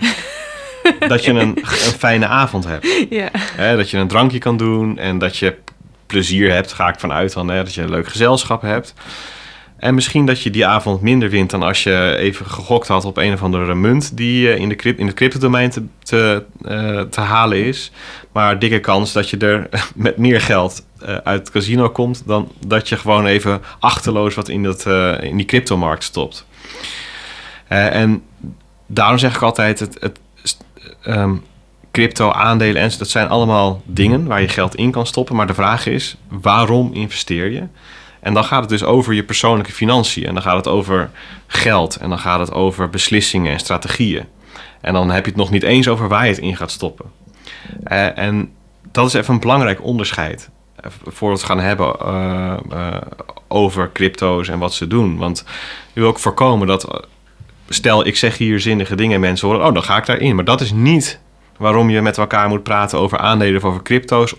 dat 1.09 1.25
je 1.25 1.31
een, 1.31 1.59
een 1.59 1.67
fijne 1.99 2.27
avond 2.27 2.65
hebt. 2.65 3.07
ja. 3.11 3.31
Dat 3.77 3.91
je 3.91 3.99
een 3.99 4.09
drankje 4.09 4.39
kan 4.39 4.57
doen 4.57 4.99
en 4.99 5.19
dat 5.19 5.37
je 5.37 5.57
plezier 6.09 6.53
hebt, 6.53 6.73
ga 6.73 6.89
ik 6.89 7.01
vanuit 7.01 7.33
dan, 7.33 7.49
hè, 7.49 7.65
dat 7.65 7.75
je 7.75 7.83
een 7.83 7.91
leuk 7.91 8.09
gezelschap 8.09 8.63
hebt. 8.63 8.95
En 9.79 9.95
misschien 9.95 10.27
dat 10.27 10.43
je 10.43 10.51
die 10.51 10.67
avond 10.67 11.01
minder 11.01 11.31
wint 11.31 11.51
dan 11.51 11.63
als 11.63 11.83
je 11.83 12.17
even 12.17 12.47
gegokt 12.47 12.89
had 12.89 13.05
op 13.05 13.17
een 13.17 13.33
of 13.33 13.43
andere 13.43 13.75
munt 13.75 14.17
die 14.17 14.53
eh, 14.53 14.61
in, 14.61 14.69
de 14.69 14.77
crypt, 14.77 14.99
in 14.99 15.07
het 15.07 15.15
cryptodomein 15.15 15.71
te, 15.71 15.83
te, 16.03 16.45
eh, 16.65 17.01
te 17.01 17.21
halen 17.21 17.65
is. 17.65 17.91
Maar 18.33 18.59
dikke 18.59 18.81
kans 18.81 19.13
dat 19.13 19.31
je 19.31 19.37
er 19.37 19.69
met 19.95 20.17
meer 20.17 20.41
geld 20.41 20.87
eh, 21.01 21.17
uit 21.17 21.41
het 21.41 21.51
casino 21.51 21.91
komt 21.91 22.23
dan 22.27 22.53
dat 22.67 22.89
je 22.89 22.97
gewoon 22.97 23.27
even 23.27 23.61
achterloos 23.79 24.35
wat 24.35 24.49
in, 24.49 24.63
dat, 24.63 24.87
in 25.21 25.37
die 25.37 25.47
cryptomarkt 25.47 26.05
stopt. 26.05 26.47
En 27.69 28.23
daarom 28.87 29.19
zeg 29.19 29.35
ik 29.35 29.43
altijd, 29.43 29.79
het, 29.79 29.97
het, 30.01 30.19
ehm, 31.03 31.35
crypto, 31.91 32.31
aandelen 32.31 32.83
en 32.83 32.91
dat 32.99 33.09
zijn 33.09 33.29
allemaal 33.29 33.83
dingen 33.85 34.27
waar 34.27 34.41
je 34.41 34.49
geld 34.49 34.75
in 34.75 34.91
kan 34.91 35.07
stoppen. 35.07 35.37
Maar 35.37 35.47
de 35.47 35.55
vraag 35.55 35.87
is, 35.87 36.17
waarom 36.29 36.93
investeer 36.93 37.51
je? 37.51 37.63
En 38.21 38.35
dan 38.35 38.45
gaat 38.45 38.61
het 38.61 38.69
dus 38.69 38.85
over 38.85 39.15
je 39.15 39.25
persoonlijke 39.25 39.73
financiën. 39.73 40.27
En 40.27 40.35
dan 40.35 40.43
gaat 40.43 40.57
het 40.57 40.67
over 40.67 41.11
geld. 41.47 41.97
En 41.97 42.09
dan 42.09 42.19
gaat 42.19 42.41
het 42.41 42.53
over 42.53 42.91
beslissingen 42.91 43.53
en 43.53 43.59
strategieën. 43.59 44.25
En 44.81 44.93
dan 44.93 45.11
heb 45.11 45.25
je 45.25 45.31
het 45.31 45.41
nog 45.41 45.51
niet 45.51 45.63
eens 45.63 45.89
over 45.89 46.09
waar 46.09 46.25
je 46.25 46.31
het 46.31 46.41
in 46.41 46.57
gaat 46.57 46.71
stoppen. 46.71 47.07
Eh, 47.83 48.19
en 48.19 48.53
dat 48.93 49.07
is 49.07 49.15
even 49.15 49.35
een 49.35 49.41
belangrijk 49.41 49.85
onderscheid. 49.85 50.51
Eh, 50.77 50.91
voor 51.07 51.29
we 51.29 51.35
het 51.35 51.45
gaan 51.45 51.61
hebben 51.61 51.97
uh, 52.73 52.95
over 53.49 53.93
crypto's 53.93 54.49
en 54.49 54.59
wat 54.59 54.75
ze 54.75 54.87
doen. 54.87 55.17
Want 55.17 55.45
je 55.93 56.01
wil 56.01 56.09
ook 56.09 56.19
voorkomen 56.19 56.67
dat. 56.67 57.07
Stel, 57.69 58.07
ik 58.07 58.17
zeg 58.17 58.39
hier 58.39 58.61
zinnige 58.61 58.95
dingen 58.95 59.15
en 59.15 59.21
mensen 59.21 59.49
horen, 59.49 59.67
oh, 59.67 59.75
dan 59.75 59.83
ga 59.83 59.97
ik 59.97 60.07
daarin. 60.07 60.35
Maar 60.35 60.45
dat 60.45 60.61
is 60.61 60.73
niet 60.73 61.21
waarom 61.59 61.91
je 61.91 62.03
met 62.03 62.19
elkaar 62.19 62.49
moet 62.49 62.63
praten 62.63 62.99
over 62.99 63.19
aandelen 63.19 63.57
of 63.57 63.65
over 63.65 63.83
crypto's. 63.83 64.35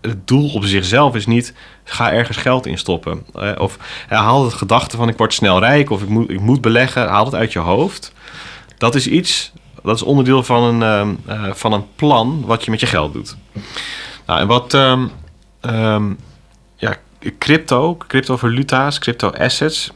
Het 0.00 0.28
doel 0.28 0.52
op 0.52 0.64
zichzelf 0.64 1.14
is 1.14 1.26
niet, 1.26 1.54
ga 1.84 2.12
ergens 2.12 2.36
geld 2.36 2.66
in 2.66 2.78
stoppen. 2.78 3.26
of 3.58 3.78
haal 4.08 4.44
het 4.44 4.54
gedachte 4.54 4.96
van 4.96 5.08
ik 5.08 5.16
word 5.16 5.34
snel 5.34 5.58
rijk 5.58 5.90
of 5.90 6.02
ik 6.02 6.08
moet, 6.08 6.30
ik 6.30 6.40
moet 6.40 6.60
beleggen, 6.60 7.08
haal 7.08 7.24
het 7.24 7.34
uit 7.34 7.52
je 7.52 7.58
hoofd. 7.58 8.12
Dat 8.78 8.94
is 8.94 9.06
iets, 9.06 9.52
dat 9.82 9.96
is 9.96 10.02
onderdeel 10.02 10.42
van 10.42 10.62
een, 10.62 10.82
ehm, 10.82 11.14
eh, 11.26 11.52
van 11.54 11.72
een 11.72 11.86
plan 11.96 12.44
wat 12.46 12.64
je 12.64 12.70
met 12.70 12.80
je 12.80 12.86
geld 12.86 13.12
doet. 13.12 13.36
Nou, 14.26 14.40
en 14.40 14.46
wat 14.46 14.74
um, 15.60 16.18
ja, 16.76 16.96
crypto, 17.38 17.96
cryptovaluta's, 17.96 18.98
crypto 18.98 19.30
assets, 19.30 19.92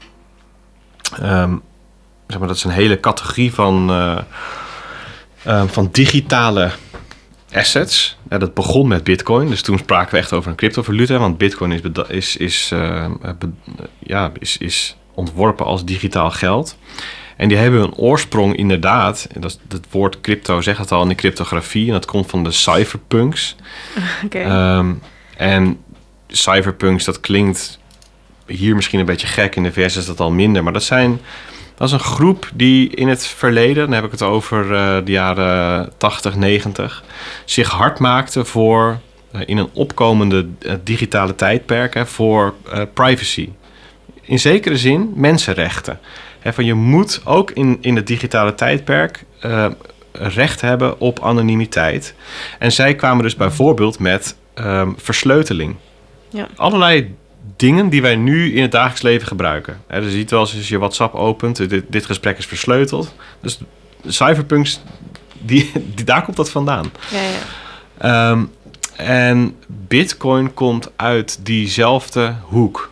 zeg 2.26 2.38
maar, 2.38 2.48
dat 2.48 2.56
is 2.56 2.64
een 2.64 2.70
hele 2.70 3.00
categorie 3.00 3.54
van... 3.54 3.90
Uh, 3.90 4.18
Ehm, 5.44 5.66
van 5.66 5.88
digitale 5.92 6.70
assets. 7.52 8.16
Ja, 8.30 8.38
dat 8.38 8.54
begon 8.54 8.88
met 8.88 9.04
Bitcoin. 9.04 9.48
Dus 9.48 9.62
toen 9.62 9.78
spraken 9.78 10.14
we 10.14 10.18
echt 10.18 10.32
over 10.32 10.50
een 10.50 10.56
cryptovaluta. 10.56 11.18
Want 11.18 11.38
Bitcoin 11.38 11.72
is, 11.72 11.80
is, 12.08 12.36
is, 12.36 12.70
ehm, 12.72 13.12
ja, 13.98 14.32
is, 14.38 14.56
is 14.56 14.96
ontworpen 15.14 15.66
als 15.66 15.84
digitaal 15.84 16.30
geld. 16.30 16.76
En 17.36 17.48
die 17.48 17.56
hebben 17.56 17.80
een 17.80 17.94
oorsprong 17.94 18.56
inderdaad. 18.56 19.26
Dat, 19.38 19.58
het 19.68 19.86
woord 19.90 20.20
crypto 20.20 20.60
zegt 20.60 20.78
het 20.78 20.92
al 20.92 21.02
in 21.02 21.08
de 21.08 21.14
cryptografie. 21.14 21.86
En 21.86 21.92
dat 21.92 22.06
komt 22.06 22.26
van 22.26 22.44
de 22.44 22.50
cypherpunks. 22.50 23.56
Okay. 24.24 24.76
Um, 24.76 25.02
en 25.36 25.78
cypherpunks, 26.28 27.04
dat 27.04 27.20
klinkt 27.20 27.78
hier 28.46 28.74
misschien 28.74 29.00
een 29.00 29.06
beetje 29.06 29.26
gek. 29.26 29.56
In 29.56 29.62
de 29.62 29.72
VS 29.72 29.96
is 29.96 30.06
dat 30.06 30.20
al 30.20 30.30
minder. 30.30 30.62
Maar 30.62 30.72
dat 30.72 30.82
zijn 30.82 31.20
dat 31.74 31.86
is 31.88 31.92
een 31.92 32.00
groep 32.00 32.50
die 32.54 32.88
in 32.90 33.08
het 33.08 33.26
verleden, 33.26 33.84
dan 33.84 33.92
heb 33.92 34.04
ik 34.04 34.10
het 34.10 34.22
over 34.22 34.64
uh, 34.64 34.96
de 35.04 35.12
jaren 35.12 35.92
80, 35.96 36.36
90, 36.36 37.04
zich 37.44 37.68
hard 37.68 37.98
maakte 37.98 38.44
voor 38.44 38.98
uh, 39.34 39.40
in 39.46 39.56
een 39.56 39.68
opkomende 39.72 40.46
uh, 40.60 40.72
digitale 40.84 41.34
tijdperk 41.34 41.94
hè, 41.94 42.06
voor 42.06 42.54
privacy. 42.94 43.48
In 44.22 44.38
zekere 44.38 44.76
zin 44.76 45.12
mensenrechten. 45.14 45.98
Van 46.44 46.64
je 46.64 46.74
moet 46.74 47.20
ook 47.24 47.50
in, 47.50 47.78
in 47.80 47.96
het 47.96 48.06
digitale 48.06 48.54
tijdperk 48.54 49.24
recht 50.12 50.60
hebben 50.60 51.00
op 51.00 51.20
anonimiteit. 51.20 52.14
En 52.58 52.72
zij 52.72 52.94
kwamen 52.94 53.22
dus 53.22 53.36
bijvoorbeeld 53.36 53.98
met 53.98 54.36
um, 54.54 54.94
versleuteling. 54.98 55.76
Ja. 56.28 56.48
Allerlei 56.56 57.14
dingen 57.62 57.88
die 57.88 58.02
wij 58.02 58.16
nu 58.16 58.54
in 58.54 58.62
het 58.62 58.72
dagelijks 58.72 59.02
leven 59.02 59.26
gebruiken. 59.26 59.82
dus 59.88 60.04
je 60.04 60.10
ziet 60.10 60.30
wel 60.30 60.40
eens 60.40 60.56
als 60.56 60.68
je 60.68 60.78
WhatsApp 60.78 61.14
opent, 61.14 61.68
dit, 61.68 61.84
dit 61.88 62.06
gesprek 62.06 62.38
is 62.38 62.46
versleuteld. 62.46 63.14
Dus 63.40 63.60
cyberpunks, 64.06 64.80
die, 65.38 65.70
die, 65.94 66.04
daar 66.04 66.24
komt 66.24 66.36
dat 66.36 66.50
vandaan. 66.50 66.92
Ja, 67.10 67.20
ja. 67.20 68.30
Um, 68.30 68.50
en 68.96 69.56
Bitcoin 69.66 70.54
komt 70.54 70.90
uit 70.96 71.38
diezelfde 71.42 72.34
hoek. 72.42 72.90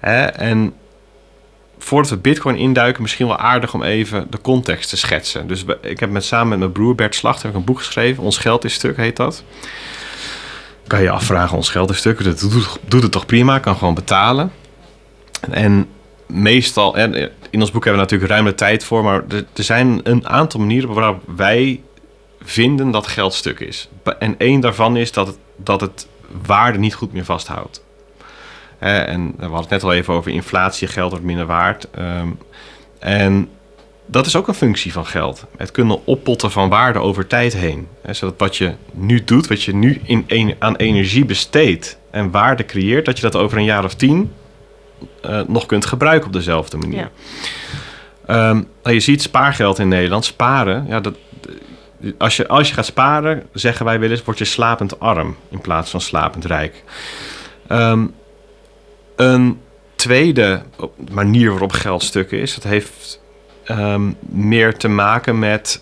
en 0.00 0.74
voordat 1.78 2.10
we 2.10 2.16
Bitcoin 2.16 2.56
induiken, 2.56 3.02
misschien 3.02 3.26
wel 3.26 3.38
aardig 3.38 3.74
om 3.74 3.82
even 3.82 4.26
de 4.30 4.40
context 4.40 4.88
te 4.88 4.96
schetsen. 4.96 5.46
Dus 5.46 5.64
ik 5.80 6.00
heb 6.00 6.10
met, 6.10 6.24
samen 6.24 6.48
met 6.48 6.58
mijn 6.58 6.72
broer 6.72 6.94
Bert 6.94 7.14
Slachter 7.14 7.54
een 7.54 7.64
boek 7.64 7.78
geschreven. 7.78 8.22
Ons 8.22 8.38
geld 8.38 8.64
is 8.64 8.74
stuk 8.74 8.96
heet 8.96 9.16
dat 9.16 9.44
kan 10.86 11.02
je 11.02 11.10
afvragen, 11.10 11.56
ons 11.56 11.70
geld 11.70 11.90
is 11.90 11.98
stuk. 11.98 12.24
Dat 12.24 12.40
doet, 12.40 12.78
doet 12.88 13.02
het 13.02 13.12
toch 13.12 13.26
prima, 13.26 13.58
kan 13.58 13.76
gewoon 13.76 13.94
betalen. 13.94 14.52
En 15.50 15.88
meestal, 16.26 16.96
en 16.96 17.14
in 17.50 17.60
ons 17.60 17.70
boek 17.70 17.84
hebben 17.84 18.02
we 18.02 18.10
natuurlijk 18.10 18.30
ruim 18.30 18.44
de 18.44 18.54
tijd 18.54 18.84
voor, 18.84 19.04
maar 19.04 19.22
er, 19.28 19.46
er 19.54 19.64
zijn 19.64 20.00
een 20.02 20.28
aantal 20.28 20.60
manieren 20.60 20.94
waarop 20.94 21.22
wij 21.36 21.80
vinden 22.42 22.90
dat 22.90 23.06
geld 23.06 23.34
stuk 23.34 23.60
is. 23.60 23.88
En 24.18 24.34
één 24.38 24.60
daarvan 24.60 24.96
is 24.96 25.12
dat 25.12 25.26
het, 25.26 25.38
dat 25.56 25.80
het 25.80 26.08
waarde 26.46 26.78
niet 26.78 26.94
goed 26.94 27.12
meer 27.12 27.24
vasthoudt. 27.24 27.84
en 28.78 29.34
we 29.36 29.42
hadden 29.42 29.60
het 29.60 29.70
net 29.70 29.82
al 29.82 29.92
even 29.92 30.14
over 30.14 30.30
inflatie, 30.30 30.88
geld 30.88 31.10
wordt 31.10 31.24
minder 31.24 31.46
waard. 31.46 31.90
Ehm, 31.90 32.28
en 32.98 33.48
dat 34.06 34.26
is 34.26 34.36
ook 34.36 34.48
een 34.48 34.54
functie 34.54 34.92
van 34.92 35.06
geld. 35.06 35.44
Het 35.56 35.70
kunnen 35.70 36.06
oppotten 36.06 36.50
van 36.50 36.68
waarde 36.68 36.98
over 36.98 37.26
tijd 37.26 37.52
heen. 37.52 37.88
zodat 38.10 38.34
wat 38.36 38.56
je 38.56 38.72
nu 38.92 39.24
doet, 39.24 39.46
wat 39.46 39.62
je 39.62 39.74
nu 39.74 40.00
in 40.04 40.56
aan 40.58 40.76
energie 40.76 41.24
besteedt 41.24 41.98
en 42.10 42.30
waarde 42.30 42.64
creëert, 42.64 43.04
dat 43.04 43.16
je 43.16 43.22
dat 43.22 43.36
over 43.36 43.58
een 43.58 43.64
jaar 43.64 43.84
of 43.84 43.94
tien 43.94 44.32
uh, 45.26 45.40
nog 45.46 45.66
kunt 45.66 45.86
gebruiken 45.86 46.26
op 46.26 46.32
dezelfde 46.32 46.76
manier. 46.76 47.10
Ja. 48.26 48.50
Um, 48.50 48.68
je 48.82 49.00
ziet 49.00 49.22
spaargeld 49.22 49.78
in 49.78 49.88
Nederland. 49.88 50.24
Sparen, 50.24 50.86
ja, 50.88 51.00
dat, 51.00 51.14
als, 52.18 52.36
je, 52.36 52.48
als 52.48 52.68
je 52.68 52.74
gaat 52.74 52.86
sparen, 52.86 53.46
zeggen 53.52 53.84
wij 53.84 54.00
wel 54.00 54.10
eens, 54.10 54.24
word 54.24 54.38
je 54.38 54.44
slapend 54.44 55.00
arm 55.00 55.36
in 55.48 55.60
plaats 55.60 55.90
van 55.90 56.00
slapend 56.00 56.44
rijk. 56.44 56.84
Um, 57.68 58.14
een 59.16 59.60
tweede 59.94 60.62
manier 61.10 61.50
waarop 61.50 61.72
geld 61.72 62.02
stukken 62.02 62.40
is, 62.40 62.54
dat 62.54 62.64
heeft 62.64 63.20
um, 63.70 64.16
meer 64.20 64.76
te 64.76 64.88
maken 64.88 65.38
met 65.38 65.80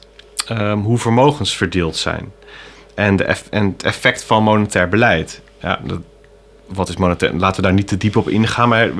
um, 0.50 0.82
hoe 0.82 0.98
vermogens 0.98 1.56
verdeeld 1.56 1.96
zijn. 1.96 2.32
En, 2.94 3.16
de 3.16 3.36
en 3.50 3.64
het 3.64 3.82
effect 3.82 4.24
van 4.24 4.42
monetair 4.42 4.88
beleid. 4.88 5.40
Ja, 5.60 5.80
dat, 5.84 6.00
wat 6.66 6.88
is 6.88 6.96
monetair? 6.96 7.32
Laten 7.34 7.56
we 7.56 7.62
daar 7.62 7.76
niet 7.76 7.88
te 7.88 7.96
diep 7.96 8.16
op 8.16 8.28
ingaan. 8.28 8.68
Maar 8.68 8.90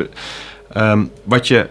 um, 0.77 1.11
wat, 1.25 1.49
je, 1.49 1.69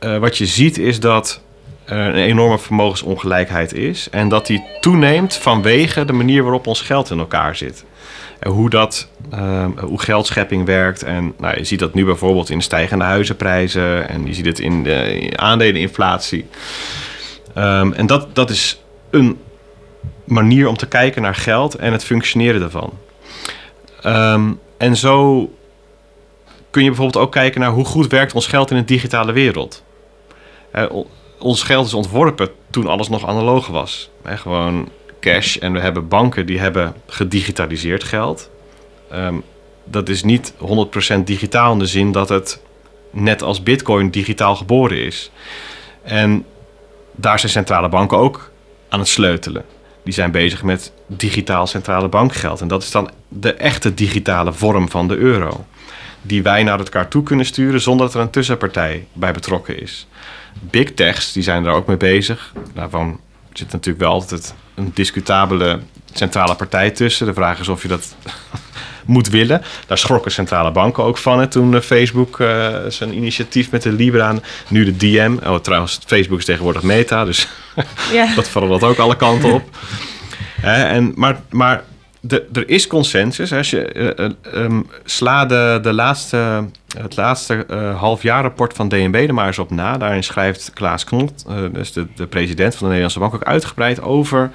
uh, 0.00 0.18
wat 0.18 0.38
je 0.38 0.46
ziet 0.46 0.78
is 0.78 1.00
dat 1.00 1.42
er 1.84 1.98
een 1.98 2.14
enorme 2.14 2.58
vermogensongelijkheid 2.58 3.74
is. 3.74 4.08
En 4.10 4.28
dat 4.28 4.46
die 4.46 4.64
toeneemt 4.80 5.36
vanwege 5.36 6.04
de 6.04 6.12
manier 6.12 6.42
waarop 6.42 6.66
ons 6.66 6.80
geld 6.80 7.10
in 7.10 7.18
elkaar 7.18 7.56
zit 7.56 7.84
hoe, 8.48 8.70
dat, 8.70 9.08
uh, 9.34 9.66
hoe 9.80 10.00
geldschepping 10.00 10.66
werkt. 10.66 11.02
En 11.02 11.34
nou, 11.38 11.56
je 11.56 11.64
ziet 11.64 11.78
dat 11.78 11.94
nu 11.94 12.04
bijvoorbeeld 12.04 12.50
in 12.50 12.60
stijgende 12.60 13.04
huizenprijzen 13.04 14.08
en 14.08 14.26
je 14.26 14.34
ziet 14.34 14.46
het 14.46 14.58
in 14.58 14.82
de 14.82 15.30
aandeleninflatie. 15.36 16.46
Um, 17.58 17.92
en 17.92 18.06
dat, 18.06 18.34
dat 18.34 18.50
is 18.50 18.82
een 19.10 19.38
manier 20.24 20.68
om 20.68 20.76
te 20.76 20.88
kijken 20.88 21.22
naar 21.22 21.34
geld 21.34 21.74
en 21.74 21.92
het 21.92 22.04
functioneren 22.04 22.60
daarvan. 22.60 22.92
Um, 24.06 24.60
en 24.76 24.96
zo 24.96 25.50
kun 26.70 26.82
je 26.82 26.88
bijvoorbeeld 26.88 27.24
ook 27.24 27.32
kijken 27.32 27.60
naar 27.60 27.70
hoe 27.70 27.84
goed 27.84 28.06
werkt 28.06 28.34
ons 28.34 28.46
geld 28.46 28.70
in 28.70 28.76
een 28.76 28.86
digitale 28.86 29.32
wereld. 29.32 29.82
Ons 31.38 31.62
geld 31.62 31.86
is 31.86 31.94
ontworpen 31.94 32.48
toen 32.70 32.86
alles 32.86 33.08
nog 33.08 33.26
analoog 33.26 33.66
was. 33.66 34.10
Gewoon 34.24 34.88
cash 35.22 35.56
en 35.56 35.72
we 35.72 35.80
hebben 35.80 36.08
banken 36.08 36.46
die 36.46 36.58
hebben 36.58 36.94
gedigitaliseerd 37.06 38.04
geld. 38.04 38.50
Um, 39.12 39.42
dat 39.84 40.08
is 40.08 40.22
niet 40.22 40.54
100% 41.14 41.18
digitaal 41.24 41.72
in 41.72 41.78
de 41.78 41.86
zin 41.86 42.12
dat 42.12 42.28
het 42.28 42.60
net 43.10 43.42
als 43.42 43.62
Bitcoin 43.62 44.10
digitaal 44.10 44.56
geboren 44.56 45.04
is. 45.04 45.30
En 46.02 46.44
daar 47.12 47.38
zijn 47.38 47.52
centrale 47.52 47.88
banken 47.88 48.18
ook 48.18 48.50
aan 48.88 48.98
het 48.98 49.08
sleutelen. 49.08 49.64
Die 50.04 50.14
zijn 50.14 50.30
bezig 50.30 50.62
met 50.62 50.92
digitaal 51.06 51.66
centrale 51.66 52.08
bankgeld. 52.08 52.60
En 52.60 52.68
dat 52.68 52.82
is 52.82 52.90
dan 52.90 53.10
de 53.28 53.54
echte 53.54 53.94
digitale 53.94 54.52
vorm 54.52 54.90
van 54.90 55.08
de 55.08 55.16
euro. 55.16 55.64
Die 56.22 56.42
wij 56.42 56.62
naar 56.62 56.78
elkaar 56.78 57.08
toe 57.08 57.22
kunnen 57.22 57.46
sturen 57.46 57.80
zonder 57.80 58.06
dat 58.06 58.14
er 58.14 58.20
een 58.20 58.30
tussenpartij 58.30 59.06
bij 59.12 59.32
betrokken 59.32 59.80
is. 59.80 60.06
Big 60.60 60.94
techs 60.94 61.32
die 61.32 61.42
zijn 61.42 61.62
daar 61.62 61.74
ook 61.74 61.86
mee 61.86 61.96
bezig. 61.96 62.52
Daarvan 62.74 63.20
zit 63.52 63.72
natuurlijk 63.72 64.04
wel 64.04 64.12
altijd 64.12 64.54
een 64.74 64.90
discutabele 64.94 65.80
centrale 66.12 66.54
partij 66.54 66.90
tussen. 66.90 67.26
De 67.26 67.34
vraag 67.34 67.60
is 67.60 67.68
of 67.68 67.82
je 67.82 67.88
dat 67.88 68.14
moet 69.06 69.28
willen. 69.28 69.62
Daar 69.86 69.98
schrokken 69.98 70.32
centrale 70.32 70.70
banken 70.70 71.04
ook 71.04 71.18
van. 71.18 71.40
Hè, 71.40 71.46
toen 71.46 71.74
eh, 71.74 71.80
Facebook 71.80 72.38
uh, 72.38 72.76
zijn 72.88 73.14
initiatief 73.14 73.70
met 73.70 73.82
de 73.82 73.92
Libra, 73.92 74.34
nu 74.68 74.84
de 74.84 74.96
DM. 74.96 75.36
Oh, 75.46 75.56
trouwens, 75.56 75.98
Facebook 76.06 76.38
is 76.38 76.44
tegenwoordig 76.44 76.82
Meta, 76.82 77.24
dus 77.24 77.48
dat 78.36 78.48
verandert 78.48 78.82
ook 78.82 78.98
alle 78.98 79.16
kanten 79.16 79.52
op. 79.52 79.62
en, 80.62 81.12
maar, 81.16 81.40
maar 81.50 81.82
de, 82.24 82.46
er 82.52 82.68
is 82.68 82.86
consensus. 82.86 83.52
Als 83.52 83.70
je 83.70 84.14
uh, 84.44 84.62
um, 84.62 84.86
sla 85.04 85.46
de, 85.46 85.78
de 85.82 85.92
laatste, 85.92 86.64
het 86.96 87.16
laatste 87.16 87.66
uh, 87.70 87.98
halfjaarrapport 87.98 88.72
van 88.72 88.88
DNB 88.88 89.14
er 89.14 89.34
maar 89.34 89.46
eens 89.46 89.58
op 89.58 89.70
na. 89.70 89.98
Daarin 89.98 90.24
schrijft 90.24 90.70
Klaas 90.74 91.04
Knot, 91.04 91.44
uh, 91.48 91.56
dus 91.72 91.92
de, 91.92 92.06
de 92.14 92.26
president 92.26 92.72
van 92.74 92.80
de 92.80 92.86
Nederlandse 92.86 93.18
Bank, 93.18 93.34
ook 93.34 93.44
uitgebreid 93.44 94.02
over 94.02 94.50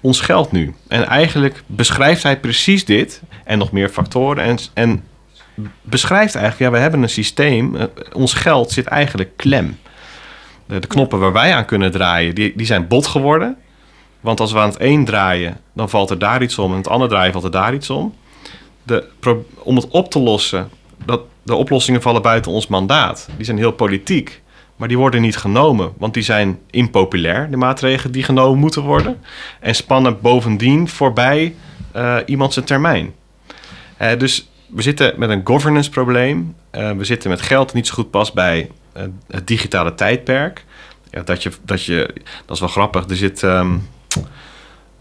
ons 0.00 0.20
geld 0.20 0.52
nu. 0.52 0.74
En 0.88 1.06
eigenlijk 1.06 1.62
beschrijft 1.66 2.22
hij 2.22 2.40
precies 2.40 2.84
dit 2.84 3.22
en 3.44 3.58
nog 3.58 3.72
meer 3.72 3.88
factoren. 3.88 4.44
En, 4.44 4.58
en 4.74 5.04
beschrijft 5.82 6.34
eigenlijk, 6.34 6.70
ja, 6.70 6.76
we 6.76 6.82
hebben 6.82 7.02
een 7.02 7.08
systeem. 7.08 7.76
ons 8.12 8.34
geld 8.34 8.70
zit 8.70 8.86
eigenlijk 8.86 9.36
klem. 9.36 9.78
De, 10.66 10.78
de 10.78 10.86
knoppen 10.86 11.18
waar 11.18 11.32
wij 11.32 11.54
aan 11.54 11.64
kunnen 11.64 11.90
draaien, 11.90 12.34
die, 12.34 12.52
die 12.56 12.66
zijn 12.66 12.86
bot 12.86 13.06
geworden. 13.06 13.56
Want 14.22 14.40
als 14.40 14.52
we 14.52 14.58
aan 14.58 14.68
het 14.68 14.80
een 14.80 15.04
draaien, 15.04 15.60
dan 15.72 15.90
valt 15.90 16.10
er 16.10 16.18
daar 16.18 16.42
iets 16.42 16.58
om. 16.58 16.70
En 16.70 16.76
het 16.76 16.88
andere 16.88 17.10
draaien 17.10 17.32
valt 17.32 17.44
er 17.44 17.50
daar 17.50 17.74
iets 17.74 17.90
om. 17.90 18.14
De, 18.82 19.08
om 19.62 19.76
het 19.76 19.88
op 19.88 20.10
te 20.10 20.18
lossen, 20.18 20.70
dat, 21.04 21.20
de 21.42 21.54
oplossingen 21.54 22.02
vallen 22.02 22.22
buiten 22.22 22.52
ons 22.52 22.66
mandaat. 22.66 23.28
Die 23.36 23.44
zijn 23.44 23.58
heel 23.58 23.72
politiek. 23.72 24.40
Maar 24.76 24.88
die 24.88 24.98
worden 24.98 25.20
niet 25.20 25.36
genomen, 25.36 25.92
want 25.98 26.14
die 26.14 26.22
zijn 26.22 26.58
impopulair, 26.70 27.50
de 27.50 27.56
maatregelen 27.56 28.12
die 28.12 28.22
genomen 28.22 28.58
moeten 28.58 28.82
worden. 28.82 29.20
En 29.60 29.74
spannen 29.74 30.20
bovendien 30.20 30.88
voorbij 30.88 31.54
uh, 31.96 32.16
iemand 32.26 32.52
zijn 32.52 32.64
termijn. 32.64 33.14
Uh, 34.00 34.18
dus 34.18 34.48
we 34.66 34.82
zitten 34.82 35.14
met 35.16 35.30
een 35.30 35.40
governance 35.44 35.90
probleem. 35.90 36.54
Uh, 36.72 36.90
we 36.90 37.04
zitten 37.04 37.30
met 37.30 37.40
geld 37.40 37.72
niet 37.72 37.86
zo 37.86 37.94
goed 37.94 38.10
past 38.10 38.34
bij 38.34 38.70
het 39.28 39.46
digitale 39.46 39.94
tijdperk. 39.94 40.64
Ja, 41.10 41.22
dat, 41.22 41.42
je, 41.42 41.50
dat, 41.64 41.84
je, 41.84 42.10
dat 42.46 42.54
is 42.54 42.60
wel 42.60 42.68
grappig. 42.68 43.08
Er 43.08 43.16
zit. 43.16 43.42
Uh, 43.42 43.74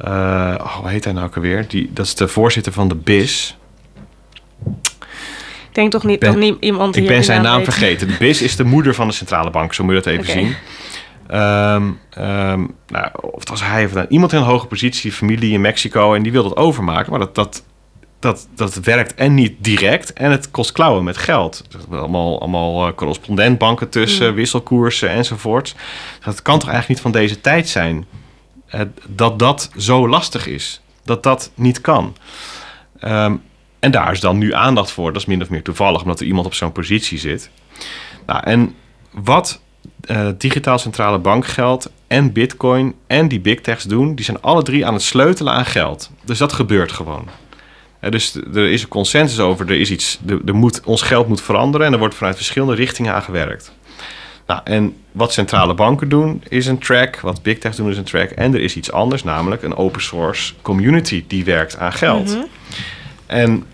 oh, 0.04 0.78
hoe 0.78 0.89
heet 0.89 1.04
hij 1.04 1.14
nou 1.14 1.26
ook 1.26 1.36
alweer? 1.36 1.68
Die, 1.68 1.89
dat 1.93 2.06
is 2.06 2.16
de 2.16 2.28
voorzitter 2.28 2.72
van 2.72 2.88
de 2.88 2.95
BIS. 2.95 3.58
Ik 5.72 5.78
denk 5.78 5.91
toch 5.91 6.04
niet 6.04 6.20
ben, 6.20 6.32
dat 6.32 6.39
niet 6.39 6.58
iemand 6.60 6.95
Ik 6.95 7.08
ben 7.08 7.24
zijn 7.24 7.41
naam 7.41 7.56
weet. 7.56 7.66
vergeten. 7.66 8.08
De 8.08 8.16
BIS 8.20 8.41
is 8.41 8.56
de 8.56 8.64
moeder 8.64 8.95
van 8.95 9.08
de 9.08 9.14
centrale 9.14 9.49
bank, 9.49 9.74
zo 9.74 9.84
moet 9.84 9.93
je 9.93 10.02
dat 10.02 10.14
even 10.14 10.30
okay. 10.30 10.43
zien. 10.43 10.56
Um, 11.32 11.99
um, 12.18 12.76
nou, 12.88 13.08
of 13.22 13.39
het 13.39 13.49
was 13.49 13.64
hij 13.64 13.86
of 13.86 13.91
dan, 13.91 14.06
iemand 14.10 14.32
in 14.32 14.38
een 14.38 14.45
hoge 14.45 14.68
positie, 14.68 15.12
familie 15.12 15.54
in 15.54 15.62
Mexico, 15.62 16.14
en 16.14 16.24
die 16.24 16.32
wil 16.32 16.43
dat 16.43 16.58
overmaken. 16.58 17.12
Maar 17.12 17.20
dat, 17.20 17.36
dat, 17.36 17.64
dat, 18.20 18.47
dat 18.56 18.76
werkt 18.76 19.16
en 19.16 19.34
niet 19.34 19.54
direct 19.58 20.14
en 20.14 20.32
het 20.32 20.52
kost 20.52 20.72
klauwen 20.72 21.04
met 21.04 21.18
geld. 21.18 21.64
Allemaal, 21.91 22.39
allemaal 22.39 22.88
uh, 22.88 22.93
correspondentbanken 22.93 23.89
tussen, 23.89 24.30
mm. 24.30 24.36
wisselkoersen 24.36 25.10
enzovoort. 25.10 25.76
Dat 26.24 26.41
kan 26.41 26.60
toch 26.60 26.70
eigenlijk 26.70 26.88
niet 26.88 27.14
van 27.14 27.22
deze 27.22 27.41
tijd 27.41 27.70
zijn? 27.70 28.06
Uh, 28.76 28.82
dat 29.07 29.39
dat 29.39 29.72
zo 29.78 30.07
lastig 30.07 30.47
is. 30.47 30.82
Dat 31.03 31.24
dat 31.24 31.51
niet 31.55 31.82
kan. 31.82 32.15
Um, 33.03 33.41
en 33.80 33.91
daar 33.91 34.11
is 34.11 34.19
dan 34.19 34.38
nu 34.38 34.53
aandacht 34.53 34.91
voor. 34.91 35.13
Dat 35.13 35.22
is 35.22 35.28
min 35.28 35.41
of 35.41 35.49
meer 35.49 35.63
toevallig, 35.63 36.01
omdat 36.01 36.19
er 36.19 36.26
iemand 36.26 36.45
op 36.45 36.53
zo'n 36.53 36.72
positie 36.72 37.19
zit. 37.19 37.49
Nou, 38.26 38.43
en 38.43 38.76
wat 39.11 39.61
uh, 40.05 40.28
digitaal 40.38 40.80
centrale 40.80 41.17
bankgeld 41.17 41.91
en 42.07 42.34
bitcoin 42.34 42.95
en 43.07 43.28
die 43.28 43.39
big 43.39 43.61
techs 43.61 43.84
doen... 43.84 44.15
die 44.15 44.26
zijn 44.26 44.41
alle 44.41 44.63
drie 44.63 44.86
aan 44.86 44.93
het 44.93 45.01
sleutelen 45.01 45.53
aan 45.53 45.65
geld. 45.65 46.11
Dus 46.24 46.38
dat 46.38 46.53
gebeurt 46.53 46.91
gewoon. 46.91 47.28
Uh, 48.01 48.11
dus 48.11 48.36
er 48.36 48.72
is 48.72 48.82
een 48.82 48.88
consensus 48.88 49.39
over, 49.39 49.69
er 49.69 49.80
is 49.80 49.91
iets, 49.91 50.19
moet, 50.45 50.82
ons 50.84 51.01
geld 51.01 51.28
moet 51.28 51.41
veranderen... 51.41 51.88
en 51.88 51.93
er 51.93 51.99
wordt 51.99 52.15
vanuit 52.15 52.36
verschillende 52.36 52.76
richtingen 52.76 53.13
aan 53.13 53.24
gewerkt. 53.24 53.74
Nou, 54.52 54.64
en 54.64 54.95
wat 55.12 55.34
centrale 55.34 55.74
banken 55.74 56.10
doen 56.10 56.43
is 56.49 56.66
een 56.66 56.78
track, 56.78 57.20
wat 57.20 57.41
big 57.41 57.58
techs 57.58 57.78
doen 57.78 57.89
is 57.89 57.97
een 57.97 58.04
track... 58.04 58.30
en 58.30 58.54
er 58.54 58.62
is 58.62 58.76
iets 58.76 58.91
anders, 58.91 59.24
namelijk 59.24 59.64
een 59.64 59.76
open 59.76 60.02
source 60.02 60.54
community 60.62 61.24
die 61.28 61.45
werkt 61.45 61.78
aan 61.78 61.93
geld. 61.93 62.28
Mm 62.28 62.34
-hmm. 62.34 62.47
En 63.26 63.66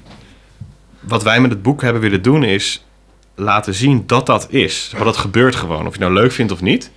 wat 0.99 1.23
wij 1.23 1.39
met 1.39 1.51
het 1.51 1.61
boek 1.61 1.81
hebben 1.81 2.01
willen 2.01 2.21
doen 2.21 2.43
is 2.43 2.85
laten 3.35 3.73
zien 3.73 4.03
dat 4.07 4.25
dat 4.25 4.47
is. 4.49 4.91
Maar 4.95 5.03
dat 5.03 5.17
gebeurt 5.17 5.55
gewoon. 5.55 5.87
Of 5.87 5.93
je 5.93 5.99
nou 5.99 6.13
leuk 6.13 6.31
vindt 6.31 6.51
of 6.51 6.61
niet. 6.61 6.91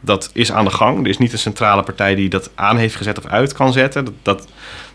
Dat 0.00 0.30
is 0.32 0.52
aan 0.52 0.64
de 0.64 0.70
gang. 0.70 1.04
Er 1.04 1.10
is 1.10 1.18
niet 1.18 1.32
een 1.32 1.38
centrale 1.38 1.82
partij 1.82 2.14
die 2.14 2.28
dat 2.28 2.50
aan 2.54 2.76
heeft 2.76 2.96
gezet 2.96 3.18
of 3.18 3.26
uit 3.26 3.52
kan 3.52 3.72
zetten. 3.72 4.04
Dat, 4.04 4.14
dat, 4.22 4.48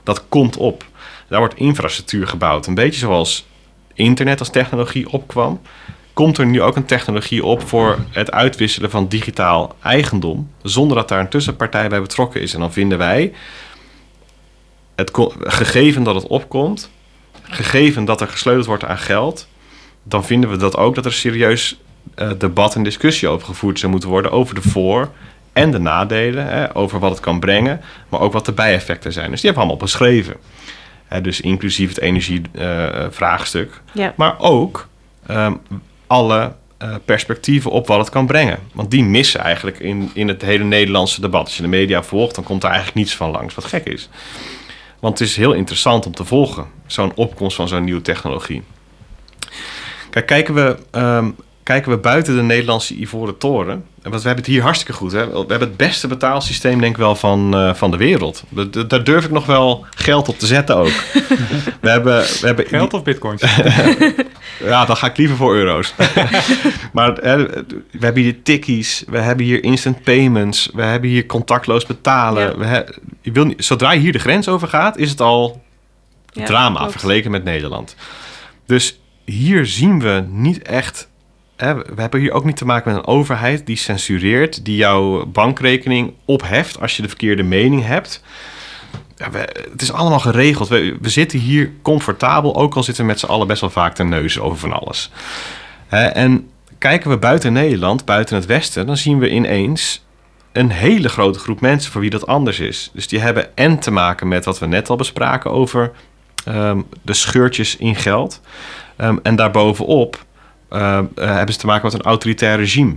dat 0.03 0.23
komt 0.29 0.57
op. 0.57 0.85
Daar 1.27 1.39
wordt 1.39 1.57
infrastructuur 1.57 2.27
gebouwd. 2.27 2.67
Een 2.67 2.75
beetje 2.75 2.99
zoals 2.99 3.45
internet 3.93 4.39
als 4.39 4.49
technologie 4.49 5.09
opkwam. 5.09 5.61
Komt 6.17 6.37
er 6.37 6.45
nu 6.45 6.61
ook 6.61 6.75
een 6.75 6.85
technologie 6.85 7.43
op 7.43 7.67
voor 7.67 7.97
het 8.09 8.31
uitwisselen 8.31 8.89
van 8.89 9.07
digitaal 9.07 9.75
eigendom. 9.81 10.51
Zonder 10.61 10.97
dat 10.97 11.07
daar 11.07 11.19
een 11.19 11.29
tussenpartij 11.29 11.89
bij 11.89 12.01
betrokken 12.01 12.41
is. 12.41 12.53
En 12.53 12.59
dan 12.59 12.73
vinden 12.73 12.97
wij 12.97 13.33
het 14.95 15.11
gegeven 15.39 16.03
dat 16.03 16.15
het 16.15 16.27
opkomt 16.27 16.89
gegeven 17.49 18.05
dat 18.05 18.21
er 18.21 18.27
gesleuteld 18.27 18.65
wordt 18.67 18.85
aan 18.85 18.97
geld, 18.97 19.47
dan 20.03 20.25
vinden 20.25 20.49
we 20.49 20.57
dat 20.57 20.77
ook 20.77 20.95
dat 20.95 21.05
er 21.05 21.13
serieus 21.13 21.79
uh, 22.15 22.31
debat 22.37 22.75
en 22.75 22.83
discussie 22.83 23.27
over 23.27 23.47
gevoerd 23.47 23.79
zou 23.79 23.91
moeten 23.91 24.09
worden 24.09 24.31
over 24.31 24.55
de 24.55 24.69
voor- 24.69 25.11
en 25.53 25.71
de 25.71 25.79
nadelen, 25.79 26.47
hè, 26.47 26.75
over 26.75 26.99
wat 26.99 27.11
het 27.11 27.19
kan 27.19 27.39
brengen, 27.39 27.81
maar 28.09 28.19
ook 28.19 28.33
wat 28.33 28.45
de 28.45 28.51
bijeffecten 28.51 29.13
zijn. 29.13 29.31
Dus 29.31 29.41
die 29.41 29.49
hebben 29.51 29.67
we 29.67 29.69
allemaal 29.69 29.89
beschreven. 29.89 30.35
Hè, 31.05 31.21
dus 31.21 31.41
inclusief 31.41 31.89
het 31.89 31.99
energievraagstuk, 31.99 33.69
uh, 33.69 34.03
ja. 34.03 34.13
maar 34.15 34.39
ook 34.39 34.87
um, 35.29 35.59
alle 36.07 36.55
uh, 36.83 36.95
perspectieven 37.05 37.71
op 37.71 37.87
wat 37.87 37.99
het 37.99 38.09
kan 38.09 38.25
brengen. 38.25 38.59
Want 38.73 38.91
die 38.91 39.03
missen 39.03 39.39
eigenlijk 39.39 39.79
in, 39.79 40.11
in 40.13 40.27
het 40.27 40.41
hele 40.41 40.63
Nederlandse 40.63 41.21
debat. 41.21 41.45
Als 41.45 41.55
je 41.55 41.61
de 41.61 41.67
media 41.67 42.03
volgt, 42.03 42.35
dan 42.35 42.43
komt 42.43 42.63
er 42.63 42.69
eigenlijk 42.69 42.97
niets 42.97 43.15
van 43.15 43.31
langs, 43.31 43.55
wat 43.55 43.65
gek 43.65 43.85
is. 43.85 44.09
Want 44.99 45.19
het 45.19 45.27
is 45.27 45.35
heel 45.35 45.53
interessant 45.53 46.05
om 46.05 46.13
te 46.13 46.25
volgen, 46.25 46.67
zo'n 46.85 47.11
opkomst 47.15 47.55
van 47.55 47.67
zo'n 47.67 47.83
nieuwe 47.83 48.01
technologie. 48.01 48.63
Kijk, 50.09 50.25
kijken 50.25 50.53
we, 50.53 50.77
um, 50.91 51.35
kijken 51.67 51.91
we 51.91 51.97
buiten 51.97 52.35
de 52.35 52.41
Nederlandse 52.41 52.95
Ivoren 52.95 53.37
Toren. 53.37 53.85
Want 54.01 54.21
we 54.21 54.27
hebben 54.27 54.45
het 54.45 54.53
hier 54.53 54.61
hartstikke 54.61 54.93
goed. 54.93 55.11
Hè? 55.11 55.29
We 55.29 55.37
hebben 55.37 55.59
het 55.59 55.77
beste 55.77 56.07
betaalsysteem, 56.07 56.79
denk 56.79 56.91
ik 56.91 56.97
wel, 56.97 57.15
van, 57.15 57.55
uh, 57.55 57.73
van 57.73 57.91
de 57.91 57.97
wereld. 57.97 58.43
Daar 58.87 59.03
durf 59.03 59.25
ik 59.25 59.31
nog 59.31 59.45
wel 59.45 59.85
geld 59.95 60.29
op 60.29 60.39
te 60.39 60.45
zetten 60.45 60.75
ook. 60.75 60.91
we 61.81 61.89
hebben, 61.89 62.21
we 62.21 62.45
hebben 62.45 62.65
geld 62.65 62.93
of 62.93 63.03
bitcoins? 63.03 63.41
ja, 64.59 64.85
dan 64.85 64.97
ga 64.97 65.07
ik 65.07 65.17
liever 65.17 65.37
voor 65.37 65.55
euro's. 65.55 65.93
maar 66.93 67.13
hè, 67.13 67.45
we 67.91 67.99
hebben 67.99 68.23
hier 68.23 68.43
tikkies, 68.43 69.03
we 69.07 69.17
hebben 69.17 69.45
hier 69.45 69.63
instant 69.63 70.03
payments, 70.03 70.69
we 70.73 70.81
hebben 70.81 71.09
hier 71.09 71.25
contactloos 71.25 71.85
betalen. 71.85 72.43
Ja. 72.43 72.57
We 72.57 72.93
je 73.21 73.31
wil 73.31 73.45
niet, 73.45 73.65
zodra 73.65 73.91
je 73.91 73.99
hier 73.99 74.11
de 74.11 74.19
grens 74.19 74.47
over 74.47 74.67
gaat, 74.67 74.97
is 74.97 75.09
het 75.09 75.21
al 75.21 75.61
ja, 76.31 76.45
drama 76.45 76.77
klopt. 76.77 76.91
vergeleken 76.91 77.31
met 77.31 77.43
Nederland. 77.43 77.95
Dus 78.65 78.99
hier 79.25 79.65
zien 79.65 79.99
we 79.99 80.25
niet 80.27 80.61
echt. 80.61 81.07
We 81.57 82.01
hebben 82.01 82.19
hier 82.19 82.31
ook 82.31 82.45
niet 82.45 82.57
te 82.57 82.65
maken 82.65 82.91
met 82.91 82.99
een 82.99 83.07
overheid 83.07 83.65
die 83.65 83.75
censureert, 83.75 84.65
die 84.65 84.75
jouw 84.75 85.25
bankrekening 85.25 86.13
opheft 86.25 86.81
als 86.81 86.95
je 86.95 87.01
de 87.01 87.07
verkeerde 87.07 87.43
mening 87.43 87.85
hebt. 87.85 88.23
Ja, 89.15 89.29
het 89.71 89.81
is 89.81 89.91
allemaal 89.91 90.19
geregeld. 90.19 90.67
We, 90.67 90.97
zitten 91.01 91.39
hier 91.39 91.71
comfortabel, 91.81 92.55
ook 92.55 92.75
al 92.75 92.83
zitten 92.83 93.03
we 93.03 93.09
met 93.09 93.19
z'n 93.19 93.25
allen 93.25 93.47
best 93.47 93.61
wel 93.61 93.69
vaak 93.69 93.95
de 93.95 94.03
neus 94.03 94.39
over 94.39 94.57
van 94.57 94.73
alles. 94.79 95.11
En 95.89 96.49
kijken 96.77 97.09
we 97.09 97.17
buiten 97.17 97.53
Nederland, 97.53 98.05
buiten 98.05 98.35
het 98.35 98.45
Westen, 98.45 98.85
dan 98.85 98.97
zien 98.97 99.19
we 99.19 99.29
ineens 99.29 100.05
een 100.51 100.71
hele 100.71 101.09
grote 101.09 101.39
groep 101.39 101.61
mensen 101.61 101.91
voor 101.91 102.01
wie 102.01 102.09
dat 102.09 102.27
anders 102.27 102.59
is. 102.59 102.89
Dus 102.93 103.07
die 103.07 103.19
hebben 103.19 103.55
en 103.57 103.79
te 103.79 103.91
maken 103.91 104.27
met 104.27 104.45
wat 104.45 104.59
we 104.59 104.65
net 104.65 104.89
al 104.89 104.95
bespraken 104.95 105.51
over 105.51 105.91
um, 106.47 106.85
de 107.01 107.13
scheurtjes 107.13 107.75
in 107.75 107.95
geld. 107.95 108.41
Um, 108.97 109.19
en 109.23 109.35
daarbovenop 109.35 110.25
hebben 110.69 111.53
ze 111.53 111.59
te 111.59 111.65
maken 111.65 111.85
met 111.85 111.93
een 111.93 112.01
autoritair 112.01 112.57
regime. 112.57 112.95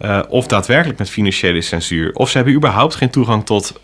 Uh, 0.00 0.20
of 0.28 0.46
daadwerkelijk 0.46 0.98
met 0.98 1.10
financiële 1.10 1.60
censuur. 1.60 2.14
Of 2.14 2.30
ze 2.30 2.36
hebben 2.36 2.54
überhaupt 2.54 2.94
geen 2.94 3.10
toegang 3.10 3.46
tot, 3.46 3.80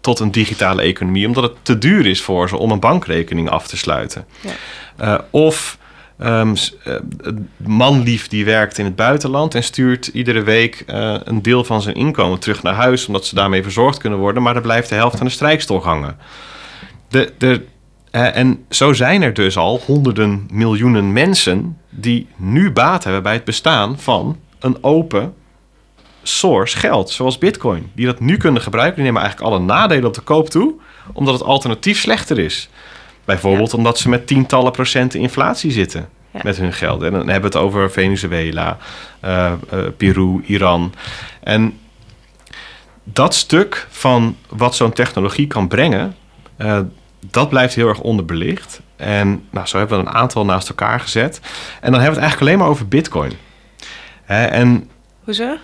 tot 0.00 0.18
een 0.18 0.30
digitale 0.30 0.82
economie, 0.82 1.26
omdat 1.26 1.42
het 1.42 1.52
te 1.62 1.78
duur 1.78 2.06
is 2.06 2.22
voor 2.22 2.48
ze 2.48 2.56
om 2.56 2.70
een 2.70 2.80
bankrekening 2.80 3.50
af 3.50 3.66
te 3.66 3.76
sluiten. 3.76 4.26
Ja. 4.96 5.24
of 5.30 5.78
um, 6.20 6.54
manlief 7.56 8.28
die 8.28 8.44
werkt 8.44 8.78
in 8.78 8.84
het 8.84 8.96
buitenland 8.96 9.54
en 9.54 9.62
stuurt 9.62 10.06
iedere 10.06 10.42
week 10.42 10.84
uh, 10.86 11.16
een 11.24 11.42
deel 11.42 11.64
van 11.64 11.82
zijn 11.82 11.94
inkomen 11.94 12.38
terug 12.38 12.62
naar 12.62 12.74
huis, 12.74 13.06
omdat 13.06 13.26
ze 13.26 13.34
daarmee 13.34 13.62
verzorgd 13.62 13.98
kunnen 13.98 14.18
worden, 14.18 14.42
maar 14.42 14.56
er 14.56 14.62
blijft 14.62 14.88
de 14.88 14.94
helft 14.94 15.20
aan 15.20 15.26
de 15.26 15.32
strijkstok 15.32 15.84
hangen. 15.84 16.16
De, 17.08 17.32
de, 17.38 17.64
uh, 18.12 18.36
en 18.36 18.64
zo 18.70 18.92
zijn 18.92 19.22
er 19.22 19.34
dus 19.34 19.56
al 19.56 19.80
honderden 19.86 20.46
miljoenen 20.52 21.12
mensen 21.12 21.77
die 21.90 22.26
nu 22.36 22.70
baat 22.70 23.04
hebben 23.04 23.22
bij 23.22 23.32
het 23.32 23.44
bestaan 23.44 23.98
van 23.98 24.38
een 24.58 24.78
open 24.80 25.34
source 26.22 26.76
geld, 26.76 27.10
zoals 27.10 27.38
Bitcoin, 27.38 27.90
die 27.94 28.06
dat 28.06 28.20
nu 28.20 28.36
kunnen 28.36 28.62
gebruiken. 28.62 28.94
Die 28.96 29.04
nemen 29.04 29.22
eigenlijk 29.22 29.50
alle 29.50 29.64
nadelen 29.64 30.04
op 30.04 30.14
de 30.14 30.20
koop 30.20 30.50
toe, 30.50 30.74
omdat 31.12 31.34
het 31.34 31.42
alternatief 31.42 32.00
slechter 32.00 32.38
is. 32.38 32.68
Bijvoorbeeld 33.24 33.70
ja. 33.70 33.76
omdat 33.76 33.98
ze 33.98 34.08
met 34.08 34.26
tientallen 34.26 34.72
procenten 34.72 35.20
inflatie 35.20 35.70
zitten 35.70 36.08
ja. 36.30 36.40
met 36.42 36.56
hun 36.56 36.72
geld. 36.72 37.02
En 37.02 37.12
dan 37.12 37.28
hebben 37.28 37.50
we 37.50 37.58
het 37.58 37.66
over 37.66 37.90
Venezuela, 37.90 38.78
uh, 39.24 39.52
uh, 39.72 39.84
Peru, 39.96 40.42
Iran. 40.46 40.94
En 41.42 41.78
dat 43.04 43.34
stuk 43.34 43.86
van 43.90 44.36
wat 44.48 44.74
zo'n 44.76 44.92
technologie 44.92 45.46
kan 45.46 45.68
brengen, 45.68 46.14
uh, 46.58 46.80
dat 47.30 47.48
blijft 47.48 47.74
heel 47.74 47.88
erg 47.88 48.00
onderbelicht. 48.00 48.80
En 48.96 49.46
nou, 49.50 49.66
zo 49.66 49.78
hebben 49.78 49.98
we 49.98 50.06
een 50.06 50.14
aantal 50.14 50.44
naast 50.44 50.68
elkaar 50.68 51.00
gezet. 51.00 51.40
En 51.80 51.92
dan 51.92 52.00
hebben 52.00 52.00
we 52.00 52.06
het 52.06 52.18
eigenlijk 52.18 52.40
alleen 52.40 52.58
maar 52.58 52.68
over 52.68 52.88
bitcoin. 52.88 53.32
Hè, 54.24 54.44
en 54.44 54.90
Hoezo? 55.24 55.56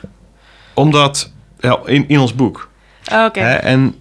omdat, 0.74 1.32
ja, 1.58 1.80
in, 1.84 2.08
in 2.08 2.18
ons 2.18 2.34
boek. 2.34 2.68
Oh, 3.12 3.24
Oké. 3.24 3.40
En 3.40 4.00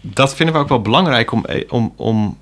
dat 0.00 0.34
vinden 0.34 0.54
we 0.54 0.60
ook 0.60 0.68
wel 0.68 0.82
belangrijk 0.82 1.32
om, 1.32 1.44
eh, 1.44 1.64
om, 1.68 1.92
om 1.96 2.38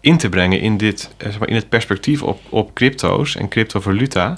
in 0.00 0.16
te 0.16 0.28
brengen 0.28 0.60
in, 0.60 0.76
dit, 0.76 1.10
eh, 1.16 1.28
zeg 1.28 1.38
maar, 1.38 1.48
in 1.48 1.54
het 1.54 1.68
perspectief 1.68 2.22
op, 2.22 2.40
op 2.48 2.74
crypto's 2.74 3.36
en 3.36 3.48
cryptovaluta. 3.48 4.36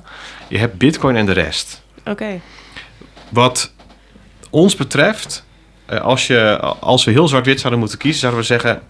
Je 0.49 0.59
hebt 0.59 0.79
bitcoin 0.79 1.17
en 1.17 1.27
de 1.27 1.33
rest. 1.33 1.83
Oké. 2.05 2.41
Wat 3.29 3.73
ons 4.51 4.77
betreft, 4.77 5.45
eh, 5.87 6.01
als, 6.01 6.27
je, 6.27 6.59
als 6.81 7.05
we 7.05 7.11
heel 7.11 7.29
zwart-wit 7.29 7.59
zouden 7.59 7.81
moeten 7.81 7.99
kiezen, 7.99 8.21
zouden 8.21 8.41
we 8.41 8.47
zeggen: 8.47 8.83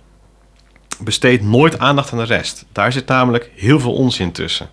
besteed 0.98 1.42
nooit 1.42 1.78
aandacht 1.78 2.12
aan 2.12 2.18
de 2.18 2.24
rest. 2.24 2.64
Daar 2.72 2.92
zit 2.92 3.06
namelijk 3.06 3.50
heel 3.54 3.80
veel 3.80 3.92
onzin 3.94 4.32
tussen. 4.32 4.70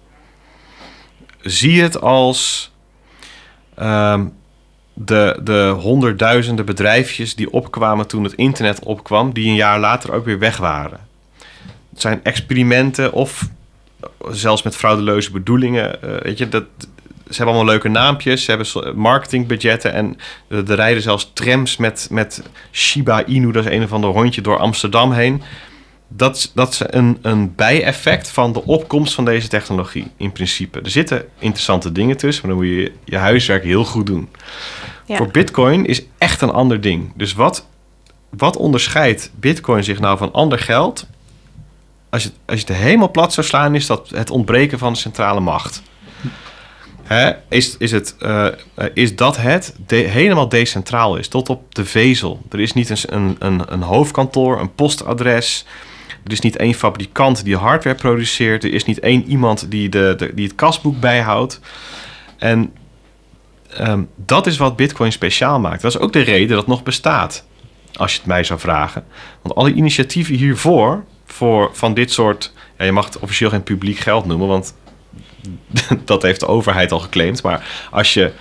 Zie 1.41 1.81
het 1.81 2.01
als 2.01 2.71
ehm, 3.75 4.25
de, 4.93 5.39
de 5.43 5.75
honderdduizenden 5.79 6.65
bedrijfjes 6.65 7.35
die 7.35 7.51
opkwamen 7.51 8.07
toen 8.07 8.23
het 8.23 8.33
internet 8.33 8.83
opkwam, 8.83 9.33
die 9.33 9.47
een 9.47 9.55
jaar 9.55 9.79
later 9.79 10.13
ook 10.13 10.25
weer 10.25 10.39
weg 10.39 10.57
waren. 10.57 10.99
Het 11.89 12.01
zijn 12.01 12.19
experimenten 12.23 13.13
of 13.13 13.49
zelfs 14.29 14.63
met 14.63 14.75
fraudeleuze 14.75 15.31
bedoelingen. 15.31 16.01
eh, 16.01 16.21
weet 16.21 16.37
je, 16.37 16.49
dat, 16.49 16.63
ze 17.29 17.35
hebben 17.35 17.45
allemaal 17.55 17.71
leuke 17.71 17.87
naampjes, 17.87 18.43
ze 18.43 18.49
hebben 18.49 18.67
so- 18.67 18.93
marketingbudgetten 18.95 19.93
en 19.93 20.17
er 20.49 20.75
rijden 20.75 21.01
zelfs 21.01 21.31
trams 21.33 21.77
met, 21.77 22.07
met 22.11 22.43
Shiba 22.71 23.25
Inu, 23.25 23.51
dat 23.51 23.65
is 23.65 23.71
een 23.71 23.83
of 23.83 23.93
ander 23.93 24.09
hondje, 24.09 24.41
door 24.41 24.59
Amsterdam 24.59 25.11
heen. 25.11 25.41
Dat, 26.07 26.35
is- 26.35 26.51
dat 26.53 26.71
is 26.73 26.81
een, 26.85 27.17
een 27.21 27.55
bijeffect 27.55 28.29
van 28.29 28.53
de 28.53 28.63
opkomst 28.65 29.13
van 29.13 29.25
deze 29.25 29.47
technologie, 29.47 30.07
in 30.17 30.31
principe. 30.31 30.79
Er 30.81 30.89
zitten 30.89 31.25
interessante 31.39 31.91
dingen 31.91 32.17
tussen, 32.17 32.47
maar 32.47 32.55
dan 32.55 32.65
moet 32.65 32.73
je 32.75 32.91
je 33.03 33.17
huiswerk 33.17 33.63
heel 33.63 33.85
goed 33.85 34.05
doen. 34.05 34.29
Ja. 35.05 35.15
Voor 35.17 35.27
Bitcoin 35.27 35.85
is 35.85 36.01
echt 36.17 36.41
een 36.41 36.51
ander 36.51 36.81
ding. 36.81 37.11
Dus 37.15 37.33
wat, 37.33 37.65
wat 38.29 38.57
onderscheidt 38.57 39.31
Bitcoin 39.35 39.83
zich 39.83 39.99
nou 39.99 40.17
van 40.17 40.33
ander 40.33 40.59
geld? 40.59 41.07
Als 42.09 42.23
je, 42.23 42.31
als 42.45 42.59
je 42.61 42.65
het 42.67 42.77
helemaal 42.77 43.11
plat 43.11 43.33
zou 43.33 43.47
slaan, 43.47 43.75
is 43.75 43.85
dat 43.85 44.09
het 44.09 44.29
ontbreken 44.29 44.79
van 44.79 44.95
centrale 44.95 45.39
macht. 45.39 45.81
Hè? 47.03 47.31
Is, 47.49 47.77
is, 47.77 47.91
het, 47.91 48.15
eh, 48.19 48.47
is 48.93 49.15
dat 49.15 49.37
het 49.37 49.75
de- 49.87 49.95
helemaal 49.95 50.49
decentraal 50.49 51.17
is, 51.17 51.27
tot 51.27 51.49
op 51.49 51.75
de 51.75 51.85
vezel? 51.85 52.41
Er 52.51 52.59
is 52.59 52.73
niet 52.73 53.09
een, 53.09 53.35
een, 53.39 53.61
een 53.73 53.81
hoofdkantoor, 53.81 54.59
een 54.59 54.75
postadres. 54.75 55.65
Er 56.25 56.31
is 56.31 56.39
niet 56.39 56.55
één 56.55 56.73
fabrikant 56.73 57.43
die 57.43 57.57
hardware 57.57 57.95
produceert. 57.95 58.63
Er 58.63 58.73
is 58.73 58.85
niet 58.85 58.99
één 58.99 59.25
iemand 59.25 59.71
die, 59.71 59.89
de, 59.89 60.31
die 60.33 60.45
het 60.45 60.55
kasboek 60.55 60.99
bijhoudt. 60.99 61.59
En 62.37 62.73
ehm, 63.69 64.03
dat 64.15 64.47
is 64.47 64.57
wat 64.57 64.75
Bitcoin 64.75 65.11
speciaal 65.11 65.59
maakt. 65.59 65.81
Dat 65.81 65.95
is 65.95 65.99
ook 65.99 66.13
de 66.13 66.21
reden 66.21 66.47
dat 66.47 66.57
het 66.57 66.67
nog 66.67 66.83
bestaat, 66.83 67.45
als 67.93 68.11
je 68.11 68.17
het 68.17 68.27
mij 68.27 68.43
zou 68.43 68.59
vragen. 68.59 69.05
Want 69.41 69.55
alle 69.55 69.73
initiatieven 69.73 70.35
hiervoor, 70.35 71.03
voor, 71.25 71.69
van 71.73 71.93
dit 71.93 72.11
soort... 72.11 72.53
Ja, 72.77 72.85
je 72.85 72.91
mag 72.91 73.05
het 73.05 73.19
officieel 73.19 73.49
geen 73.49 73.63
publiek 73.63 73.99
geld 73.99 74.25
noemen, 74.25 74.47
want 74.47 74.75
dat 76.05 76.21
heeft 76.21 76.39
de 76.39 76.47
overheid 76.47 76.91
al 76.91 76.99
geclaimd. 76.99 77.43
Maar 77.43 77.87
als 77.91 78.13
je 78.13 78.31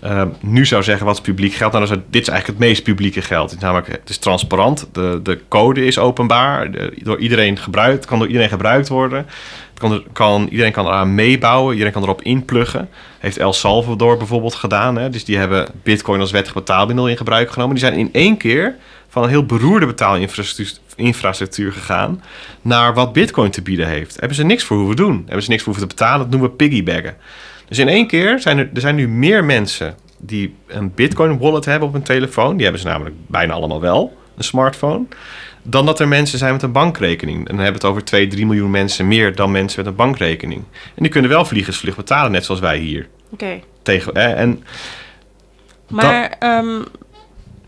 ehm, 0.00 0.28
nu 0.40 0.66
zou 0.66 0.82
zeggen 0.82 1.06
wat 1.06 1.14
is 1.14 1.20
publiek 1.20 1.52
geld, 1.52 1.72
nou, 1.72 1.86
dit 1.86 2.22
is 2.22 2.28
eigenlijk 2.28 2.46
het 2.46 2.68
meest 2.68 2.82
publieke 2.82 3.22
geld. 3.22 3.50
Het 3.50 3.58
is 3.58 3.64
namelijk 3.64 3.88
het 3.88 4.08
is 4.08 4.18
transparant, 4.18 4.88
de, 4.92 5.20
de 5.22 5.40
code 5.48 5.86
is 5.86 5.98
openbaar, 5.98 6.70
door 7.02 7.18
iedereen 7.18 7.58
gebruikt, 7.58 8.06
kan 8.06 8.18
door 8.18 8.26
iedereen 8.26 8.48
gebruikt 8.48 8.88
worden. 8.88 9.26
Kan, 9.74 9.92
er- 9.92 10.02
kan, 10.12 10.48
iedereen 10.50 10.72
kan 10.72 10.86
eraan 10.86 11.14
meebouwen, 11.14 11.72
iedereen 11.72 11.92
kan 11.92 12.02
erop 12.02 12.22
inpluggen. 12.22 12.88
Heeft 13.18 13.38
El 13.38 13.52
Salvador 13.52 14.16
bijvoorbeeld 14.16 14.54
gedaan. 14.54 14.96
Hè? 14.96 15.10
Dus 15.10 15.24
die 15.24 15.36
hebben 15.36 15.68
Bitcoin 15.82 16.20
als 16.20 16.30
wettig 16.30 16.54
betaalmiddel 16.54 17.08
in 17.08 17.16
gebruik 17.16 17.50
genomen. 17.50 17.74
Die 17.74 17.84
zijn 17.84 17.98
in 17.98 18.08
één 18.12 18.36
keer 18.36 18.76
van 19.08 19.22
een 19.22 19.28
heel 19.28 19.46
beroerde 19.46 19.86
betaalinfrastructuur 19.86 20.78
infrastructuur 20.96 21.72
gegaan 21.72 22.22
naar 22.62 22.94
wat 22.94 23.12
Bitcoin 23.12 23.50
te 23.50 23.62
bieden 23.62 23.86
heeft. 23.88 24.16
Hebben 24.18 24.36
ze 24.36 24.44
niks 24.44 24.64
voor 24.64 24.76
hoeven 24.76 24.96
doen. 24.96 25.22
Hebben 25.24 25.42
ze 25.42 25.50
niks 25.50 25.62
voor 25.62 25.72
hoeven 25.72 25.88
te 25.88 25.94
betalen. 25.94 26.18
Dat 26.20 26.30
noemen 26.30 26.50
we 26.50 26.56
piggybacken. 26.56 27.16
Dus 27.70 27.78
in 27.78 27.88
één 27.88 28.06
keer 28.06 28.40
zijn 28.40 28.58
er, 28.58 28.70
er 28.74 28.80
zijn 28.80 28.94
nu 28.94 29.08
meer 29.08 29.44
mensen 29.44 29.94
die 30.18 30.54
een 30.66 30.94
Bitcoin 30.94 31.38
wallet 31.38 31.64
hebben 31.64 31.88
op 31.88 31.94
hun 31.94 32.02
telefoon. 32.02 32.52
Die 32.54 32.62
hebben 32.62 32.80
ze 32.80 32.86
namelijk 32.86 33.16
bijna 33.26 33.52
allemaal 33.52 33.80
wel, 33.80 34.16
een 34.36 34.44
smartphone. 34.44 35.04
Dan 35.62 35.86
dat 35.86 36.00
er 36.00 36.08
mensen 36.08 36.38
zijn 36.38 36.52
met 36.52 36.62
een 36.62 36.72
bankrekening. 36.72 37.38
En 37.38 37.44
dan 37.44 37.64
hebben 37.64 37.80
we 37.80 37.86
het 37.86 37.96
over 37.96 38.04
2, 38.04 38.26
3 38.26 38.46
miljoen 38.46 38.70
mensen 38.70 39.08
meer 39.08 39.34
dan 39.34 39.50
mensen 39.50 39.78
met 39.80 39.88
een 39.90 39.96
bankrekening. 39.96 40.62
En 40.72 41.02
die 41.02 41.08
kunnen 41.08 41.30
wel 41.30 41.44
vliegensvlug 41.44 41.96
betalen, 41.96 42.32
net 42.32 42.44
zoals 42.44 42.60
wij 42.60 42.78
hier. 42.78 43.08
Oké. 43.30 43.60
Tegen? 43.82 44.14
En 44.14 44.64
Maar 45.88 46.36
ehm, 46.38 46.82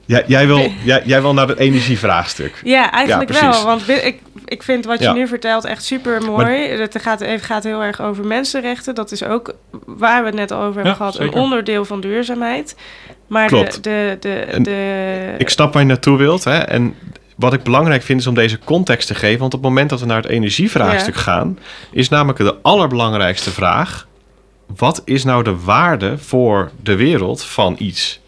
jij, 0.04 0.24
jij, 0.26 0.46
wil, 0.46 0.58
jij, 0.84 1.02
jij 1.04 1.20
wil 1.22 1.34
naar 1.34 1.48
het 1.48 1.58
energievraagstuk. 1.58 2.60
ja, 2.64 2.92
eigenlijk 2.92 3.32
Ja, 3.32 3.50
wel. 3.50 3.64
Want 3.64 3.88
ik, 3.88 4.20
ik 4.52 4.62
vind 4.62 4.84
wat 4.84 4.98
je 4.98 5.04
Ja. 5.04 5.12
nu 5.12 5.26
vertelt 5.28 5.64
echt 5.64 5.84
super 5.84 6.22
mooi. 6.22 6.68
Het 6.68 7.00
gaat, 7.00 7.20
het 7.20 7.42
gaat 7.42 7.62
heel 7.64 7.82
erg 7.82 8.00
over 8.00 8.26
mensenrechten. 8.26 8.94
Dat 8.94 9.12
is 9.12 9.24
ook 9.24 9.54
waar 9.86 10.20
we 10.20 10.26
het 10.26 10.36
net 10.36 10.52
over 10.52 10.64
hebben 10.74 10.84
Ja, 10.84 10.94
gehad. 10.94 11.14
zeker. 11.14 11.36
Een 11.36 11.42
onderdeel 11.42 11.84
van 11.84 12.00
duurzaamheid. 12.00 12.76
Maar 13.26 13.46
Klopt. 13.46 13.82
de, 13.84 14.16
de, 14.20 14.58
de, 14.62 15.34
Ik 15.38 15.48
snap 15.48 15.72
waar 15.72 15.82
je 15.82 15.88
naartoe 15.88 16.18
wilt. 16.18 16.44
Hè? 16.44 16.58
En 16.58 16.94
wat 17.36 17.52
ik 17.52 17.62
belangrijk 17.62 18.02
vind 18.02 18.20
is 18.20 18.26
om 18.26 18.34
deze 18.34 18.58
context 18.64 19.06
te 19.06 19.14
geven. 19.14 19.38
Want 19.40 19.54
op 19.54 19.60
het 19.60 19.68
moment 19.68 19.90
dat 19.90 20.00
we 20.00 20.06
naar 20.06 20.22
het 20.22 20.30
energievraagstuk 20.30 21.16
gaan, 21.16 21.58
is 21.92 22.08
namelijk 22.08 22.38
de 22.38 22.56
allerbelangrijkste 22.62 23.50
vraag: 23.50 24.06
wat 24.76 25.02
is 25.04 25.24
nou 25.24 25.42
de 25.42 25.56
waarde 25.60 26.18
voor 26.18 26.70
de 26.82 26.96
wereld 26.96 27.44
van 27.44 27.74
iets? 27.78 28.20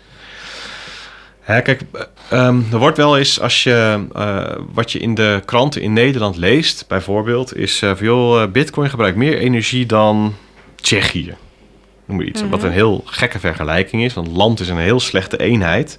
Hè, 1.41 1.61
kijk, 1.61 1.81
eh, 2.29 2.47
ehm, 2.47 2.61
er 2.73 2.79
wordt 2.79 2.97
wel 2.97 3.19
eens 3.19 3.41
als 3.41 3.63
je 3.63 4.07
eh, 4.13 4.57
wat 4.73 4.93
je 4.93 4.99
in 4.99 5.15
de 5.15 5.43
kranten 5.45 5.83
in 5.83 5.93
Nederland 5.93 6.37
leest, 6.37 6.85
bijvoorbeeld, 6.89 7.57
is 7.57 7.83
uh, 7.83 7.91
van 7.95 8.07
joh, 8.07 8.51
Bitcoin 8.51 8.91
gebruikt 8.91 9.17
meer 9.17 9.39
energie 9.39 9.87
dan 9.87 10.35
Tsjechië. 10.81 11.35
Noem 12.07 12.17
maar 12.17 12.27
iets. 12.27 12.49
Wat 12.49 12.63
een 12.63 12.71
heel 12.71 13.03
gekke 13.05 13.39
vergelijking 13.39 14.05
is, 14.05 14.15
want 14.15 14.29
land 14.29 14.61
is 14.61 14.69
een 14.69 14.79
heel 14.79 15.01
slechte 15.01 15.37
eenheid. 15.37 15.99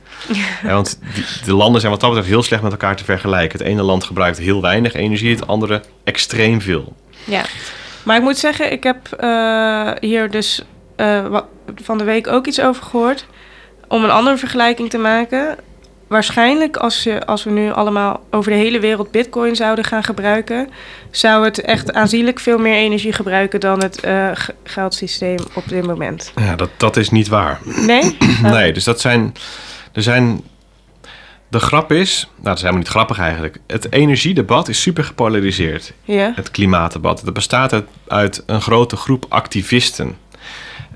Ja, 0.64 0.74
want 0.76 1.00
die, 1.14 1.24
de 1.46 1.54
landen 1.54 1.80
zijn 1.80 1.92
wat 1.92 2.02
dat 2.02 2.10
betreft 2.10 2.32
heel 2.32 2.44
slecht 2.44 2.62
met 2.62 2.72
elkaar 2.72 2.96
te 2.96 3.04
vergelijken. 3.04 3.58
Het 3.58 3.68
ene 3.68 3.82
land 3.82 4.04
gebruikt 4.04 4.38
heel 4.38 4.62
weinig 4.62 4.94
energie, 4.94 5.30
het 5.30 5.48
andere 5.48 5.82
extreem 6.04 6.62
veel. 6.62 6.96
Ja, 7.24 7.46
maar 8.04 8.18
ik 8.18 8.24
moet 8.24 8.38
zeggen, 8.38 8.72
ik 8.72 8.84
heb 8.84 9.24
hier 10.00 10.32
dus 10.32 10.62
van 11.76 11.98
de 11.98 12.04
week 12.04 12.28
ook 12.28 12.48
iets 12.48 12.62
over 12.62 12.84
gehoord. 12.84 13.26
Om 13.88 14.04
een 14.04 14.10
andere 14.10 14.38
vergelijking 14.38 14.90
te 14.90 14.98
maken. 14.98 15.58
Waarschijnlijk 16.08 16.78
als, 16.78 17.04
je, 17.04 17.26
als 17.26 17.44
we 17.44 17.50
nu 17.50 17.72
allemaal 17.72 18.26
over 18.30 18.52
de 18.52 18.58
hele 18.58 18.80
wereld 18.80 19.12
bitcoin 19.12 19.56
zouden 19.56 19.86
gaan 19.86 20.04
gebruiken... 20.04 20.70
zou 21.12 21.46
het 21.46 21.62
echt 21.62 21.94
aanzienlijk 21.94 22.40
veel 22.40 22.58
meer 22.58 22.76
energie 22.76 23.14
gebruiken 23.14 23.60
dan 23.60 23.84
het 23.84 24.00
eh, 24.00 24.32
geldsysteem 24.64 25.40
op 25.54 25.68
dit 25.68 25.86
moment. 25.86 26.32
Ja, 26.36 26.56
dat, 26.56 26.70
dat 26.78 26.98
is 26.98 27.10
niet 27.10 27.28
waar. 27.28 27.60
Nee? 27.64 28.18
Nee, 28.42 28.74
dus 28.74 28.84
dat 28.84 29.02
zijn. 29.02 29.34
Er 29.94 30.02
zijn. 30.04 30.42
De 31.48 31.60
grap 31.60 31.92
is. 31.92 32.24
Nou, 32.32 32.44
dat 32.44 32.56
is 32.56 32.62
helemaal 32.62 32.82
niet 32.82 32.92
grappig 32.92 33.20
eigenlijk. 33.20 33.58
Het 33.68 33.92
energiedebat 33.92 34.68
is 34.68 34.82
super 34.82 35.04
gepolariseerd. 35.04 35.94
Ja, 36.04 36.32
Het 36.36 36.52
klimaatdebat. 36.52 37.22
Dat 37.26 37.34
bestaat 37.34 37.74
uit, 37.74 37.86
uit 38.08 38.44
een 38.46 38.62
grote 38.62 38.96
groep 38.96 39.26
activisten. 39.30 40.18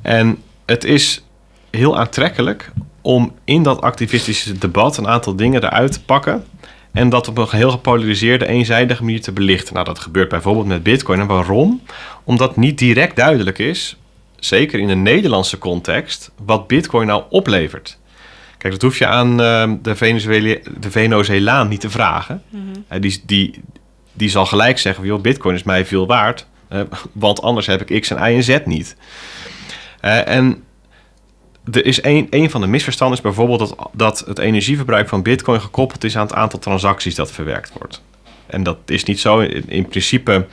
En 0.01 0.43
het 0.65 0.83
is 0.83 1.23
heel 1.69 1.97
aantrekkelijk 1.97 2.71
om 3.01 3.33
in 3.43 3.63
dat 3.63 3.81
activistische 3.81 4.57
debat 4.57 4.97
een 4.97 5.07
aantal 5.07 5.35
dingen 5.35 5.63
eruit 5.63 5.91
te 5.91 6.03
pakken. 6.03 6.45
En 6.91 7.09
dat 7.09 7.27
op 7.27 7.37
een 7.37 7.47
heel 7.49 7.71
gepolariseerde, 7.71 8.47
eenzijdige 8.47 9.03
manier 9.03 9.21
te 9.21 9.31
belichten. 9.31 9.73
Nou, 9.73 9.85
dat 9.85 9.99
gebeurt 9.99 10.29
bijvoorbeeld 10.29 10.67
met 10.67 10.83
Bitcoin. 10.83 11.19
En 11.19 11.27
waarom? 11.27 11.81
Omdat 12.23 12.55
niet 12.55 12.77
direct 12.77 13.15
duidelijk 13.15 13.59
is, 13.59 13.97
zeker 14.39 14.79
in 14.79 14.87
de 14.87 14.95
Nederlandse 14.95 15.57
context, 15.57 16.31
wat 16.45 16.67
Bitcoin 16.67 17.07
nou 17.07 17.23
oplevert. 17.29 17.97
Kijk, 18.57 18.73
dat 18.73 18.81
hoef 18.81 18.97
je 18.97 19.05
aan 19.05 19.41
eh, 19.41 19.71
de, 19.81 19.95
Venezuela, 19.95 20.59
de 20.79 20.91
Venezolaan 20.91 21.67
niet 21.67 21.81
te 21.81 21.89
vragen. 21.89 22.43
Eh, 22.87 23.01
die, 23.01 23.21
die, 23.25 23.61
die 24.13 24.29
zal 24.29 24.45
gelijk 24.45 24.77
zeggen: 24.77 25.05
joh, 25.05 25.21
Bitcoin 25.21 25.55
is 25.55 25.63
mij 25.63 25.85
veel 25.85 26.07
waard, 26.07 26.45
want 27.11 27.41
anders 27.41 27.67
heb 27.67 27.89
ik 27.89 28.01
X 28.01 28.11
en 28.11 28.31
Y 28.31 28.35
en 28.35 28.43
Z 28.43 28.57
niet. 28.65 28.95
Eh, 29.99 30.27
en 30.27 30.63
er 31.71 31.85
is 31.85 32.03
een, 32.03 32.27
een 32.29 32.49
van 32.49 32.61
de 32.61 32.67
misverstanden 32.67 33.17
is 33.17 33.23
bijvoorbeeld 33.23 33.59
dat, 33.59 33.75
dat 33.93 34.23
het 34.27 34.39
energieverbruik 34.39 35.09
van 35.09 35.21
Bitcoin 35.21 35.61
gekoppeld 35.61 36.03
is 36.03 36.17
aan 36.17 36.25
het 36.25 36.35
aantal 36.35 36.59
transacties 36.59 37.15
dat 37.15 37.31
verwerkt 37.31 37.71
wordt. 37.77 38.01
En 38.47 38.63
dat 38.63 38.77
is 38.85 39.03
niet 39.03 39.19
zo. 39.19 39.39
In, 39.39 39.63
in 39.67 39.87
principe, 39.87 40.47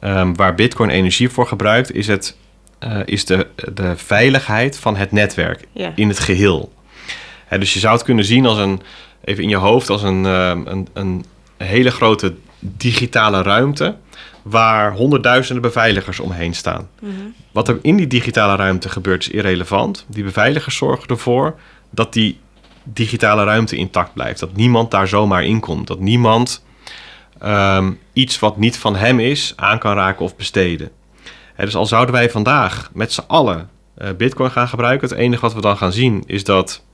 ehm, 0.00 0.34
waar 0.34 0.54
Bitcoin 0.54 0.90
energie 0.90 1.28
voor 1.28 1.46
gebruikt, 1.46 1.94
is, 1.94 2.06
het, 2.06 2.36
eh, 2.78 2.98
is 3.04 3.24
de, 3.24 3.46
de 3.74 3.96
veiligheid 3.96 4.78
van 4.78 4.96
het 4.96 5.12
netwerk 5.12 5.64
in 5.94 6.08
het 6.08 6.18
geheel. 6.18 6.72
Dus 7.58 7.74
je 7.74 7.80
zou 7.80 7.94
het 7.94 8.04
kunnen 8.04 8.24
zien 8.24 8.46
als 8.46 8.58
een, 8.58 8.82
even 9.24 9.42
in 9.42 9.48
je 9.48 9.56
hoofd, 9.56 9.90
als 9.90 10.02
een, 10.02 10.26
ehm, 10.26 10.66
een, 10.66 10.88
een 10.92 11.24
hele 11.56 11.90
grote 11.90 12.34
digitale 12.58 13.42
ruimte 13.42 13.96
waar 14.42 14.92
honderdduizenden 14.92 15.62
beveiligers 15.62 16.20
omheen 16.20 16.54
staan. 16.54 16.88
Wat 17.52 17.68
er 17.68 17.78
in 17.82 17.96
die 17.96 18.06
digitale 18.06 18.56
ruimte 18.56 18.88
gebeurt 18.88 19.22
is 19.22 19.28
irrelevant. 19.28 20.04
Die 20.08 20.24
beveiligers 20.24 20.76
zorgen 20.76 21.08
ervoor 21.08 21.54
dat 21.90 22.12
die 22.12 22.38
digitale 22.84 23.44
ruimte 23.44 23.76
intact 23.76 24.12
blijft. 24.12 24.40
Dat 24.40 24.56
niemand 24.56 24.90
daar 24.90 25.08
zomaar 25.08 25.44
in 25.44 25.60
komt. 25.60 25.86
Dat 25.86 26.00
niemand 26.00 26.64
ehm, 27.38 27.92
iets 28.12 28.38
wat 28.38 28.56
niet 28.56 28.78
van 28.78 28.96
hem 28.96 29.20
is 29.20 29.52
aan 29.56 29.78
kan 29.78 29.94
raken 29.94 30.24
of 30.24 30.36
besteden. 30.36 30.90
Dus 31.56 31.76
al 31.76 31.86
zouden 31.86 32.14
wij 32.14 32.30
vandaag 32.30 32.90
met 32.92 33.12
z'n 33.12 33.24
allen 33.26 33.68
eh, 33.94 34.08
Bitcoin 34.16 34.50
gaan 34.50 34.68
gebruiken, 34.68 35.08
het 35.08 35.18
enige 35.18 35.40
wat 35.40 35.54
we 35.54 35.60
dan 35.60 35.76
gaan 35.76 35.92
zien 35.92 36.22
is 36.26 36.44
dat, 36.44 36.84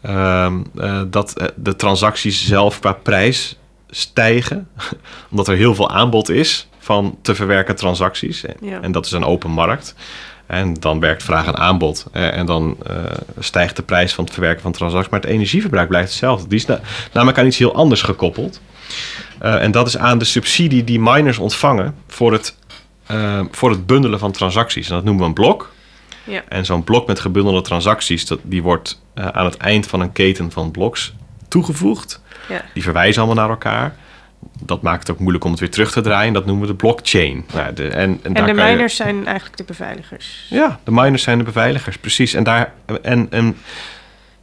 ehm, 0.00 0.62
eh, 0.76 1.02
dat 1.06 1.36
eh, 1.36 1.46
de 1.56 1.76
transacties 1.76 2.46
zelf 2.46 2.80
qua 2.80 2.92
prijs 2.92 3.58
stijgen, 3.96 4.68
omdat 5.30 5.48
er 5.48 5.56
heel 5.56 5.74
veel 5.74 5.90
aanbod 5.90 6.28
is 6.28 6.68
van 6.78 7.18
te 7.22 7.34
verwerken 7.34 7.76
transacties. 7.76 8.44
Ja. 8.60 8.80
En 8.80 8.92
dat 8.92 9.06
is 9.06 9.12
een 9.12 9.24
open 9.24 9.50
markt. 9.50 9.94
En 10.46 10.74
dan 10.74 11.00
werkt 11.00 11.22
vraag 11.22 11.46
en 11.46 11.56
aanbod. 11.56 12.06
Eh, 12.12 12.36
En 12.36 12.46
dan 12.46 12.76
eh, 12.86 12.94
stijgt 13.38 13.76
de 13.76 13.82
prijs 13.82 14.14
van 14.14 14.24
het 14.24 14.32
verwerken 14.32 14.62
van 14.62 14.72
transacties. 14.72 15.10
Maar 15.10 15.20
het 15.20 15.30
energieverbruik 15.30 15.88
blijft 15.88 16.08
hetzelfde. 16.08 16.48
Die 16.48 16.58
is 16.58 16.66
na- 16.66 16.80
namelijk 17.12 17.38
aan 17.38 17.46
iets 17.46 17.58
heel 17.58 17.74
anders 17.74 18.02
gekoppeld. 18.02 18.60
Eh, 19.38 19.62
en 19.62 19.70
dat 19.70 19.86
is 19.86 19.96
aan 19.96 20.18
de 20.18 20.24
subsidie 20.24 20.84
die 20.84 21.00
miners 21.00 21.38
ontvangen 21.38 21.94
voor 22.08 22.32
het, 22.32 22.56
voor 23.50 23.70
het 23.70 23.86
bundelen 23.86 24.18
van 24.18 24.32
transacties. 24.32 24.88
En 24.88 24.94
dat 24.94 25.04
noemen 25.04 25.22
we 25.22 25.28
een 25.28 25.34
blok. 25.34 25.72
Ja. 26.24 26.42
En 26.48 26.64
zo'n 26.64 26.84
blok 26.84 27.06
met 27.06 27.20
gebundelde 27.20 27.60
transacties, 27.60 28.26
dat, 28.26 28.38
die 28.42 28.62
wordt 28.62 29.00
aan 29.14 29.44
het 29.44 29.56
eind 29.56 29.86
van 29.86 30.00
een 30.00 30.12
keten 30.12 30.50
van 30.50 30.70
bloks 30.70 31.12
toegevoegd. 31.48 32.20
Ja. 32.48 32.62
Die 32.74 32.82
verwijzen 32.82 33.22
allemaal 33.22 33.42
naar 33.42 33.50
elkaar. 33.52 33.94
Dat 34.62 34.82
maakt 34.82 35.00
het 35.06 35.10
ook 35.10 35.18
moeilijk 35.18 35.44
om 35.44 35.50
het 35.50 35.60
weer 35.60 35.70
terug 35.70 35.92
te 35.92 36.00
draaien. 36.00 36.32
Dat 36.32 36.46
noemen 36.46 36.66
we 36.66 36.70
de 36.72 36.78
blockchain. 36.78 37.44
Nou, 37.54 37.72
de, 37.72 37.88
en, 37.88 37.92
en, 37.92 38.18
En 38.22 38.32
daar 38.32 38.46
de 38.46 38.54
je- 38.54 38.62
miners 38.68 38.96
zijn 38.96 39.26
eigenlijk 39.26 39.56
de 39.56 39.64
beveiligers. 39.64 40.46
ja, 40.50 40.80
de 40.84 40.90
miners 40.90 41.22
zijn 41.22 41.38
de 41.38 41.44
beveiligers, 41.44 41.98
precies. 41.98 42.34
En, 42.34 42.42
daar, 42.44 42.72
en, 43.02 43.26
en 43.30 43.56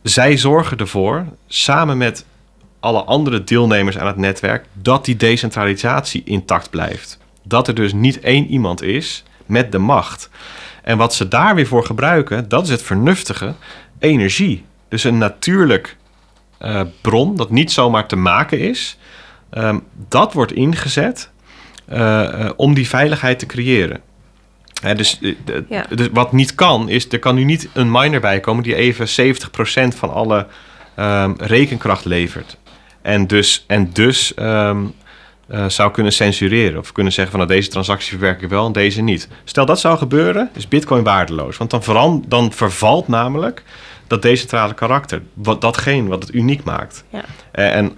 zij 0.04 0.38
zorgen 0.38 0.78
ervoor, 0.78 1.26
samen 1.47 1.97
met 1.97 2.26
alle 2.80 3.04
andere 3.04 3.43
deelnemers 3.43 3.97
aan 3.97 4.08
het 4.08 4.18
netwerk, 4.18 4.66
dat 4.74 5.06
die 5.06 5.16
decentralisatie 5.16 6.22
intact 6.26 6.70
blijft. 6.70 7.18
Dat 7.43 7.68
er 7.68 7.76
dus 7.76 7.93
niet 7.93 8.20
één 8.20 8.47
iemand 8.47 8.82
is 8.82 9.24
met 9.45 9.72
de 9.72 9.78
macht. 9.78 10.30
En 10.84 10.97
wat 10.97 11.14
ze 11.14 11.28
daar 11.28 11.56
weer 11.56 11.68
voor 11.68 11.86
gebruiken, 11.86 12.49
dat 12.49 12.64
is 12.64 12.70
het 12.70 12.82
vernuftige, 12.82 13.54
energie. 13.99 14.66
Dus 14.89 15.04
een 15.04 15.18
natuurlijk 15.18 15.97
eh, 16.64 16.82
bron 17.01 17.36
dat 17.36 17.49
niet 17.49 17.72
zomaar 17.72 18.07
te 18.07 18.16
maken 18.16 18.59
is, 18.59 18.97
ehm, 19.49 19.80
dat 20.09 20.34
wordt 20.34 20.51
ingezet 20.51 21.32
eh, 21.86 22.45
eh, 22.45 22.51
om 22.55 22.74
die 22.74 22.88
veiligheid 22.88 23.39
te 23.39 23.45
creëren. 23.45 24.01
Dus, 24.95 25.20
Ja. 25.70 25.86
dus 25.95 26.09
wat 26.14 26.32
niet 26.32 26.55
kan, 26.55 26.89
is 26.89 27.11
er 27.11 27.20
kan 27.20 27.36
nu 27.36 27.43
niet 27.43 27.70
een 27.74 27.91
miner 27.91 28.20
bij 28.20 28.39
komen 28.39 28.64
die 28.64 28.76
even 28.76 29.07
70% 29.07 29.95
van 29.95 30.14
alle 30.14 30.47
ehm, 30.95 31.34
rekenkracht 31.38 32.05
levert. 32.05 32.57
En 33.01 33.28
dus, 33.28 33.64
en 33.68 33.89
dus 33.93 34.34
ehm, 34.34 34.86
eh, 35.47 35.70
zou 35.70 35.91
kunnen 35.91 36.14
censureren. 36.14 36.80
Of 36.80 36.91
kunnen 36.91 37.14
zeggen 37.14 37.32
van 37.38 37.45
nou, 37.45 37.53
deze 37.55 37.70
transactie 37.70 38.09
verwerk 38.09 38.41
ik 38.41 38.49
wel 38.49 38.66
en 38.66 38.72
deze 38.72 39.01
niet. 39.01 39.28
Stel 39.43 39.66
dat 39.66 39.80
zou 39.80 39.97
gebeuren, 39.97 40.49
is 40.53 40.68
bitcoin 40.68 41.03
waardeloos. 41.03 41.57
Want 41.57 41.70
dan, 41.70 41.84
veran, 41.84 42.26
dan 42.28 42.51
vervalt 42.51 43.07
namelijk 43.07 43.64
dat 44.14 44.22
decentrale 44.22 44.74
karakter. 44.74 45.22
Wat, 45.34 45.61
datgene 45.61 46.09
wat 46.09 46.24
het 46.24 46.34
uniek 46.34 46.64
maakt. 46.64 47.03
Ja. 47.09 47.24
Eh, 47.51 47.76
en 47.76 47.95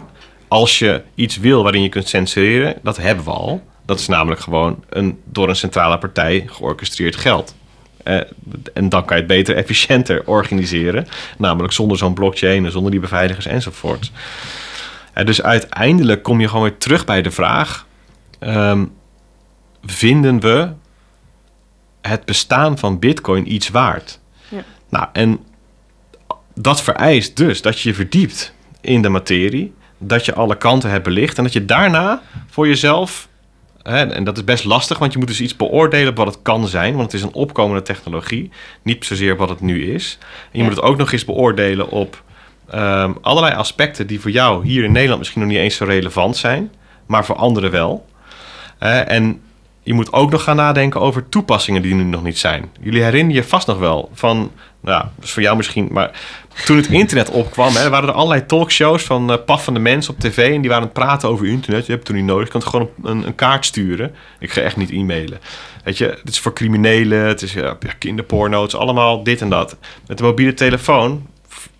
als 0.47 0.79
je 0.79 1.01
iets 1.15 1.37
wil 1.37 1.63
waarin 1.63 1.81
je 1.81 1.89
kunt 1.89 2.07
censureren, 2.07 2.75
dat 2.83 2.97
hebben 2.97 3.25
we 3.25 3.31
al. 3.31 3.63
Dat 3.85 3.99
is 3.99 4.07
namelijk 4.07 4.41
gewoon 4.41 4.83
een 4.89 5.19
door 5.25 5.49
een 5.49 5.55
centrale 5.55 5.97
partij 5.97 6.43
georchestreerd 6.47 7.15
geld. 7.15 7.55
Eh, 8.03 8.19
en 8.73 8.89
dan 8.89 9.05
kan 9.05 9.17
je 9.17 9.23
het 9.23 9.31
beter 9.31 9.55
efficiënter 9.55 10.21
organiseren. 10.25 11.07
Namelijk 11.37 11.73
zonder 11.73 11.97
zo'n 11.97 12.13
blockchain 12.13 12.65
en 12.65 12.71
zonder 12.71 12.91
die 12.91 12.99
beveiligers 12.99 13.45
enzovoort. 13.45 14.11
Eh, 15.13 15.25
dus 15.25 15.41
uiteindelijk 15.41 16.23
kom 16.23 16.41
je 16.41 16.47
gewoon 16.47 16.63
weer 16.63 16.77
terug 16.77 17.05
bij 17.05 17.21
de 17.21 17.31
vraag: 17.31 17.85
ehm, 18.39 18.85
vinden 19.85 20.39
we 20.39 20.69
het 22.01 22.25
bestaan 22.25 22.77
van 22.77 22.99
Bitcoin 22.99 23.53
iets 23.53 23.69
waard? 23.69 24.19
Ja. 24.49 24.63
Nou, 24.89 25.07
en 25.13 25.39
dat 26.55 26.81
vereist 26.81 27.37
dus 27.37 27.61
dat 27.61 27.79
je 27.79 27.89
je 27.89 27.95
verdiept 27.95 28.53
in 28.81 29.01
de 29.01 29.09
materie, 29.09 29.73
dat 29.97 30.25
je 30.25 30.33
alle 30.35 30.57
kanten 30.57 30.89
hebt 30.89 31.03
belicht 31.03 31.37
en 31.37 31.43
dat 31.43 31.53
je 31.53 31.65
daarna 31.65 32.21
voor 32.49 32.67
jezelf, 32.67 33.27
hè, 33.81 34.05
en 34.11 34.23
dat 34.23 34.37
is 34.37 34.43
best 34.43 34.63
lastig, 34.63 34.97
want 34.97 35.11
je 35.13 35.17
moet 35.19 35.27
dus 35.27 35.41
iets 35.41 35.55
beoordelen 35.55 36.09
op 36.09 36.17
wat 36.17 36.27
het 36.27 36.39
kan 36.41 36.67
zijn, 36.67 36.91
want 36.95 37.11
het 37.11 37.21
is 37.21 37.27
een 37.27 37.33
opkomende 37.33 37.81
technologie, 37.81 38.49
niet 38.83 39.05
zozeer 39.05 39.35
wat 39.37 39.49
het 39.49 39.61
nu 39.61 39.93
is. 39.93 40.17
En 40.21 40.27
je 40.51 40.57
Ja. 40.57 40.63
moet 40.63 40.75
het 40.75 40.85
ook 40.85 40.97
nog 40.97 41.11
eens 41.11 41.25
beoordelen 41.25 41.89
op 41.89 42.23
ehm, 42.69 43.11
allerlei 43.21 43.55
aspecten 43.55 44.07
die 44.07 44.19
voor 44.19 44.31
jou 44.31 44.65
hier 44.65 44.83
in 44.83 44.91
Nederland 44.91 45.19
misschien 45.19 45.41
nog 45.41 45.49
niet 45.49 45.59
eens 45.59 45.75
zo 45.75 45.85
relevant 45.85 46.37
zijn, 46.37 46.71
maar 47.05 47.25
voor 47.25 47.35
anderen 47.35 47.71
wel. 47.71 48.05
En 48.79 49.41
je 49.83 49.93
moet 49.93 50.13
ook 50.13 50.31
nog 50.31 50.43
gaan 50.43 50.55
nadenken 50.55 51.01
over 51.01 51.29
toepassingen 51.29 51.81
die 51.81 51.93
nu 51.95 52.03
nog 52.03 52.23
niet 52.23 52.37
zijn. 52.37 52.69
Jullie 52.81 53.03
herinneren 53.03 53.41
je 53.41 53.47
vast 53.47 53.67
nog 53.67 53.77
wel 53.77 54.09
van, 54.13 54.51
dat 54.85 55.23
is 55.23 55.31
voor 55.31 55.41
jou 55.41 55.57
misschien, 55.57 55.87
maar 55.91 56.11
toen 56.65 56.77
het 56.77 56.87
internet 56.87 57.29
opkwam, 57.29 57.75
hè, 57.75 57.89
waren 57.89 58.09
er 58.09 58.15
allerlei 58.15 58.45
talkshows 58.45 59.03
van 59.03 59.31
eh, 59.31 59.37
paffende 59.45 59.79
mensen 59.79 60.13
op 60.13 60.19
tv 60.19 60.53
en 60.53 60.61
die 60.61 60.69
waren 60.69 60.83
het 60.83 60.93
praten 60.93 61.29
over 61.29 61.47
internet. 61.47 61.85
Je 61.85 61.91
hebt 61.91 62.05
toen 62.05 62.15
niet 62.15 62.25
nodig, 62.25 62.45
je 62.45 62.51
kan 62.51 62.61
het 62.61 62.69
gewoon 62.69 62.89
een, 63.03 63.27
een 63.27 63.35
kaart 63.35 63.65
sturen. 63.65 64.15
Ik 64.39 64.51
ga 64.51 64.61
echt 64.61 64.77
niet 64.77 64.91
e-mailen. 64.91 65.39
Weet 65.83 65.97
je, 65.97 66.05
het 66.05 66.29
is 66.29 66.39
voor 66.39 66.53
criminelen, 66.53 67.19
het 67.19 67.41
is 67.41 67.53
ja, 67.53 67.77
ja, 67.79 67.93
kinderporno, 67.99 68.61
het 68.61 68.73
is 68.73 68.79
allemaal 68.79 69.23
dit 69.23 69.41
en 69.41 69.49
dat. 69.49 69.77
Met 70.07 70.17
de 70.17 70.23
mobiele 70.23 70.53
telefoon 70.53 71.27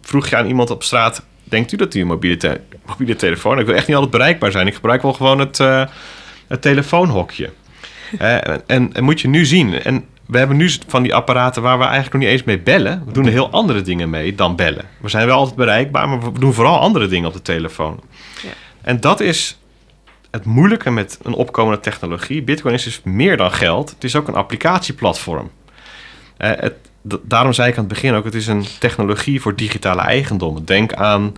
vroeg 0.01 0.27
je 0.27 0.35
aan 0.35 0.47
iemand 0.47 0.69
op 0.69 0.83
straat, 0.83 1.25
denkt 1.43 1.71
u 1.71 1.77
dat 1.77 1.93
u 1.93 1.99
een 2.01 2.07
mobiele, 2.07 2.61
mobiele 2.85 3.15
telefoon, 3.15 3.59
ik 3.59 3.65
wil 3.65 3.75
echt 3.75 3.87
niet 3.87 3.95
altijd 3.95 4.13
bereikbaar 4.13 4.51
zijn. 4.51 4.67
Ik 4.67 4.75
gebruik 4.75 5.01
wel 5.01 5.13
gewoon 5.13 5.39
het, 5.39 5.59
eh, 5.59 5.83
het 6.47 6.61
telefoonhokje. 6.61 7.49
Eh, 8.17 8.47
en, 8.47 8.61
en, 8.67 8.93
en 8.93 9.03
moet 9.03 9.21
je 9.21 9.27
nu 9.27 9.45
zien. 9.45 9.81
En 9.81 10.05
we 10.27 10.37
hebben 10.37 10.57
nu 10.57 10.69
van 10.87 11.03
die 11.03 11.15
apparaten 11.15 11.61
waar 11.61 11.77
we 11.77 11.83
eigenlijk 11.83 12.13
nog 12.13 12.21
niet 12.21 12.31
eens 12.31 12.43
mee 12.43 12.59
bellen. 12.59 13.03
We 13.05 13.11
doen 13.11 13.25
er 13.25 13.31
heel 13.31 13.49
andere 13.49 13.81
dingen 13.81 14.09
mee 14.09 14.35
dan 14.35 14.55
bellen. 14.55 14.85
We 15.01 15.09
zijn 15.09 15.25
wel 15.27 15.37
altijd 15.37 15.55
bereikbaar, 15.57 16.09
maar 16.09 16.33
we 16.33 16.39
doen 16.39 16.53
vooral 16.53 16.79
andere 16.79 17.07
dingen 17.07 17.27
op 17.27 17.33
de 17.33 17.41
telefoon. 17.41 17.99
Ja. 18.43 18.49
En 18.81 18.99
dat 18.99 19.19
is 19.19 19.59
het 20.31 20.45
moeilijke 20.45 20.91
met 20.91 21.19
een 21.23 21.33
opkomende 21.33 21.79
technologie. 21.79 22.41
Bitcoin 22.43 22.73
is 22.73 22.83
dus 22.83 23.01
meer 23.03 23.37
dan 23.37 23.51
geld. 23.51 23.89
Het 23.89 24.03
is 24.03 24.15
ook 24.15 24.27
een 24.27 24.35
applicatieplatform. 24.35 25.51
Eh, 26.37 26.51
het, 26.55 26.73
daarom 27.23 27.53
zei 27.53 27.69
ik 27.69 27.73
aan 27.77 27.83
het 27.83 27.93
begin 27.93 28.13
ook, 28.13 28.25
het 28.25 28.35
is 28.35 28.47
een 28.47 28.65
technologie 28.79 29.41
voor 29.41 29.55
digitale 29.55 30.01
eigendom. 30.01 30.65
Denk 30.65 30.93
aan 30.93 31.35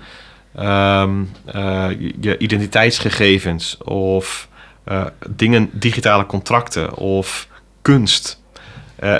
ehm, 0.56 1.12
eh, 1.46 1.88
je- 2.00 2.14
je 2.20 2.38
identiteitsgegevens 2.38 3.78
of 3.84 4.48
eh, 4.84 5.06
dingen, 5.30 5.70
digitale 5.74 6.26
contracten 6.26 6.96
of 6.96 7.48
kunst. 7.82 8.42
Eh, 9.00 9.18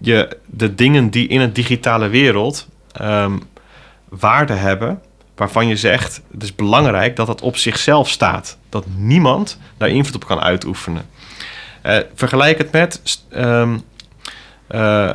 je, 0.00 0.36
de 0.46 0.74
dingen 0.74 1.10
die 1.10 1.28
in 1.28 1.40
een 1.40 1.52
digitale 1.52 2.08
wereld 2.08 2.68
ehm, 2.92 3.38
waarde 4.08 4.52
hebben, 4.52 5.02
waarvan 5.34 5.68
je 5.68 5.76
zegt, 5.76 6.22
het 6.32 6.42
is 6.42 6.54
belangrijk 6.54 7.16
dat 7.16 7.26
dat 7.26 7.40
op 7.40 7.56
zichzelf 7.56 8.08
staat. 8.08 8.58
Dat 8.68 8.84
niemand 8.96 9.58
daar 9.76 9.88
invloed 9.88 10.14
op 10.14 10.26
kan 10.26 10.40
uitoefenen. 10.40 11.06
Eh, 11.82 11.98
vergelijk 12.14 12.58
het 12.58 12.72
met, 12.72 13.22
ehm, 13.30 13.78
eh, 14.66 15.14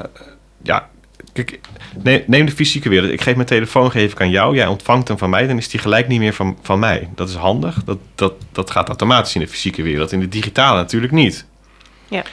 ja, 0.63 0.89
neem 2.25 2.45
de 2.45 2.51
fysieke 2.51 2.89
wereld. 2.89 3.11
Ik 3.11 3.21
geef 3.21 3.35
mijn 3.35 3.47
telefoon 3.47 3.91
geef 3.91 4.11
ik 4.11 4.21
aan 4.21 4.29
jou, 4.29 4.55
jij 4.55 4.67
ontvangt 4.67 5.07
hem 5.07 5.17
van 5.17 5.29
mij, 5.29 5.47
dan 5.47 5.57
is 5.57 5.69
die 5.69 5.79
gelijk 5.79 6.07
niet 6.07 6.19
meer 6.19 6.33
van, 6.33 6.57
van 6.61 6.79
mij. 6.79 7.09
Dat 7.15 7.29
is 7.29 7.35
handig, 7.35 7.83
dat, 7.83 7.97
dat, 8.15 8.33
dat 8.51 8.71
gaat 8.71 8.87
automatisch 8.87 9.35
in 9.35 9.41
de 9.41 9.47
fysieke 9.47 9.81
wereld. 9.81 10.11
In 10.11 10.19
de 10.19 10.27
digitale 10.27 10.79
natuurlijk 10.79 11.13
niet. 11.13 11.45
Ja. 12.07 12.23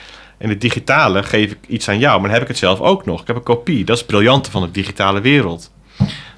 In 0.42 0.48
de 0.48 0.58
digitale 0.58 1.22
geef 1.22 1.50
ik 1.50 1.58
iets 1.66 1.88
aan 1.88 1.98
jou, 1.98 2.12
maar 2.12 2.22
dan 2.22 2.32
heb 2.32 2.42
ik 2.42 2.48
het 2.48 2.58
zelf 2.58 2.80
ook 2.80 3.04
nog. 3.04 3.20
Ik 3.20 3.26
heb 3.26 3.36
een 3.36 3.42
kopie. 3.42 3.84
Dat 3.84 3.94
is 3.94 4.02
het 4.02 4.10
briljante 4.10 4.50
van 4.50 4.62
de 4.62 4.70
digitale 4.70 5.20
wereld. 5.20 5.70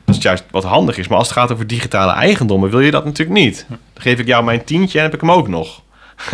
Dat 0.05 0.16
is 0.16 0.22
juist 0.22 0.44
wat 0.50 0.64
handig 0.64 0.98
is. 0.98 1.09
Maar 1.09 1.18
als 1.18 1.28
het 1.28 1.36
gaat 1.36 1.52
over 1.52 1.66
digitale 1.66 2.12
eigendommen, 2.12 2.70
wil 2.70 2.80
je 2.80 2.90
dat 2.90 3.05
natuurlijk 3.05 3.38
niet. 3.38 3.66
Dan 3.68 3.78
geef 3.94 4.18
ik 4.18 4.26
jou 4.26 4.44
mijn 4.44 4.64
tientje 4.64 4.98
en 4.98 5.05
heb 5.05 5.14
ik 5.14 5.20
hem 5.20 5.30
ook 5.30 5.48
nog. 5.48 5.82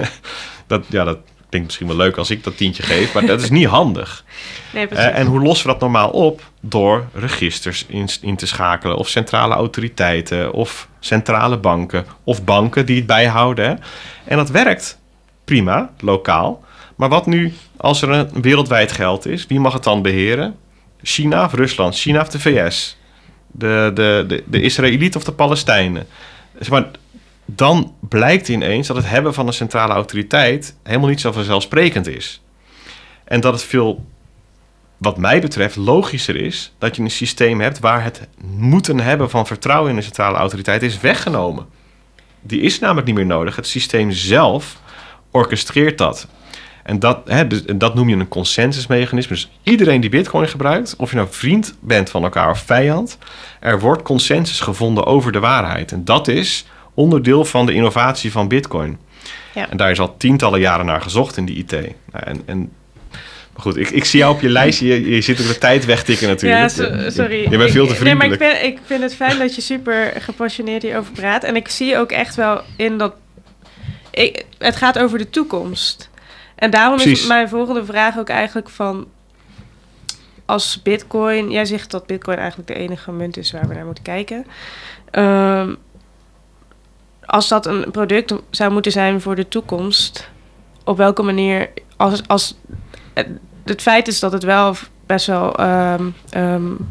dat, 0.66 0.84
ja, 0.88 1.04
dat 1.04 1.18
klinkt 1.48 1.66
misschien 1.66 1.86
wel 1.86 1.96
leuk 1.96 2.16
als 2.16 2.30
ik 2.30 2.44
dat 2.44 2.56
tientje 2.56 2.82
geef, 2.82 3.14
maar 3.14 3.26
dat 3.26 3.42
is 3.42 3.50
niet 3.50 3.66
handig. 3.66 4.24
Nee, 4.72 4.86
precies. 4.86 5.06
Eh, 5.06 5.18
en 5.18 5.26
hoe 5.26 5.40
lossen 5.40 5.66
we 5.66 5.72
dat 5.72 5.80
normaal 5.80 6.10
op? 6.10 6.42
Door 6.60 7.06
registers 7.12 7.84
in, 7.88 8.08
in 8.20 8.36
te 8.36 8.46
schakelen, 8.46 8.96
of 8.96 9.08
centrale 9.08 9.54
autoriteiten, 9.54 10.52
of 10.52 10.88
centrale 11.00 11.58
banken, 11.58 12.06
of 12.24 12.44
banken 12.44 12.86
die 12.86 12.96
het 12.96 13.06
bijhouden. 13.06 13.64
Hè? 13.64 13.74
En 14.24 14.36
dat 14.36 14.50
werkt 14.50 14.98
prima, 15.44 15.90
lokaal. 16.00 16.68
Maar 17.00 17.08
wat 17.08 17.26
nu 17.26 17.52
als 17.76 18.02
er 18.02 18.10
een 18.10 18.42
wereldwijd 18.42 18.92
geld 18.92 19.26
is? 19.26 19.46
Wie 19.46 19.60
mag 19.60 19.72
het 19.72 19.84
dan 19.84 20.02
beheren? 20.02 20.56
China 21.02 21.44
of 21.44 21.54
Rusland? 21.54 21.96
China 21.96 22.20
of 22.20 22.28
de 22.28 22.40
VS? 22.40 22.98
De, 23.46 23.90
de, 23.94 24.24
de, 24.28 24.44
de 24.46 24.60
Israëlieten 24.60 25.20
of 25.20 25.26
de 25.26 25.32
Palestijnen? 25.32 26.06
Zeg 26.58 26.70
maar, 26.70 26.90
dan 27.44 27.94
blijkt 28.08 28.48
ineens 28.48 28.86
dat 28.86 28.96
het 28.96 29.08
hebben 29.08 29.34
van 29.34 29.46
een 29.46 29.52
centrale 29.52 29.92
autoriteit 29.92 30.76
helemaal 30.82 31.08
niet 31.08 31.20
zo 31.20 31.32
vanzelfsprekend 31.32 32.06
is. 32.06 32.42
En 33.24 33.40
dat 33.40 33.52
het 33.52 33.62
veel, 33.62 34.04
wat 34.96 35.18
mij 35.18 35.40
betreft, 35.40 35.76
logischer 35.76 36.36
is 36.36 36.72
dat 36.78 36.96
je 36.96 37.02
een 37.02 37.10
systeem 37.10 37.60
hebt 37.60 37.78
waar 37.78 38.04
het 38.04 38.28
moeten 38.56 39.00
hebben 39.00 39.30
van 39.30 39.46
vertrouwen 39.46 39.90
in 39.90 39.96
een 39.96 40.02
centrale 40.02 40.38
autoriteit 40.38 40.82
is 40.82 41.00
weggenomen. 41.00 41.66
Die 42.40 42.60
is 42.60 42.78
namelijk 42.78 43.06
niet 43.06 43.16
meer 43.16 43.26
nodig. 43.26 43.56
Het 43.56 43.66
systeem 43.66 44.10
zelf 44.10 44.80
orchestreert 45.30 45.98
dat. 45.98 46.28
En 46.90 46.98
dat, 46.98 47.18
hè, 47.24 47.46
dus, 47.46 47.62
dat 47.76 47.94
noem 47.94 48.08
je 48.08 48.16
een 48.16 48.28
consensusmechanisme. 48.28 49.34
Dus 49.34 49.50
iedereen 49.62 50.00
die 50.00 50.10
Bitcoin 50.10 50.48
gebruikt, 50.48 50.94
of 50.98 51.10
je 51.10 51.16
nou 51.16 51.28
vriend 51.30 51.74
bent 51.80 52.10
van 52.10 52.22
elkaar 52.22 52.50
of 52.50 52.58
vijand, 52.58 53.18
er 53.60 53.80
wordt 53.80 54.02
consensus 54.02 54.60
gevonden 54.60 55.06
over 55.06 55.32
de 55.32 55.38
waarheid. 55.38 55.92
En 55.92 56.04
dat 56.04 56.28
is 56.28 56.64
onderdeel 56.94 57.44
van 57.44 57.66
de 57.66 57.72
innovatie 57.72 58.32
van 58.32 58.48
Bitcoin. 58.48 58.98
Ja. 59.54 59.70
En 59.70 59.76
daar 59.76 59.90
is 59.90 60.00
al 60.00 60.16
tientallen 60.16 60.60
jaren 60.60 60.86
naar 60.86 61.00
gezocht 61.02 61.36
in 61.36 61.44
die 61.44 61.56
IT. 61.56 61.70
Nou, 61.70 62.24
en, 62.24 62.42
en 62.46 62.58
maar 63.52 63.62
goed, 63.62 63.76
ik, 63.76 63.90
ik 63.90 64.04
zie 64.04 64.18
jou 64.18 64.34
op 64.34 64.40
je 64.40 64.48
lijstje. 64.48 64.86
Je, 64.86 65.10
je 65.14 65.20
zit 65.20 65.40
ook 65.40 65.46
de 65.46 65.58
tijd 65.58 65.84
wegtikken 65.84 66.26
Ja, 66.26 66.32
natuurlijk. 66.32 66.70
so- 66.70 67.10
sorry. 67.10 67.50
Je 67.50 67.58
bent 67.58 67.70
veel 67.70 67.86
te 67.86 67.92
Ik- 67.94 68.00
Nee, 68.00 68.14
maar 68.14 68.26
vriendelijk. 68.26 68.52
ik 68.52 68.60
vind, 68.62 68.72
ik 68.78 68.86
vind 68.86 69.02
het 69.02 69.14
fijn 69.14 69.38
dat 69.38 69.54
je 69.54 69.60
super 69.60 70.12
gepassioneerd 70.18 70.82
hierover 70.82 71.12
praat. 71.12 71.44
En 71.44 71.56
ik 71.56 71.68
zie 71.68 71.96
ook 71.98 72.12
echt 72.12 72.34
wel 72.34 72.60
in 72.76 72.98
dat... 72.98 73.12
Ik, 74.10 74.44
het 74.58 74.76
gaat 74.76 74.98
over 74.98 75.18
de 75.18 75.30
toekomst. 75.30 76.09
En 76.60 76.70
daarom 76.70 76.96
Precies. 76.96 77.20
is 77.20 77.26
mijn 77.26 77.48
volgende 77.48 77.84
vraag 77.84 78.18
ook 78.18 78.28
eigenlijk 78.28 78.68
van... 78.68 79.06
Als 80.44 80.82
bitcoin... 80.82 81.50
Jij 81.50 81.64
zegt 81.64 81.90
dat 81.90 82.06
bitcoin 82.06 82.38
eigenlijk 82.38 82.68
de 82.68 82.74
enige 82.74 83.12
munt 83.12 83.36
is 83.36 83.50
waar 83.52 83.68
we 83.68 83.74
naar 83.74 83.84
moeten 83.84 84.04
kijken. 84.04 84.46
Ehm, 85.10 85.74
als 87.24 87.48
dat 87.48 87.66
een 87.66 87.90
product 87.90 88.34
zou 88.50 88.72
moeten 88.72 88.92
zijn 88.92 89.20
voor 89.20 89.36
de 89.36 89.48
toekomst... 89.48 90.30
Op 90.84 90.96
welke 90.96 91.22
manier... 91.22 91.70
Als, 91.96 92.28
als, 92.28 92.58
het, 93.64 93.82
feit 93.82 94.08
is 94.08 94.20
dat 94.20 94.32
het 94.32 94.42
wel 94.42 94.74
best 95.06 95.26
wel... 95.26 95.56
ehm, 95.56 96.08
ehm, 96.30 96.72
eh, 96.72 96.86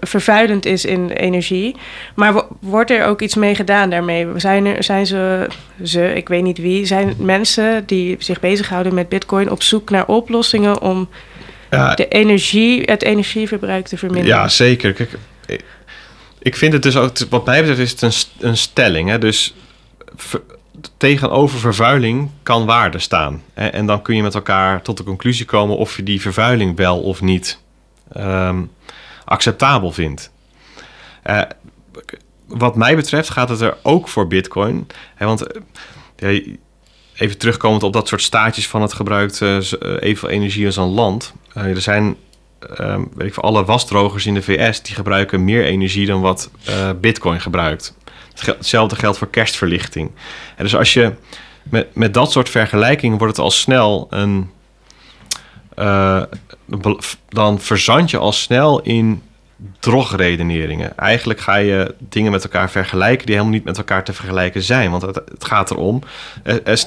vervuilend 0.00 0.66
is 0.66 0.84
in 0.84 1.10
energie. 1.10 1.76
Maar 2.14 2.32
wo- 2.32 2.48
wordt 2.60 2.90
er 2.90 3.04
ook 3.06 3.20
iets 3.22 3.34
mee 3.34 3.54
gedaan 3.54 3.90
daarmee? 3.90 4.26
Zijn, 4.36 4.66
er, 4.66 4.82
zijn 4.84 5.06
ze, 5.06 5.46
ze, 5.84 6.12
ik 6.14 6.28
weet 6.28 6.42
niet 6.42 6.58
wie, 6.58 6.84
zijn 6.86 7.14
mensen 7.18 7.86
die 7.86 8.16
zich 8.18 8.40
bezighouden 8.40 8.94
met 8.94 9.08
bitcoin 9.08 9.50
op 9.50 9.62
zoek 9.62 9.90
naar 9.90 10.06
oplossingen 10.06 10.80
om 10.80 11.08
Ja, 11.70 11.94
de 11.94 12.08
energie, 12.08 12.82
het 12.84 13.02
energieverbruik 13.02 13.86
te 13.86 13.96
verminderen? 13.98 14.36
Ja, 14.36 14.48
zeker. 14.48 14.92
Kijk, 14.92 15.10
ik- 15.46 15.64
ik 16.38 16.56
vind 16.56 16.72
het 16.72 16.82
dus 16.82 16.96
ook, 16.96 17.10
wat 17.30 17.44
mij 17.46 17.60
betreft, 17.64 17.80
is 17.80 17.90
het 17.90 18.02
een, 18.40 18.48
een 18.48 18.56
stelling. 18.56 19.08
Hè? 19.08 19.18
Dus 19.18 19.54
ver- 20.16 20.42
tegenover 20.96 21.58
vervuiling 21.58 22.30
kan 22.42 22.64
waarde 22.66 22.98
staan. 22.98 23.42
Hè? 23.54 23.66
En 23.66 23.86
dan 23.86 24.02
kun 24.02 24.16
je 24.16 24.22
met 24.22 24.34
elkaar 24.34 24.82
tot 24.82 24.96
de 24.96 25.04
conclusie 25.04 25.44
komen 25.44 25.76
of 25.76 25.96
je 25.96 26.02
die 26.02 26.20
vervuiling 26.20 26.76
wel 26.76 27.00
of 27.00 27.20
niet 27.20 27.58
ehm, 28.12 28.56
acceptabel 29.32 29.92
vindt. 29.92 30.32
Eh, 31.22 31.42
wat 32.46 32.76
mij 32.76 32.96
betreft 32.96 33.30
gaat 33.30 33.48
het 33.48 33.60
er 33.60 33.76
ook 33.82 34.08
voor 34.08 34.26
Bitcoin. 34.26 34.86
Hè? 35.14 35.26
Want 35.26 35.46
eh, 35.46 35.60
ja, 36.16 36.52
even 37.14 37.38
terugkomend 37.38 37.82
op 37.82 37.92
dat 37.92 38.08
soort 38.08 38.22
staatjes 38.22 38.68
van 38.68 38.82
het 38.82 38.92
gebruikt 38.92 39.42
eh, 39.42 39.56
eh, 39.56 39.64
evenveel 39.80 40.28
energie 40.28 40.66
als 40.66 40.76
een 40.76 40.84
land. 40.84 41.32
Eh, 41.52 41.64
er 41.64 41.80
zijn 41.80 42.16
weet 43.14 43.26
ik 43.26 43.34
veel, 43.34 43.42
alle 43.42 43.64
wasdrogers 43.64 44.26
in 44.26 44.34
de 44.34 44.42
VS 44.42 44.82
die 44.82 44.94
gebruiken 44.94 45.44
meer 45.44 45.64
energie 45.64 46.06
dan 46.06 46.20
wat 46.20 46.50
eh, 46.64 46.90
Bitcoin 47.00 47.40
gebruikt. 47.40 47.96
Hetzelfde 48.44 48.96
geldt 48.96 49.18
voor 49.18 49.30
kerstverlichting. 49.30 50.10
En 50.56 50.64
dus 50.64 50.76
als 50.76 50.92
je 50.92 51.12
met, 51.62 51.94
met 51.94 52.14
dat 52.14 52.32
soort 52.32 52.48
vergelijkingen 52.48 53.18
wordt 53.18 53.36
het 53.36 53.44
al 53.44 53.50
snel 53.50 54.06
een. 54.10 54.50
Eh, 55.82 56.22
dan 57.28 57.60
verzand 57.60 58.10
je 58.10 58.18
al 58.18 58.32
snel 58.32 58.80
in 58.82 59.22
drogredeneringen. 59.80 60.96
Eigenlijk 60.98 61.40
ga 61.40 61.56
je 61.56 61.94
dingen 61.98 62.30
met 62.30 62.42
elkaar 62.44 62.70
vergelijken 62.70 63.26
die 63.26 63.34
helemaal 63.34 63.56
niet 63.56 63.64
met 63.64 63.78
elkaar 63.78 64.04
te 64.04 64.12
vergelijken 64.12 64.62
zijn. 64.62 64.90
Want 64.90 65.02
het, 65.02 65.14
het 65.14 65.44
gaat 65.44 65.70
erom. 65.70 66.02
eh, 66.42 66.56
eh, 66.64 66.78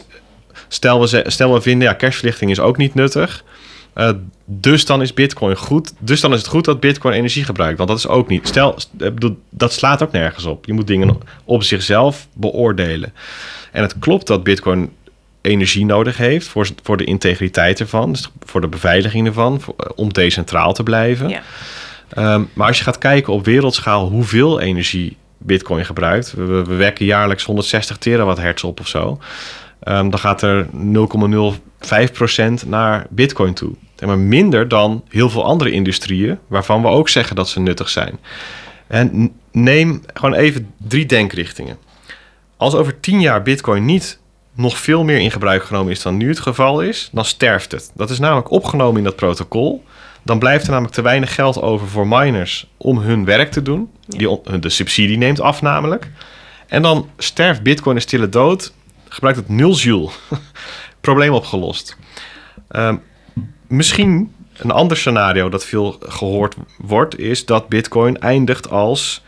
Stel 0.68 1.02
we, 1.02 1.24
stel 1.28 1.54
we 1.54 1.62
vinden, 1.62 1.88
ja, 1.88 1.94
kerstverlichting 1.94 2.52
is 2.52 2.60
ook 2.60 2.78
niet 2.78 2.94
nuttig. 2.94 3.44
Dus 4.46 4.86
dan 4.86 5.02
is 5.02 5.14
Bitcoin 5.14 5.56
goed. 5.58 5.94
Dus 6.00 6.22
dan 6.22 6.34
is 6.34 6.40
het 6.40 6.48
goed 6.48 6.66
dat 6.66 6.80
Bitcoin 6.80 7.14
energie 7.14 7.44
gebruikt. 7.44 7.78
Want 7.78 7.90
dat 7.90 7.98
is 7.98 8.08
ook 8.08 8.28
niet. 8.28 8.48
Stel, 8.48 8.78
dat 9.50 9.74
slaat 9.74 10.04
ook 10.04 10.12
nergens 10.12 10.46
op. 10.46 10.66
Je 10.66 10.74
moet 10.74 10.88
dingen 10.88 11.18
op 11.44 11.64
zichzelf 11.64 12.28
beoordelen. 12.34 13.14
En 13.72 13.82
het 13.82 14.00
klopt 14.00 14.28
dat 14.28 14.44
Bitcoin 14.44 14.92
energie 15.46 15.86
nodig 15.86 16.18
heeft 16.18 16.48
voor, 16.48 16.68
voor 16.84 16.98
de 16.98 17.04
integriteit 17.04 17.80
ervan, 17.80 18.12
dus 18.12 18.32
voor 18.46 18.62
de 18.62 18.68
beveiliging 18.68 19.28
ervan, 19.28 19.62
voor- 19.62 19.74
eh, 19.78 19.90
om 19.96 20.14
decentraal 20.14 20.74
te 20.74 20.84
blijven. 20.84 21.30
Ja. 21.30 21.42
Ehm, 22.10 22.44
maar 22.54 22.68
als 22.68 22.78
je 22.78 22.84
gaat 22.84 22.98
kijken 22.98 23.34
op 23.34 23.46
wereldschaal 23.46 24.08
hoeveel 24.10 24.60
energie 24.60 25.18
Bitcoin 25.38 25.86
gebruikt, 25.86 26.34
we, 26.34 26.44
we- 26.46 26.64
we 26.64 26.76
wekken 26.76 27.06
jaarlijks 27.06 27.44
160 27.44 27.98
terawatt 27.98 28.64
op 28.64 28.80
of 28.80 28.88
zo, 28.88 29.20
ehm, 29.80 30.10
dan 30.10 30.20
gaat 30.20 30.42
er 30.42 30.68
0,05% 30.72 32.66
naar 32.66 33.06
Bitcoin 33.10 33.54
toe. 33.54 33.72
Maar 34.06 34.18
minder 34.20 34.68
dan 34.68 35.04
heel 35.10 35.30
veel 35.30 35.44
andere 35.46 35.72
industrieën, 35.72 36.38
waarvan 36.48 36.82
we 36.82 36.88
ook 36.88 37.10
zeggen 37.10 37.36
dat 37.36 37.50
ze 37.50 37.60
nuttig 37.60 37.90
zijn. 37.90 38.20
En 38.88 39.34
neem 39.52 40.02
gewoon 40.14 40.36
even 40.36 40.68
drie 40.88 41.06
denkrichtingen. 41.06 41.78
Als 42.58 42.76
over 42.76 43.00
10 43.00 43.22
jaar 43.22 43.42
Bitcoin 43.42 43.86
niet 43.86 44.20
nog 44.56 44.78
veel 44.78 45.04
meer 45.04 45.20
in 45.20 45.32
gebruik 45.32 45.64
genomen 45.64 45.92
is 45.92 46.02
dan 46.02 46.18
nu 46.18 46.30
het 46.30 46.40
geval 46.40 46.82
is, 46.82 47.10
dan 47.12 47.26
sterft 47.26 47.72
het. 47.72 47.92
Dat 47.94 48.10
is 48.10 48.20
namelijk 48.20 48.52
opgenomen 48.52 48.98
in 48.98 49.04
dat 49.04 49.16
protocol. 49.16 49.84
Dan 50.24 50.40
blijft 50.40 50.64
er 50.64 50.70
namelijk 50.70 50.96
te 50.96 51.02
weinig 51.02 51.36
geld 51.36 51.62
over 51.62 51.88
voor 51.88 52.08
miners 52.08 52.68
om 52.78 52.98
hun 52.98 53.26
werk 53.26 53.52
te 53.52 53.62
doen. 53.62 53.90
Die 54.08 54.42
de 54.60 54.70
subsidie 54.70 55.18
neemt 55.18 55.40
af 55.42 55.62
namelijk. 55.62 56.10
En 56.68 56.82
dan 56.82 57.10
sterft 57.18 57.64
Bitcoin 57.64 57.96
een 57.96 58.02
stille 58.02 58.30
dood. 58.30 58.74
Gebruikt 59.08 59.40
het 59.40 59.50
nul 59.50 59.76
joule. 59.76 60.10
Probleem 61.02 61.34
opgelost. 61.34 61.98
Ehm, 62.68 62.96
misschien 63.68 64.34
een 64.58 64.72
ander 64.72 64.98
scenario 64.98 65.50
dat 65.50 65.66
veel 65.66 65.98
gehoord 66.00 66.56
wordt, 66.78 67.20
is 67.20 67.46
dat 67.46 67.70
Bitcoin 67.70 68.20
eindigt 68.20 68.70
als 68.70 69.24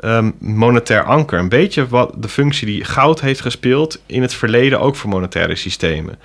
ehm, 0.00 0.30
monetair 0.38 1.04
anker. 1.04 1.38
Een 1.38 1.48
beetje 1.48 1.88
wat 1.88 2.12
de 2.18 2.28
functie 2.28 2.66
die 2.66 2.84
goud 2.84 3.20
heeft 3.20 3.40
gespeeld 3.40 4.02
in 4.06 4.22
het 4.22 4.34
verleden 4.34 4.80
ook 4.80 4.96
voor 4.96 5.10
monetaire 5.10 5.56
systemen. 5.56 6.18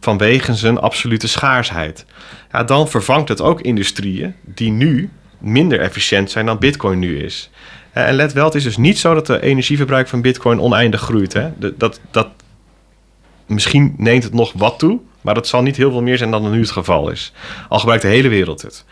Vanwege 0.00 0.54
zijn 0.54 0.78
absolute 0.78 1.28
schaarsheid. 1.28 2.04
Ja, 2.52 2.64
dan 2.64 2.88
vervangt 2.88 3.28
het 3.28 3.40
ook 3.40 3.60
industrieën 3.60 4.34
die 4.44 4.70
nu 4.70 5.10
minder 5.38 5.80
efficiënt 5.80 6.30
zijn 6.30 6.46
dan 6.46 6.58
Bitcoin 6.58 6.98
nu 6.98 7.18
is. 7.18 7.50
Eh, 7.92 8.08
En 8.08 8.14
let 8.14 8.32
wel, 8.32 8.44
het 8.44 8.54
is 8.54 8.62
dus 8.62 8.76
niet 8.76 8.98
zo 8.98 9.14
dat 9.14 9.26
de 9.26 9.42
energieverbruik 9.42 10.08
van 10.08 10.22
Bitcoin 10.22 10.60
oneindig 10.60 11.00
groeit. 11.00 11.32
Hè? 11.32 11.50
Dat, 11.76 12.00
dat, 12.10 12.28
misschien 13.46 13.94
neemt 13.96 14.22
het 14.22 14.34
nog 14.34 14.52
wat 14.52 14.78
toe, 14.78 15.00
maar 15.20 15.34
dat 15.34 15.48
zal 15.48 15.62
niet 15.62 15.76
heel 15.76 15.90
veel 15.90 16.02
meer 16.02 16.18
zijn 16.18 16.30
dan 16.30 16.50
nu 16.50 16.60
het 16.60 16.70
geval 16.70 17.10
is. 17.10 17.32
Al 17.68 17.78
gebruikt 17.78 18.02
de 18.02 18.08
hele 18.08 18.28
wereld 18.28 18.62
het. 18.62 18.84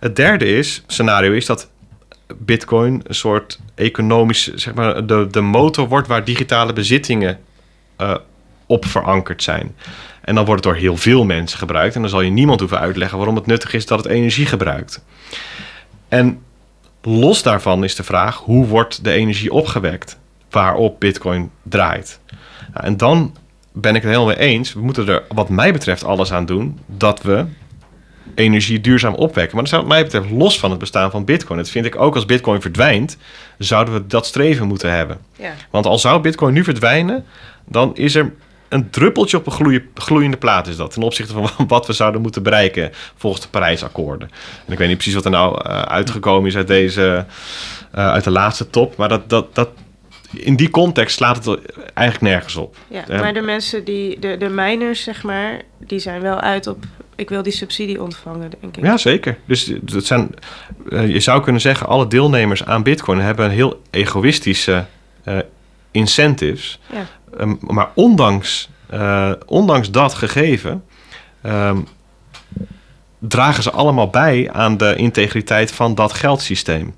Het 0.00 0.16
derde 0.16 0.44
is, 0.44 0.82
scenario 0.86 1.32
is 1.32 1.46
dat 1.46 1.70
Bitcoin 2.34 3.00
een 3.04 3.14
soort 3.14 3.60
economisch, 3.74 4.54
zeg 4.54 4.74
maar, 4.74 5.06
de, 5.06 5.26
de 5.30 5.40
motor 5.40 5.88
wordt 5.88 6.08
waar 6.08 6.24
digitale 6.24 6.72
bezittingen 6.72 7.38
eh, 7.96 8.14
op 8.66 8.84
verankerd 8.84 9.42
zijn. 9.42 9.74
En 10.20 10.34
dan 10.34 10.44
wordt 10.44 10.64
het 10.64 10.72
door 10.72 10.82
heel 10.82 10.96
veel 10.96 11.24
mensen 11.24 11.58
gebruikt. 11.58 11.94
En 11.94 12.00
dan 12.00 12.10
zal 12.10 12.20
je 12.20 12.30
niemand 12.30 12.60
hoeven 12.60 12.78
uitleggen 12.78 13.16
waarom 13.16 13.36
het 13.36 13.46
nuttig 13.46 13.72
is 13.72 13.86
dat 13.86 13.98
het 13.98 14.12
energie 14.12 14.46
gebruikt. 14.46 15.04
En 16.08 16.42
los 17.02 17.42
daarvan 17.42 17.84
is 17.84 17.94
de 17.94 18.02
vraag: 18.02 18.36
hoe 18.36 18.66
wordt 18.66 19.04
de 19.04 19.12
energie 19.12 19.52
opgewekt 19.52 20.18
waarop 20.50 21.00
Bitcoin 21.00 21.50
draait? 21.62 22.20
Nou, 22.72 22.86
en 22.86 22.96
dan 22.96 23.36
ben 23.72 23.94
ik 23.94 24.02
het 24.02 24.10
helemaal 24.10 24.34
mee 24.34 24.46
eens. 24.46 24.72
We 24.72 24.80
moeten 24.80 25.08
er, 25.08 25.22
wat 25.28 25.48
mij 25.48 25.72
betreft, 25.72 26.04
alles 26.04 26.32
aan 26.32 26.46
doen 26.46 26.78
dat 26.86 27.22
we 27.22 27.44
energie 28.34 28.80
duurzaam 28.80 29.14
opwekken. 29.14 29.54
Maar 29.56 29.64
dat 29.64 29.72
is 29.72 29.78
wat 29.78 29.88
mij 29.88 30.02
betreft 30.02 30.30
los 30.30 30.58
van 30.58 30.70
het 30.70 30.78
bestaan 30.78 31.10
van 31.10 31.24
Bitcoin. 31.24 31.58
Dat 31.58 31.68
vind 31.70 31.86
ik 31.86 31.96
ook 32.00 32.14
als 32.14 32.26
Bitcoin 32.26 32.60
verdwijnt, 32.60 33.16
zouden 33.58 33.94
we 33.94 34.06
dat 34.06 34.26
streven 34.26 34.66
moeten 34.66 34.92
hebben. 34.92 35.18
Ja. 35.36 35.52
Want 35.70 35.86
al 35.86 35.98
zou 35.98 36.20
Bitcoin 36.20 36.54
nu 36.54 36.64
verdwijnen, 36.64 37.24
dan 37.68 37.96
is 37.96 38.14
er 38.14 38.32
een 38.68 38.90
druppeltje 38.90 39.36
op 39.36 39.46
een 39.46 39.52
gloeie- 39.52 39.88
gloeiende 39.94 40.36
plaat 40.36 40.66
is 40.66 40.76
dat. 40.76 40.90
Ten 40.92 41.02
opzichte 41.02 41.32
van 41.32 41.50
wat 41.68 41.86
we 41.86 41.92
zouden 41.92 42.20
moeten 42.20 42.42
bereiken 42.42 42.90
volgens 43.16 43.42
de 43.42 43.48
Parijsakkoorden. 43.48 44.30
En 44.66 44.72
ik 44.72 44.78
weet 44.78 44.88
niet 44.88 44.96
precies 44.96 45.14
wat 45.14 45.24
er 45.24 45.30
nou 45.30 45.60
eh, 45.64 45.82
uitgekomen 45.82 46.48
is 46.48 46.56
uit 46.56 46.66
deze, 46.66 47.24
eh, 47.92 48.08
uit 48.10 48.24
de 48.24 48.30
laatste 48.30 48.70
top. 48.70 48.96
Maar 48.96 49.08
dat, 49.08 49.28
dat, 49.30 49.54
dat, 49.54 49.68
in 50.30 50.56
die 50.56 50.70
context 50.70 51.16
slaat 51.16 51.44
het 51.44 51.60
eigenlijk 51.94 52.32
nergens 52.32 52.56
op. 52.56 52.76
Ja, 52.88 53.04
Ja. 53.08 53.20
maar 53.20 53.34
de 53.34 53.40
mensen 53.40 53.84
die, 53.84 54.18
de, 54.18 54.36
de 54.36 54.48
miners, 54.48 55.02
zeg 55.02 55.22
maar, 55.22 55.60
die 55.78 55.98
zijn 55.98 56.20
wel 56.20 56.40
uit 56.40 56.66
op, 56.66 56.84
ik 57.16 57.28
wil 57.28 57.42
die 57.42 57.52
subsidie 57.52 58.02
ontvangen, 58.02 58.50
denk 58.60 58.76
ik. 58.76 58.84
Ja, 58.84 58.96
zeker. 58.96 59.38
Dus 59.44 59.66
het 59.86 60.06
zijn, 60.06 60.34
eh, 60.88 61.08
je 61.08 61.20
zou 61.20 61.42
kunnen 61.42 61.60
zeggen, 61.60 61.86
alle 61.86 62.06
deelnemers 62.06 62.64
aan 62.64 62.82
Bitcoin 62.82 63.18
hebben 63.18 63.44
een 63.44 63.50
heel 63.50 63.82
egoïstische 63.90 64.84
eh, 65.24 65.38
incentives. 65.90 66.80
Ja. 66.92 67.06
Ehm, 67.38 67.54
maar 67.60 67.90
ondanks, 67.94 68.68
eh, 68.86 69.32
ondanks 69.46 69.90
dat 69.90 70.14
gegeven 70.14 70.84
ehm, 71.42 71.78
dragen 73.18 73.62
ze 73.62 73.70
allemaal 73.70 74.08
bij 74.08 74.50
aan 74.52 74.76
de 74.76 74.96
integriteit 74.96 75.72
van 75.72 75.94
dat 75.94 76.12
geldsysteem. 76.12 76.94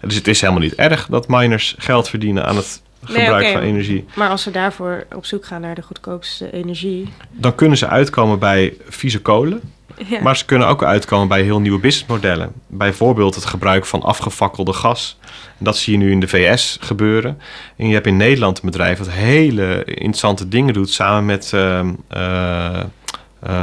Dus 0.00 0.14
het 0.14 0.28
is 0.28 0.40
helemaal 0.40 0.62
niet 0.62 0.74
erg 0.74 1.06
dat 1.06 1.28
miners 1.28 1.74
geld 1.78 2.08
verdienen 2.08 2.46
aan 2.46 2.56
het 2.56 2.82
Nee, 3.08 3.24
gebruik 3.24 3.46
van 3.46 3.60
energie. 3.60 4.04
Maar 4.14 4.28
als 4.28 4.42
ze 4.42 4.50
daarvoor 4.50 5.06
op 5.14 5.24
zoek 5.24 5.46
gaan 5.46 5.60
naar 5.60 5.74
de 5.74 5.82
goedkoopste 5.82 6.52
energie. 6.52 7.12
Dan 7.30 7.54
kunnen 7.54 7.78
ze 7.78 7.86
uitkomen 7.86 8.38
bij 8.38 8.74
vieze 8.88 9.20
kolen. 9.20 9.60
Ja. 10.08 10.22
Maar 10.22 10.36
ze 10.36 10.44
kunnen 10.44 10.68
ook 10.68 10.84
uitkomen 10.84 11.28
bij 11.28 11.42
heel 11.42 11.60
nieuwe 11.60 11.78
businessmodellen. 11.78 12.52
Bijvoorbeeld 12.66 13.34
het 13.34 13.44
gebruik 13.44 13.86
van 13.86 14.02
afgefakkelde 14.02 14.72
gas. 14.72 15.18
Dat 15.58 15.76
zie 15.76 15.92
je 15.92 15.98
nu 15.98 16.10
in 16.10 16.20
de 16.20 16.28
VS 16.28 16.78
gebeuren. 16.80 17.40
En 17.76 17.86
je 17.86 17.94
hebt 17.94 18.06
in 18.06 18.16
Nederland 18.16 18.58
een 18.58 18.70
bedrijf 18.70 18.98
dat 18.98 19.10
hele 19.10 19.84
interessante 19.84 20.48
dingen 20.48 20.74
doet 20.74 20.90
samen 20.90 21.24
met 21.24 21.52
eh, 21.52 21.88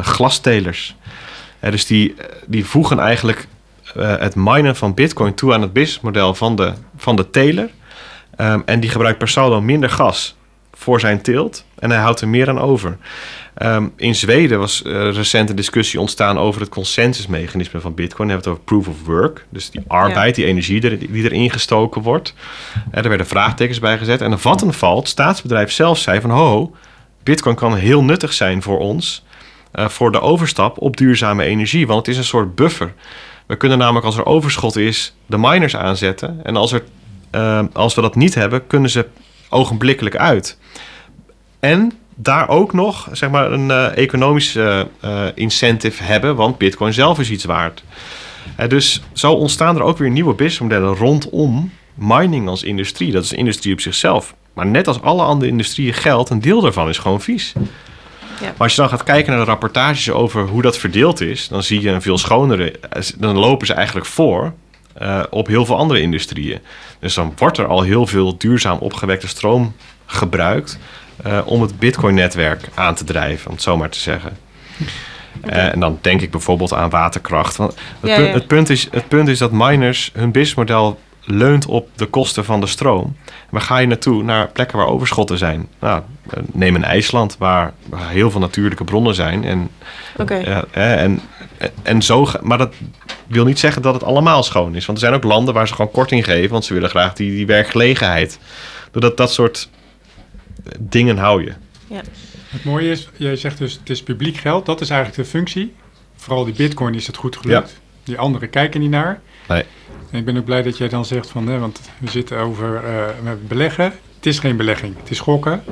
glastelers. 0.01 0.95
Eh, 1.59 1.71
dus 1.71 1.85
die, 1.85 2.15
die 2.45 2.65
voegen 2.65 2.99
eigenlijk 2.99 3.47
het 3.97 4.35
minen 4.35 4.75
van 4.75 4.93
bitcoin 4.93 5.33
toe 5.33 5.53
aan 5.53 5.61
het 5.61 5.73
businessmodel 5.73 6.33
van 6.33 6.55
de, 6.55 6.73
van 6.97 7.15
de 7.15 7.29
teler. 7.29 7.69
Ehm, 8.37 8.59
en 8.65 8.79
die 8.79 8.89
gebruikt 8.89 9.17
per 9.17 9.27
saldo 9.27 9.61
minder 9.61 9.89
gas 9.89 10.35
voor 10.73 10.99
zijn 10.99 11.21
teelt. 11.21 11.65
En 11.79 11.89
hij 11.91 11.99
houdt 11.99 12.21
er 12.21 12.27
meer 12.27 12.49
aan 12.49 12.59
over. 12.59 12.97
Ehm, 13.53 13.87
in 13.95 14.15
Zweden 14.15 14.59
was 14.59 14.81
eh, 14.83 14.91
recent 15.11 15.49
een 15.49 15.55
discussie 15.55 15.99
ontstaan 15.99 16.37
over 16.37 16.61
het 16.61 16.69
consensusmechanisme 16.69 17.79
van 17.79 17.93
Bitcoin. 17.93 18.27
Dan 18.27 18.37
hebben 18.37 18.53
we 18.53 18.59
het 18.59 18.69
over 18.69 18.83
proof 18.83 18.99
of 19.01 19.05
work. 19.07 19.45
Dus 19.49 19.69
die 19.69 19.81
arbeid, 19.87 20.35
die 20.35 20.45
energie 20.45 20.81
er- 20.89 20.99
die 20.99 21.23
erin 21.23 21.49
gestoken 21.51 22.01
wordt. 22.01 22.33
En 22.91 23.03
er 23.03 23.09
werden 23.09 23.27
vraagtekens 23.27 23.79
bij 23.79 23.97
gezet. 23.97 24.21
En 24.21 24.39
Vattenfall, 24.39 24.95
het 24.95 25.07
staatsbedrijf 25.07 25.71
zelf, 25.71 25.97
zei 25.97 26.21
van... 26.21 26.29
ho, 26.29 26.75
Bitcoin 27.23 27.55
kan 27.55 27.75
heel 27.75 28.03
nuttig 28.03 28.33
zijn 28.33 28.61
voor 28.61 28.79
ons... 28.79 29.25
eh, 29.71 29.87
voor 29.87 30.11
de 30.11 30.21
overstap 30.21 30.81
op 30.81 30.97
duurzame 30.97 31.43
energie. 31.43 31.87
Want 31.87 31.99
het 31.99 32.07
is 32.07 32.17
een 32.17 32.23
soort 32.27 32.55
buffer. 32.55 32.93
We 33.45 33.55
kunnen 33.55 33.77
namelijk 33.77 34.05
als 34.05 34.17
er 34.17 34.25
overschot 34.25 34.75
is 34.75 35.15
de 35.25 35.37
miners 35.37 35.75
aanzetten. 35.75 36.39
En 36.43 36.55
als, 36.55 36.71
er, 36.71 36.83
eh, 37.37 37.63
als 37.73 37.95
we 37.95 38.01
dat 38.01 38.15
niet 38.15 38.35
hebben, 38.35 38.67
kunnen 38.67 38.89
ze 38.89 39.05
ogenblikkelijk 39.49 40.15
uit. 40.15 40.57
En 41.59 41.91
daar 42.15 42.49
ook 42.49 42.73
nog 42.73 43.07
zeg 43.11 43.29
maar, 43.29 43.51
een 43.51 43.71
eh 43.71 43.97
economische 43.97 44.87
eh, 44.99 45.25
incentive 45.35 46.03
hebben, 46.03 46.35
want 46.35 46.57
Bitcoin 46.57 46.93
zelf 46.93 47.19
is 47.19 47.29
iets 47.29 47.45
waard. 47.45 47.83
Eh, 48.55 48.69
dus 48.69 49.01
zo 49.13 49.31
ontstaan 49.31 49.75
er 49.75 49.83
ook 49.83 49.97
weer 49.97 50.09
nieuwe 50.09 50.33
businessmodellen 50.33 50.95
rondom 50.95 51.71
mining 51.93 52.47
als 52.47 52.63
industrie. 52.63 53.11
Dat 53.11 53.23
is 53.23 53.31
een 53.31 53.37
industrie 53.37 53.73
op 53.73 53.81
zichzelf. 53.81 54.35
Maar 54.53 54.65
net 54.65 54.87
als 54.87 55.01
alle 55.01 55.23
andere 55.23 55.51
industrieën 55.51 55.93
geldt, 55.93 56.29
een 56.29 56.41
deel 56.41 56.61
daarvan 56.61 56.89
is 56.89 56.97
gewoon 56.97 57.21
vies. 57.21 57.53
Ja. 58.39 58.45
Maar 58.45 58.53
als 58.57 58.75
je 58.75 58.81
dan 58.81 58.89
gaat 58.89 59.03
kijken 59.03 59.31
naar 59.31 59.45
de 59.45 59.51
rapportages 59.51 60.09
over 60.09 60.47
hoe 60.47 60.61
dat 60.61 60.77
verdeeld 60.77 61.21
is, 61.21 61.47
dan 61.47 61.63
zie 61.63 61.81
je 61.81 61.89
een 61.89 62.01
veel 62.01 62.17
schonere. 62.17 62.75
Dan 63.17 63.37
lopen 63.37 63.67
ze 63.67 63.73
eigenlijk 63.73 64.07
voor 64.07 64.53
eh, 64.97 65.23
op 65.29 65.47
heel 65.47 65.65
veel 65.65 65.77
andere 65.77 66.01
industrieën. 66.01 66.59
Dus 66.99 67.13
dan 67.13 67.33
wordt 67.37 67.57
er 67.57 67.67
al 67.67 67.81
heel 67.81 68.07
veel 68.07 68.37
duurzaam 68.37 68.77
opgewekte 68.77 69.27
stroom 69.27 69.75
gebruikt 70.05 70.79
eh, 71.23 71.39
om 71.45 71.61
het 71.61 71.79
Bitcoin-netwerk 71.79 72.69
aan 72.73 72.95
te 72.95 73.03
drijven, 73.03 73.47
om 73.47 73.53
het 73.53 73.63
zo 73.63 73.77
maar 73.77 73.89
te 73.89 73.99
zeggen. 73.99 74.37
Eh, 75.41 75.73
en 75.73 75.79
dan 75.79 75.97
denk 76.01 76.21
ik 76.21 76.31
bijvoorbeeld 76.31 76.73
aan 76.73 76.89
waterkracht. 76.89 77.55
Want 77.55 77.75
het, 77.99 78.09
Ja, 78.09 78.15
punt, 78.15 78.27
ja. 78.27 78.33
Het, 78.33 78.47
punt 78.47 78.69
is, 78.69 78.87
het 78.91 79.07
punt 79.07 79.27
is 79.27 79.37
dat 79.37 79.51
miners 79.51 80.11
hun 80.13 80.31
businessmodel 80.31 80.99
leunt 81.23 81.65
op 81.65 81.89
de 81.95 82.05
kosten 82.05 82.45
van 82.45 82.59
de 82.59 82.67
stroom. 82.67 83.15
Waar 83.49 83.61
ga 83.61 83.77
je 83.77 83.87
naartoe? 83.87 84.23
Naar 84.23 84.47
plekken 84.47 84.77
waar 84.77 84.87
overschotten 84.87 85.37
zijn. 85.37 85.67
Nou, 85.79 86.01
neem 86.51 86.75
een 86.75 86.83
IJsland, 86.83 87.35
waar, 87.37 87.73
heel 87.95 88.31
veel 88.31 88.39
natuurlijke 88.39 88.83
bronnen 88.83 89.15
zijn. 89.15 89.43
En, 89.43 89.69
en, 90.71 91.21
en 91.83 92.01
zo, 92.01 92.27
maar 92.41 92.57
dat 92.57 92.73
wil 93.27 93.45
niet 93.45 93.59
zeggen 93.59 93.81
dat 93.81 93.93
het 93.93 94.03
allemaal 94.03 94.43
schoon 94.43 94.75
is. 94.75 94.85
Want 94.85 94.97
er 94.97 95.03
zijn 95.03 95.17
ook 95.17 95.23
landen 95.23 95.53
waar 95.53 95.67
ze 95.67 95.73
gewoon 95.73 95.91
korting 95.91 96.25
geven, 96.25 96.51
want 96.51 96.65
ze 96.65 96.73
willen 96.73 96.89
graag 96.89 97.13
die, 97.13 97.31
die 97.31 97.45
werkgelegenheid. 97.45 98.39
Doordat 98.91 99.17
dat 99.17 99.31
soort 99.31 99.69
dingen 100.79 101.17
hou 101.17 101.43
je. 101.43 101.53
Het 102.47 102.63
mooie 102.63 102.91
is, 102.91 103.09
jij 103.17 103.35
zegt 103.35 103.57
dus 103.57 103.73
het 103.73 103.89
is 103.89 104.03
publiek 104.03 104.37
geld. 104.37 104.65
Dat 104.65 104.81
is 104.81 104.89
eigenlijk 104.89 105.21
de 105.21 105.29
functie. 105.37 105.73
Vooral 106.15 106.45
die 106.45 106.53
bitcoin 106.53 106.93
is 106.93 107.07
het 107.07 107.17
goed 107.17 107.35
gelukt. 107.35 107.79
Die 108.03 108.17
anderen 108.17 108.49
kijken 108.49 108.81
niet 108.81 108.89
naar. 108.89 109.21
Nee. 109.47 109.63
En 110.11 110.19
ik 110.19 110.25
ben 110.25 110.37
ook 110.37 110.45
blij 110.45 110.61
dat 110.61 110.77
jij 110.77 110.89
dan 110.89 111.05
zegt 111.05 111.29
van, 111.29 111.47
hè, 111.47 111.59
want 111.59 111.81
we 111.97 112.09
zitten 112.09 112.37
over 112.37 112.75
eh, 112.75 113.05
met 113.23 113.47
beleggen. 113.47 113.93
Het 114.15 114.25
is 114.25 114.39
geen 114.39 114.57
belegging, 114.57 114.95
het 114.99 115.09
is 115.09 115.19
gokken. 115.19 115.63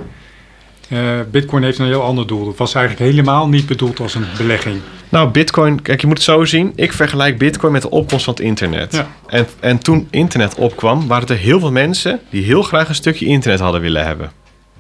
Eh, 0.90 1.20
bitcoin 1.32 1.64
heeft 1.64 1.80
een 1.80 1.86
heel 1.86 2.04
ander 2.04 2.28
doel. 2.28 2.48
Het 2.48 2.58
was 2.58 2.74
eigenlijk 2.74 3.12
helemaal 3.12 3.48
niet 3.48 3.66
bedoeld 3.66 4.00
als 4.00 4.16
een 4.16 4.26
belegging. 4.38 4.82
Nou, 5.10 5.30
Bitcoin, 5.30 5.82
kijk, 5.82 6.02
je 6.02 6.08
moet 6.08 6.18
het 6.18 6.26
zo 6.26 6.46
zien. 6.46 6.74
Ik 6.76 6.94
vergelijk 6.94 7.38
Bitcoin 7.38 7.72
met 7.72 7.82
de 7.82 7.90
opkomst 7.90 8.26
van 8.26 8.34
het 8.34 8.44
internet. 8.44 8.94
Ja. 8.94 9.08
En, 9.28 9.48
en 9.60 9.78
toen 9.78 10.08
internet 10.12 10.56
opkwam, 10.56 11.08
waren 11.08 11.28
er 11.28 11.38
heel 11.38 11.60
veel 11.60 11.72
mensen 11.72 12.20
die 12.30 12.44
heel 12.44 12.62
graag 12.62 12.90
een 12.90 12.96
stukje 12.96 13.26
internet 13.26 13.60
hadden 13.60 13.82
willen 13.82 14.06
hebben. 14.06 14.32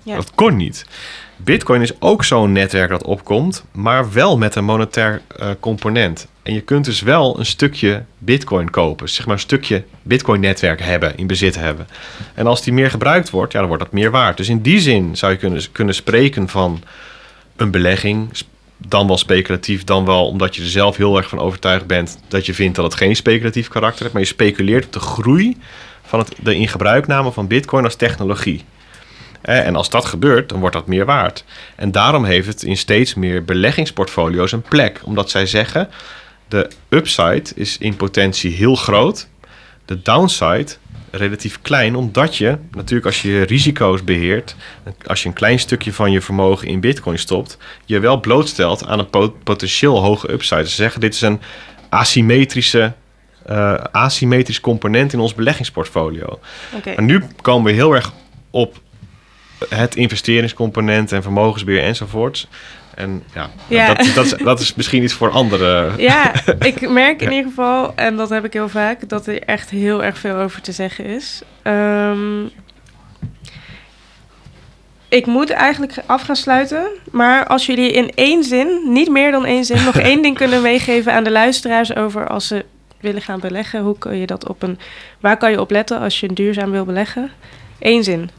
Ja. 0.03 0.15
Dat 0.15 0.31
kon 0.35 0.55
niet. 0.55 0.85
Bitcoin 1.37 1.81
is 1.81 2.01
ook 2.01 2.23
zo'n 2.23 2.51
netwerk 2.51 2.89
dat 2.89 3.03
opkomt, 3.03 3.63
maar 3.71 4.13
wel 4.13 4.37
met 4.37 4.55
een 4.55 4.65
monetair 4.65 5.21
eh, 5.37 5.49
component. 5.59 6.27
En 6.45 6.53
je 6.53 6.61
kunt 6.61 6.85
dus 6.85 7.01
wel 7.01 7.39
een 7.39 7.45
stukje 7.45 8.03
Bitcoin 8.17 8.69
kopen, 8.69 9.09
zeg 9.09 9.25
maar 9.25 9.35
een 9.35 9.41
stukje 9.41 9.83
Bitcoin-netwerk 10.01 10.81
hebben, 10.81 11.17
in 11.17 11.27
bezit 11.27 11.55
hebben. 11.55 11.87
En 12.33 12.47
als 12.47 12.61
die 12.61 12.73
meer 12.73 12.89
gebruikt 12.89 13.29
wordt, 13.29 13.51
ja, 13.51 13.59
dan 13.59 13.67
wordt 13.67 13.83
dat 13.83 13.93
meer 13.93 14.11
waard. 14.11 14.37
Dus 14.37 14.49
in 14.49 14.61
die 14.61 14.79
zin 14.79 15.17
zou 15.17 15.31
je 15.31 15.37
kunnen, 15.37 15.71
kunnen 15.71 15.95
spreken 15.95 16.49
van 16.49 16.83
een 17.55 17.71
belegging, 17.71 18.29
dan 18.77 19.07
wel 19.07 19.17
speculatief, 19.17 19.83
dan 19.83 20.05
wel 20.05 20.27
omdat 20.27 20.55
je 20.55 20.61
er 20.61 20.67
zelf 20.67 20.97
heel 20.97 21.17
erg 21.17 21.29
van 21.29 21.39
overtuigd 21.39 21.87
bent 21.87 22.19
dat 22.27 22.45
je 22.45 22.53
vindt 22.53 22.75
dat 22.75 22.85
het 22.85 22.95
geen 22.95 23.15
speculatief 23.15 23.67
karakter 23.67 24.01
heeft, 24.01 24.13
maar 24.13 24.21
je 24.21 24.27
speculeert 24.27 24.85
op 24.85 24.93
de 24.93 24.99
groei 24.99 25.57
van 26.03 26.19
het, 26.19 26.35
de 26.41 26.55
in 26.55 26.67
gebruikname 26.67 27.31
van 27.31 27.47
Bitcoin 27.47 27.83
als 27.83 27.95
technologie. 27.95 28.63
Eh, 29.41 29.65
En 29.65 29.75
als 29.75 29.89
dat 29.89 30.05
gebeurt, 30.05 30.49
dan 30.49 30.59
wordt 30.59 30.75
dat 30.75 30.87
meer 30.87 31.05
waard. 31.05 31.43
En 31.75 31.91
daarom 31.91 32.23
heeft 32.25 32.47
het 32.47 32.63
in 32.63 32.77
steeds 32.77 33.13
meer 33.13 33.43
beleggingsportfolio's 33.43 34.51
een 34.51 34.61
plek. 34.61 34.99
Omdat 35.03 35.29
zij 35.29 35.45
zeggen, 35.45 35.89
de 36.47 36.69
upside 36.89 37.43
is 37.55 37.77
in 37.77 37.95
potentie 37.95 38.51
heel 38.51 38.75
groot. 38.75 39.27
De 39.85 40.01
downside 40.01 40.71
relatief 41.11 41.61
klein. 41.61 41.95
Omdat 41.95 42.37
je 42.37 42.57
natuurlijk 42.71 43.05
als 43.05 43.21
je 43.21 43.41
risico's 43.41 44.03
beheert... 44.03 44.55
als 45.05 45.21
je 45.21 45.27
een 45.27 45.33
klein 45.33 45.59
stukje 45.59 45.93
van 45.93 46.11
je 46.11 46.21
vermogen 46.21 46.67
in 46.67 46.79
bitcoin 46.79 47.19
stopt... 47.19 47.57
je 47.85 47.99
wel 47.99 48.19
blootstelt 48.19 48.85
aan 48.85 48.99
een 48.99 49.09
po- 49.09 49.35
potentieel 49.43 50.01
hoge 50.01 50.31
upside. 50.31 50.67
Ze 50.67 50.75
zeggen, 50.75 51.01
dit 51.01 51.13
is 51.13 51.21
een 51.21 51.41
asymmetrische... 51.89 52.93
eh, 53.45 53.73
asymmetrisch 53.91 54.59
component 54.59 55.13
in 55.13 55.19
ons 55.19 55.33
beleggingsportfolio. 55.33 56.39
Oké. 56.75 56.93
Maar 56.95 57.03
nu 57.03 57.23
komen 57.41 57.65
we 57.65 57.77
heel 57.77 57.93
erg 57.93 58.13
op 58.49 58.81
het 59.69 59.95
investeringscomponent 59.95 61.11
en 61.11 61.21
vermogensbeheer 61.21 61.83
enzovoorts. 61.83 62.47
En 62.95 63.23
ja, 63.33 63.49
Ja. 63.67 63.93
Dat, 63.93 64.11
dat, 64.15 64.25
is, 64.25 64.31
dat 64.31 64.59
is 64.59 64.75
misschien 64.75 65.03
iets 65.03 65.13
voor 65.13 65.29
andere. 65.31 65.91
Ja, 65.97 66.31
ik 66.59 66.89
merk 66.89 67.21
in 67.21 67.29
Ja. 67.29 67.35
ieder 67.35 67.49
geval, 67.49 67.91
en 67.95 68.15
dat 68.15 68.29
heb 68.29 68.45
ik 68.45 68.53
heel 68.53 68.69
vaak, 68.69 69.09
dat 69.09 69.27
er 69.27 69.41
echt 69.43 69.69
heel 69.69 70.03
erg 70.03 70.17
veel 70.17 70.35
over 70.35 70.61
te 70.61 70.71
zeggen 70.71 71.05
is. 71.05 71.41
Ehm, 71.61 72.43
ik 75.09 75.25
moet 75.25 75.49
eigenlijk 75.49 75.93
af 76.05 76.21
gaan 76.21 76.35
sluiten, 76.35 76.87
maar 77.11 77.47
als 77.47 77.65
jullie 77.65 77.91
in 77.91 78.11
één 78.15 78.43
zin, 78.43 78.81
niet 78.87 79.09
meer 79.09 79.31
dan 79.31 79.45
één 79.45 79.65
zin, 79.65 79.83
nog 79.83 79.95
één 80.09 80.21
ding 80.21 80.35
kunnen 80.37 80.61
meegeven 80.61 81.13
aan 81.13 81.23
de 81.23 81.31
luisteraars 81.31 81.95
over 81.95 82.27
als 82.27 82.47
ze 82.47 82.65
willen 82.99 83.21
gaan 83.21 83.39
beleggen, 83.39 83.81
hoe 83.81 83.97
kun 83.97 84.17
je 84.17 84.25
dat 84.25 84.47
op 84.49 84.63
een, 84.63 84.79
waar 85.19 85.37
kan 85.37 85.51
je 85.51 85.59
op 85.61 85.71
letten 85.71 85.99
als 85.99 86.19
je 86.19 86.33
duurzaam 86.33 86.71
wil 86.71 86.85
beleggen? 86.85 87.31
Eén 87.79 88.03
zin. 88.03 88.29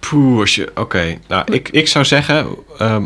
Poeh, 0.00 0.40
als 0.40 0.54
je. 0.54 0.70
Oké, 0.74 1.18
nou, 1.28 1.52
ik, 1.52 1.68
ik 1.68 1.88
zou 1.88 2.04
zeggen, 2.04 2.46
ehm, 2.78 3.04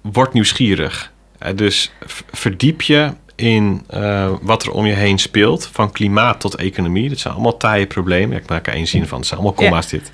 word 0.00 0.32
nieuwsgierig. 0.32 1.12
Eh, 1.38 1.56
dus 1.56 1.92
verdiep 2.32 2.82
je 2.82 3.12
in 3.34 3.82
eh, 3.86 4.32
wat 4.40 4.62
er 4.62 4.70
om 4.70 4.86
je 4.86 4.94
heen 4.94 5.18
speelt, 5.18 5.68
van 5.72 5.92
klimaat 5.92 6.40
tot 6.40 6.54
economie. 6.54 7.08
Dat 7.08 7.18
zijn 7.18 7.34
allemaal 7.34 7.56
taaie 7.56 7.86
problemen. 7.86 8.36
Ik 8.36 8.48
maak 8.48 8.66
er 8.66 8.72
één 8.72 8.86
zin 8.86 9.06
van. 9.06 9.18
Het 9.18 9.26
zijn 9.26 9.40
allemaal 9.40 9.58
comma's 9.58 9.88
dit. 9.88 10.12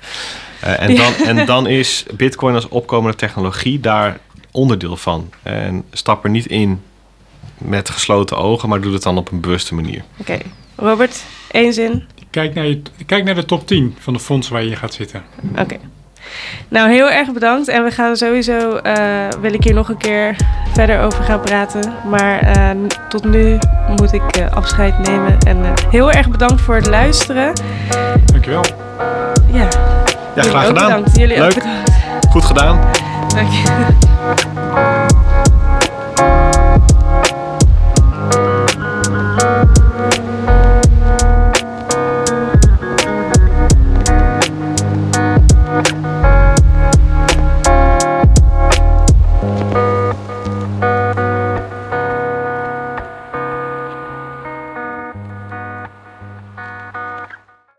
Eh, 0.61 0.81
en, 0.81 0.95
dan, 0.95 1.13
en 1.13 1.45
dan 1.45 1.67
is 1.67 2.05
Bitcoin 2.13 2.55
als 2.55 2.67
opkomende 2.67 3.17
technologie 3.17 3.79
daar 3.79 4.19
onderdeel 4.51 4.97
van. 4.97 5.29
En 5.43 5.83
stap 5.91 6.23
er 6.23 6.29
niet 6.29 6.45
in 6.45 6.81
met 7.57 7.89
gesloten 7.89 8.37
ogen, 8.37 8.69
maar 8.69 8.81
doe 8.81 8.93
het 8.93 9.03
dan 9.03 9.17
op 9.17 9.31
een 9.31 9.41
bewuste 9.41 9.75
manier. 9.75 10.03
Oké, 10.17 10.37
Robert, 10.75 11.23
één 11.51 11.73
zin. 11.73 12.03
Kijk 12.29 12.53
naar, 12.53 12.65
je, 12.65 12.81
kijk 13.05 13.23
naar 13.23 13.35
de 13.35 13.45
top 13.45 13.67
10 13.67 13.95
van 13.99 14.13
de 14.13 14.19
fondsen 14.19 14.53
waar 14.53 14.63
je 14.63 14.69
in 14.69 14.77
gaat 14.77 14.93
zitten. 14.93 15.23
Oké. 15.57 15.77
Nou, 16.69 16.89
heel 16.91 17.09
erg 17.09 17.31
bedankt. 17.31 17.67
En 17.67 17.83
we 17.83 17.91
gaan 17.91 18.15
sowieso, 18.15 18.75
eh, 18.75 18.95
wil 19.41 19.53
ik 19.53 19.63
hier 19.63 19.73
nog 19.73 19.89
een 19.89 19.97
keer 19.97 20.35
verder 20.73 21.01
over 21.01 21.23
gaan 21.23 21.41
praten. 21.41 21.93
Maar 22.09 22.39
eh, 22.39 22.69
tot 23.09 23.23
nu 23.25 23.57
moet 23.95 24.13
ik 24.13 24.35
eh, 24.37 24.51
afscheid 24.51 24.99
nemen. 25.07 25.37
En 25.47 25.57
heel 25.89 26.11
erg 26.11 26.29
bedankt 26.29 26.61
voor 26.61 26.75
het 26.75 26.87
luisteren. 26.87 27.53
Dankjewel. 28.25 28.63
Ja, 29.51 29.67
Ja, 30.35 30.41
graag 30.43 30.65
gedaan. 30.67 30.85
Bedankt. 30.87 31.17
Jullie 31.17 31.37
Leuk. 31.37 31.45
ook 31.45 31.53
bedankt. 31.53 31.91
Goed 32.29 32.45
gedaan. 32.45 32.79
Dank 33.35 33.51
je. 33.51 35.06